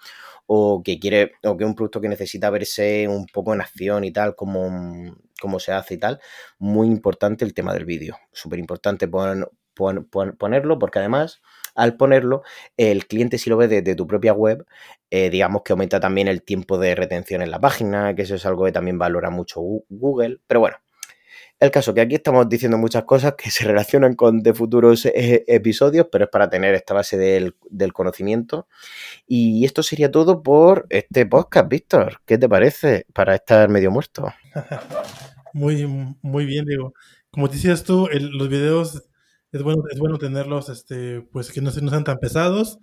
o 0.46 0.84
que 0.84 1.00
quiere, 1.00 1.34
o 1.44 1.58
que 1.58 1.66
un 1.66 1.76
producto 1.76 2.02
que 2.02 2.10
necesita 2.10 2.50
verse 2.50 3.08
un 3.08 3.26
poco 3.26 3.54
en 3.54 3.62
acción 3.62 4.04
y 4.04 4.12
tal, 4.12 4.36
cómo 4.36 5.16
se 5.60 5.72
hace 5.72 5.96
y 5.96 5.98
tal, 5.98 6.20
muy 6.60 6.88
importante 6.88 7.44
el 7.46 7.54
tema 7.54 7.74
del 7.74 7.86
vídeo. 7.86 8.18
Súper 8.32 8.60
importante 8.60 9.08
ponerlo 9.08 10.80
porque 10.80 11.00
además 11.00 11.42
al 11.74 11.98
ponerlo, 11.98 12.44
el 12.78 13.08
cliente 13.08 13.38
si 13.38 13.50
lo 13.50 13.58
ve 13.58 13.68
desde 13.68 13.96
tu 13.96 14.08
propia 14.08 14.34
web, 14.34 14.66
eh, 15.10 15.30
digamos 15.30 15.64
que 15.64 15.74
aumenta 15.74 16.00
también 16.00 16.28
el 16.28 16.44
tiempo 16.44 16.78
de 16.78 16.96
retención 16.96 17.42
en 17.42 17.52
la 17.52 17.60
página, 17.60 18.16
que 18.16 18.22
eso 18.22 18.36
es 18.36 18.46
algo 18.46 18.66
que 18.66 18.72
también 18.72 18.98
valora 18.98 19.30
mucho 19.30 19.62
Google. 19.90 20.40
Pero 20.48 20.62
bueno, 20.62 20.78
el 21.60 21.72
caso 21.72 21.94
que 21.94 22.02
aquí 22.02 22.16
estamos 22.16 22.50
diciendo 22.50 22.78
muchas 22.78 23.06
cosas 23.06 23.36
que 23.38 23.50
se 23.50 23.66
relacionan 23.66 24.16
con 24.16 24.42
de 24.44 24.54
futuros 24.54 25.06
eh, 25.06 25.44
episodios, 25.48 26.08
pero 26.12 26.26
es 26.26 26.30
para 26.30 26.50
tener 26.50 26.76
esta 26.76 26.94
base 26.94 27.18
del, 27.18 27.94
conocimiento. 27.94 28.68
Y 29.26 29.64
esto 29.66 29.82
sería 29.82 30.12
todo 30.12 30.44
por 30.44 30.86
este 30.90 31.26
podcast, 31.26 31.70
Víctor. 31.70 32.22
¿Qué 32.26 32.38
te 32.38 32.50
parece 32.50 33.06
para 33.14 33.36
estar 33.36 33.70
medio 33.70 33.90
muerto? 33.90 34.34
muy, 35.54 35.86
muy 36.22 36.46
bien, 36.46 36.66
digo. 36.66 36.94
Como 37.32 37.48
decías 37.48 37.84
tú, 37.84 38.10
los 38.12 38.50
videos 38.50 39.04
es 39.52 39.64
bueno, 39.64 39.84
es 39.90 40.00
bueno 40.00 40.18
tenerlos, 40.18 40.70
este, 40.70 41.22
pues 41.22 41.52
que 41.52 41.62
no, 41.62 41.72
no 41.72 41.90
sean 41.90 42.04
tan 42.04 42.18
pesados. 42.18 42.80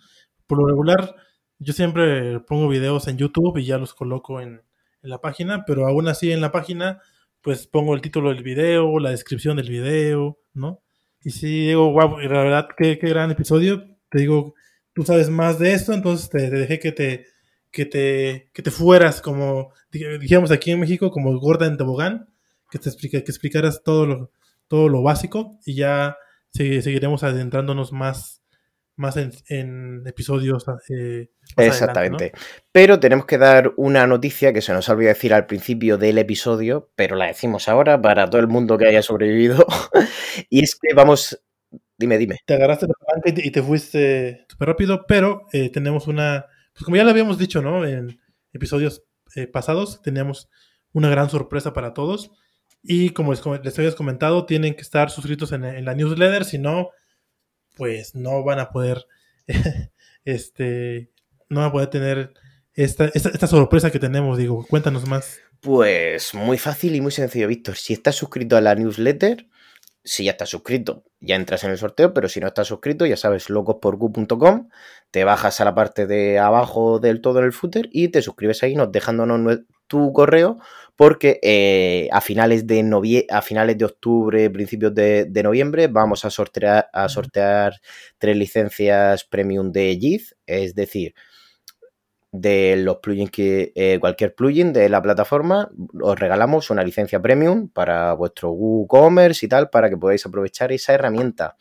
Por 0.46 0.58
lo 0.58 0.66
regular, 0.66 1.14
yo 1.58 1.74
siempre 1.74 2.40
pongo 2.40 2.68
videos 2.68 3.06
en 3.08 3.18
YouTube 3.18 3.58
y 3.58 3.66
ya 3.66 3.76
los 3.76 3.92
coloco 3.92 4.40
en, 4.40 4.62
en 5.02 5.10
la 5.10 5.20
página, 5.20 5.64
pero 5.66 5.86
aún 5.86 6.08
así 6.08 6.32
en 6.32 6.40
la 6.40 6.52
página 6.52 7.00
pues 7.42 7.66
pongo 7.66 7.94
el 7.94 8.00
título 8.00 8.30
del 8.30 8.42
video, 8.42 8.98
la 8.98 9.10
descripción 9.10 9.56
del 9.56 9.68
video, 9.68 10.38
¿no? 10.54 10.80
Y 11.22 11.30
si 11.30 11.66
digo, 11.66 11.92
wow, 11.92 12.18
la 12.18 12.42
verdad, 12.42 12.68
qué, 12.76 12.98
qué 12.98 13.08
gran 13.08 13.30
episodio. 13.30 13.84
Te 14.08 14.20
digo, 14.20 14.54
tú 14.92 15.04
sabes 15.04 15.28
más 15.28 15.58
de 15.58 15.72
esto, 15.72 15.92
entonces 15.92 16.30
te, 16.30 16.50
dejé 16.50 16.78
que 16.78 16.92
te, 16.92 17.26
que 17.70 17.86
te, 17.86 18.50
que 18.52 18.62
te 18.62 18.70
fueras 18.70 19.20
como, 19.20 19.72
dijéramos 19.90 20.50
aquí 20.50 20.70
en 20.70 20.80
México, 20.80 21.10
como 21.10 21.38
gorda 21.38 21.66
en 21.66 21.76
tobogán, 21.76 22.28
que 22.70 22.78
te 22.78 22.88
explique, 22.88 23.22
que 23.22 23.30
explicaras 23.30 23.82
todo 23.82 24.06
lo, 24.06 24.30
todo 24.68 24.88
lo 24.88 25.02
básico 25.02 25.58
y 25.64 25.74
ya 25.74 26.16
seguiremos 26.50 27.22
adentrándonos 27.22 27.92
más 27.92 28.41
más 28.96 29.16
en, 29.16 30.02
episodios. 30.06 30.64
Eh, 30.88 31.30
Exactamente. 31.56 32.32
Pero 32.70 33.00
tenemos 33.00 33.26
que 33.26 33.38
dar 33.38 33.72
una 33.76 34.06
noticia 34.06 34.52
que 34.52 34.62
se 34.62 34.72
nos 34.72 34.88
olvidó 34.88 35.08
decir 35.08 35.34
al 35.34 35.46
principio 35.46 35.98
del 35.98 36.18
episodio, 36.18 36.90
pero 36.94 37.16
la 37.16 37.26
decimos 37.26 37.68
ahora 37.68 38.00
para 38.00 38.28
todo 38.28 38.40
el 38.40 38.48
mundo 38.48 38.78
que 38.78 38.86
haya 38.86 39.02
sobrevivido. 39.02 39.66
y 40.50 40.62
es 40.62 40.76
que 40.80 40.94
vamos. 40.94 41.42
Dime, 41.96 42.18
dime. 42.18 42.38
Te 42.46 42.54
agarraste 42.54 42.86
la 42.86 42.94
y 43.24 43.50
te 43.50 43.62
fuiste 43.62 44.44
súper 44.48 44.68
rápido, 44.68 45.04
pero 45.06 45.46
eh, 45.52 45.70
tenemos 45.70 46.06
una. 46.06 46.46
Pues 46.72 46.84
como 46.84 46.96
ya 46.96 47.04
lo 47.04 47.10
habíamos 47.10 47.38
dicho, 47.38 47.62
¿no? 47.62 47.86
En 47.86 48.20
episodios 48.52 49.04
eh, 49.36 49.46
pasados, 49.46 50.02
teníamos 50.02 50.48
una 50.92 51.08
gran 51.08 51.30
sorpresa 51.30 51.72
para 51.72 51.94
todos. 51.94 52.32
Y 52.82 53.10
como 53.10 53.32
les, 53.32 53.78
habías 53.78 53.94
comentado, 53.94 54.44
tienen 54.44 54.74
que 54.74 54.82
estar 54.82 55.10
suscritos 55.10 55.52
en, 55.52 55.64
en 55.64 55.84
la 55.84 55.94
newsletter, 55.94 56.44
si 56.44 56.58
no 56.58 56.90
pues 57.76 58.14
no 58.14 58.42
van 58.44 58.58
a 58.58 58.70
poder, 58.70 59.06
este, 60.24 61.10
no 61.48 61.60
van 61.60 61.68
a 61.68 61.72
poder 61.72 61.90
tener 61.90 62.34
esta, 62.74 63.06
esta, 63.14 63.46
sorpresa 63.46 63.90
que 63.90 63.98
tenemos, 63.98 64.38
digo, 64.38 64.66
cuéntanos 64.68 65.06
más. 65.06 65.40
Pues 65.60 66.34
muy 66.34 66.58
fácil 66.58 66.96
y 66.96 67.00
muy 67.00 67.12
sencillo, 67.12 67.46
Víctor. 67.46 67.76
Si 67.76 67.92
estás 67.92 68.16
suscrito 68.16 68.56
a 68.56 68.60
la 68.60 68.74
newsletter, 68.74 69.46
si 70.04 70.24
ya 70.24 70.32
estás 70.32 70.48
suscrito, 70.48 71.04
ya 71.20 71.36
entras 71.36 71.62
en 71.64 71.70
el 71.70 71.78
sorteo, 71.78 72.12
pero 72.12 72.28
si 72.28 72.40
no 72.40 72.48
estás 72.48 72.66
suscrito, 72.66 73.06
ya 73.06 73.16
sabes, 73.16 73.50
locosporgu.com, 73.50 74.68
te 75.10 75.24
bajas 75.24 75.60
a 75.60 75.64
la 75.64 75.74
parte 75.74 76.06
de 76.06 76.38
abajo 76.38 76.98
del 76.98 77.20
todo 77.20 77.38
en 77.38 77.44
el 77.44 77.52
footer 77.52 77.88
y 77.92 78.08
te 78.08 78.22
suscribes 78.22 78.62
ahí, 78.62 78.74
nos 78.74 78.90
dejándonos 78.90 79.60
tu 79.86 80.12
correo, 80.12 80.58
porque 80.96 81.40
eh, 81.42 82.08
a, 82.12 82.20
finales 82.20 82.66
de 82.66 83.26
a 83.30 83.42
finales 83.42 83.78
de 83.78 83.84
octubre, 83.84 84.50
principios 84.50 84.94
de, 84.94 85.42
noviembre, 85.42 85.88
vamos 85.88 86.24
a 86.24 86.30
sortear, 86.30 86.88
a 86.92 87.08
sortear 87.08 87.80
tres 88.18 88.36
licencias 88.36 89.24
premium 89.24 89.72
de 89.72 89.98
JIT, 89.98 90.22
es 90.46 90.74
decir, 90.74 91.14
de 92.32 92.76
los 92.78 92.96
plugins 92.98 93.30
que 93.30 93.72
eh, 93.74 93.98
cualquier 94.00 94.34
plugin 94.34 94.72
de 94.72 94.88
la 94.88 95.02
plataforma 95.02 95.70
os 96.00 96.18
regalamos 96.18 96.70
una 96.70 96.82
licencia 96.82 97.20
premium 97.20 97.68
para 97.68 98.14
vuestro 98.14 98.50
WooCommerce 98.52 99.46
y 99.46 99.48
tal 99.48 99.68
para 99.68 99.90
que 99.90 99.98
podáis 99.98 100.24
aprovechar 100.24 100.72
esa 100.72 100.94
herramienta. 100.94 101.56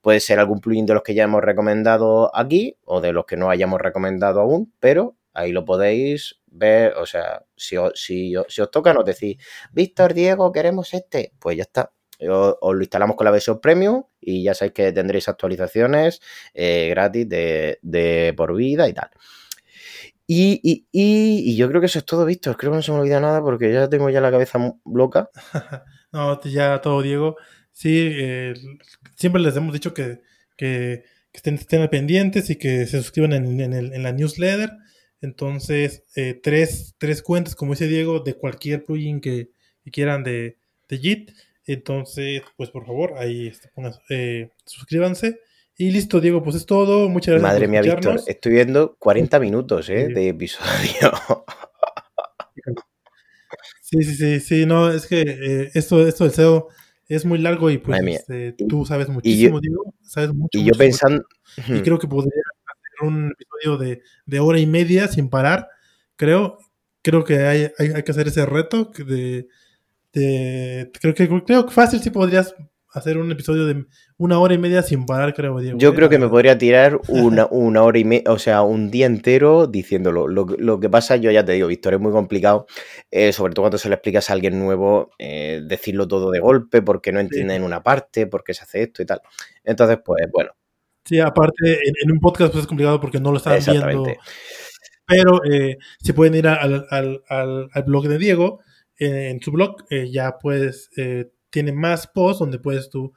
Puede 0.00 0.20
ser 0.20 0.40
algún 0.40 0.60
plugin 0.60 0.86
de 0.86 0.94
los 0.94 1.02
que 1.02 1.14
ya 1.14 1.24
hemos 1.24 1.42
recomendado 1.42 2.34
aquí 2.34 2.76
o 2.84 3.00
de 3.00 3.12
los 3.12 3.26
que 3.26 3.36
no 3.36 3.50
hayamos 3.50 3.80
recomendado 3.80 4.40
aún, 4.40 4.72
pero 4.80 5.17
ahí 5.32 5.52
lo 5.52 5.64
podéis 5.64 6.40
ver, 6.46 6.94
o 6.94 7.06
sea, 7.06 7.44
si, 7.56 7.76
si, 7.94 8.34
si 8.48 8.60
os 8.60 8.70
toca 8.70 8.92
nos 8.92 9.04
decís, 9.04 9.36
Víctor, 9.72 10.14
Diego, 10.14 10.52
queremos 10.52 10.94
este, 10.94 11.32
pues 11.38 11.56
ya 11.56 11.62
está, 11.62 11.92
os, 12.28 12.56
lo 12.60 12.80
instalamos 12.80 13.16
con 13.16 13.24
la 13.24 13.30
versión 13.30 13.60
premium 13.60 14.04
y 14.20 14.42
ya 14.42 14.54
sabéis 14.54 14.74
que 14.74 14.92
tendréis 14.92 15.28
actualizaciones 15.28 16.20
eh, 16.54 16.88
gratis 16.90 17.28
de, 17.28 17.78
de, 17.82 18.34
por 18.36 18.54
vida 18.54 18.88
y 18.88 18.92
tal. 18.94 19.10
Y, 20.30 20.60
y, 20.62 20.86
y, 20.92 21.56
yo 21.56 21.68
creo 21.68 21.80
que 21.80 21.86
eso 21.86 21.98
es 22.00 22.04
todo, 22.04 22.26
Víctor. 22.26 22.58
Creo 22.58 22.70
que 22.70 22.76
no 22.76 22.82
se 22.82 22.92
me 22.92 22.98
olvida 22.98 23.18
nada 23.18 23.40
porque 23.40 23.72
ya 23.72 23.88
tengo 23.88 24.10
ya 24.10 24.20
la 24.20 24.30
cabeza 24.30 24.58
loca. 24.84 25.30
no, 26.12 26.38
ya 26.42 26.82
todo, 26.82 27.00
Diego. 27.00 27.36
Sí, 27.72 28.10
eh, 28.12 28.52
siempre 29.16 29.40
les 29.40 29.56
hemos 29.56 29.72
dicho 29.72 29.94
que, 29.94 30.20
que, 30.56 31.04
estén, 31.32 31.54
estén, 31.54 31.88
pendientes 31.88 32.50
y 32.50 32.56
que 32.56 32.84
se 32.86 32.98
suscriban 32.98 33.32
en, 33.32 33.58
en, 33.58 34.02
la 34.02 34.12
newsletter. 34.12 34.72
Entonces, 35.20 36.04
eh, 36.14 36.38
tres, 36.40 36.94
tres, 36.98 37.22
cuentas, 37.22 37.54
como 37.54 37.72
dice 37.72 37.88
Diego, 37.88 38.20
de 38.20 38.34
cualquier 38.34 38.84
plugin 38.84 39.20
que, 39.20 39.50
quieran 39.90 40.22
de, 40.22 40.58
de 40.88 40.98
JIT. 40.98 41.30
Entonces, 41.64 42.42
pues 42.56 42.70
por 42.70 42.86
favor, 42.86 43.14
ahí 43.16 43.48
este, 43.48 43.70
eh, 44.10 44.50
suscríbanse. 44.64 45.40
Y 45.76 45.90
listo, 45.90 46.20
Diego, 46.20 46.42
pues 46.42 46.56
es 46.56 46.66
todo. 46.66 47.08
Muchas 47.08 47.34
gracias. 47.34 47.52
Madre 47.52 47.68
mía, 47.68 47.82
Víctor, 47.82 48.20
estoy 48.26 48.52
viendo 48.52 48.96
40 48.98 49.38
minutos 49.38 49.88
¿eh? 49.88 50.08
de 50.08 50.28
episodio. 50.28 51.12
Sí, 53.90 54.02
sí, 54.02 54.14
sí, 54.16 54.40
sí, 54.40 54.66
no, 54.66 54.92
es 54.92 55.06
que 55.06 55.22
eh, 55.22 55.70
esto, 55.72 56.06
esto 56.06 56.24
del 56.24 56.34
SEO 56.34 56.68
es 57.08 57.24
muy 57.24 57.38
largo 57.38 57.70
y 57.70 57.78
pues 57.78 57.98
este, 58.04 58.52
tú 58.68 58.84
sabes 58.84 59.08
muchísimo, 59.08 59.60
Diego, 59.60 59.94
sabes 60.02 60.34
mucho. 60.34 60.58
Y 60.58 60.64
yo 60.64 60.72
pensando... 60.74 61.24
Y 61.66 61.80
creo 61.80 61.98
que 61.98 62.06
podría 62.06 62.42
un 63.02 63.32
episodio 63.32 63.78
de, 63.78 64.02
de, 64.26 64.40
hora 64.40 64.58
y 64.58 64.66
media 64.66 65.08
sin 65.08 65.30
parar, 65.30 65.68
creo, 66.16 66.58
creo 67.02 67.24
que 67.24 67.46
hay, 67.46 67.70
hay, 67.78 67.88
hay 67.94 68.02
que 68.02 68.10
hacer 68.12 68.28
ese 68.28 68.46
reto 68.46 68.90
de, 68.96 69.48
de, 70.12 70.90
creo 71.00 71.14
que 71.14 71.28
creo 71.44 71.66
que 71.66 71.72
fácil 71.72 72.00
sí 72.00 72.10
podrías 72.10 72.54
hacer 72.90 73.18
un 73.18 73.30
episodio 73.30 73.66
de 73.66 73.84
una 74.16 74.38
hora 74.38 74.54
y 74.54 74.58
media 74.58 74.82
sin 74.82 75.06
parar, 75.06 75.34
creo, 75.34 75.58
Diego. 75.60 75.78
Yo 75.78 75.90
¿eh? 75.90 75.94
creo 75.94 76.08
que 76.08 76.18
me 76.18 76.28
podría 76.28 76.56
tirar 76.56 77.00
una, 77.08 77.46
una 77.50 77.82
hora 77.82 77.98
y 77.98 78.04
media, 78.04 78.32
o 78.32 78.38
sea, 78.38 78.62
un 78.62 78.90
día 78.90 79.06
entero 79.06 79.66
diciéndolo. 79.66 80.26
Lo, 80.28 80.80
que 80.80 80.88
pasa, 80.88 81.16
yo 81.16 81.30
ya 81.30 81.44
te 81.44 81.52
digo, 81.52 81.68
Víctor, 81.68 81.94
es 81.94 82.00
muy 82.00 82.12
complicado, 82.12 82.66
eh, 83.10 83.32
sobre 83.32 83.54
todo 83.54 83.64
cuando 83.64 83.78
se 83.78 83.88
le 83.88 83.94
explicas 83.94 84.30
a 84.30 84.32
alguien 84.32 84.58
nuevo, 84.58 85.10
eh, 85.18 85.62
decirlo 85.64 86.08
todo 86.08 86.30
de 86.30 86.40
golpe, 86.40 86.82
porque 86.82 87.12
no 87.12 87.20
entienden 87.20 87.62
una 87.62 87.82
parte, 87.82 88.26
porque 88.26 88.54
se 88.54 88.62
hace 88.62 88.82
esto 88.82 89.02
y 89.02 89.06
tal. 89.06 89.20
Entonces, 89.64 89.98
pues, 90.04 90.26
bueno. 90.32 90.50
Sí, 91.08 91.20
aparte, 91.20 91.78
en, 92.02 92.12
un 92.12 92.20
podcast 92.20 92.52
pues 92.52 92.62
es 92.62 92.68
complicado 92.68 93.00
porque 93.00 93.20
no 93.20 93.30
lo 93.30 93.38
están 93.38 93.58
viendo. 93.64 94.04
Pero 95.06 95.40
si 96.02 96.12
pueden 96.12 96.34
ir 96.34 96.48
al, 96.48 96.86
al, 96.90 97.22
al, 97.28 97.82
blog 97.86 98.08
de 98.08 98.18
Diego, 98.18 98.60
en 98.98 99.40
su 99.40 99.52
blog 99.52 99.86
ya 100.10 100.38
puedes 100.38 100.90
tiene 101.50 101.72
más 101.72 102.06
posts 102.06 102.40
donde 102.40 102.58
puedes 102.58 102.90
tú 102.90 103.12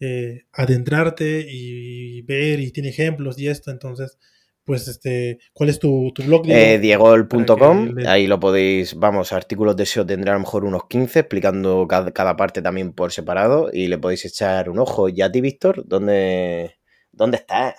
eh, 0.00 0.44
adentrarte 0.52 1.46
y 1.48 2.22
ver 2.22 2.60
y 2.60 2.70
tiene 2.70 2.90
ejemplos 2.90 3.38
y 3.38 3.48
esto, 3.48 3.70
entonces 3.70 4.18
pues 4.64 4.88
este, 4.88 5.38
¿cuál 5.52 5.70
es 5.70 5.78
tu, 5.78 6.12
blog? 6.26 6.42
Eh, 6.48 6.80
Diegol.com, 6.80 7.94
ahí 8.04 8.26
lo 8.26 8.40
podéis, 8.40 8.96
vamos, 8.96 9.32
artículos 9.32 9.76
de 9.76 9.86
SEO 9.86 10.04
tendrá 10.04 10.32
a 10.32 10.34
lo 10.34 10.40
mejor 10.40 10.64
unos 10.64 10.82
15 10.88 11.20
explicando 11.20 11.86
cada, 11.86 12.36
parte 12.36 12.60
también 12.62 12.92
por 12.92 13.12
separado 13.12 13.70
y 13.72 13.86
le 13.86 13.96
podéis 13.96 14.24
echar 14.24 14.68
un 14.68 14.80
ojo. 14.80 15.08
¿Y 15.08 15.22
a 15.22 15.30
ti, 15.30 15.40
Víctor? 15.40 15.84
¿Dónde, 15.86 16.75
dónde 17.16 17.38
estás? 17.38 17.74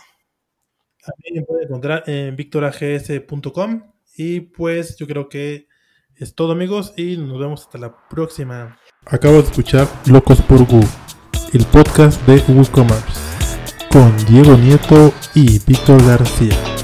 A 1.06 1.12
mí 1.24 1.40
me 1.40 1.44
puede 1.44 1.64
encontrar 1.64 2.04
en 2.08 2.36
victorags.com 2.36 3.94
y 4.18 4.42
pues 4.42 4.98
yo 4.98 5.08
creo 5.08 5.30
que 5.30 5.68
es 6.16 6.36
todo 6.36 6.52
amigos 6.52 6.94
y 6.98 7.16
nos 7.18 7.40
vemos 7.40 7.62
hasta 7.62 7.78
la 7.78 7.96
próxima. 8.10 8.78
Acabo 9.06 9.36
de 9.36 9.44
escuchar 9.44 9.88
Locos 10.08 10.42
por 10.42 10.66
Gu, 10.66 10.82
el 11.54 11.66
podcast 11.68 12.22
de 12.28 12.44
WooCommerce. 12.52 13.28
con 13.90 14.14
Diego 14.26 14.58
Nieto 14.58 15.14
y 15.34 15.60
Víctor 15.60 16.04
García. 16.06 16.77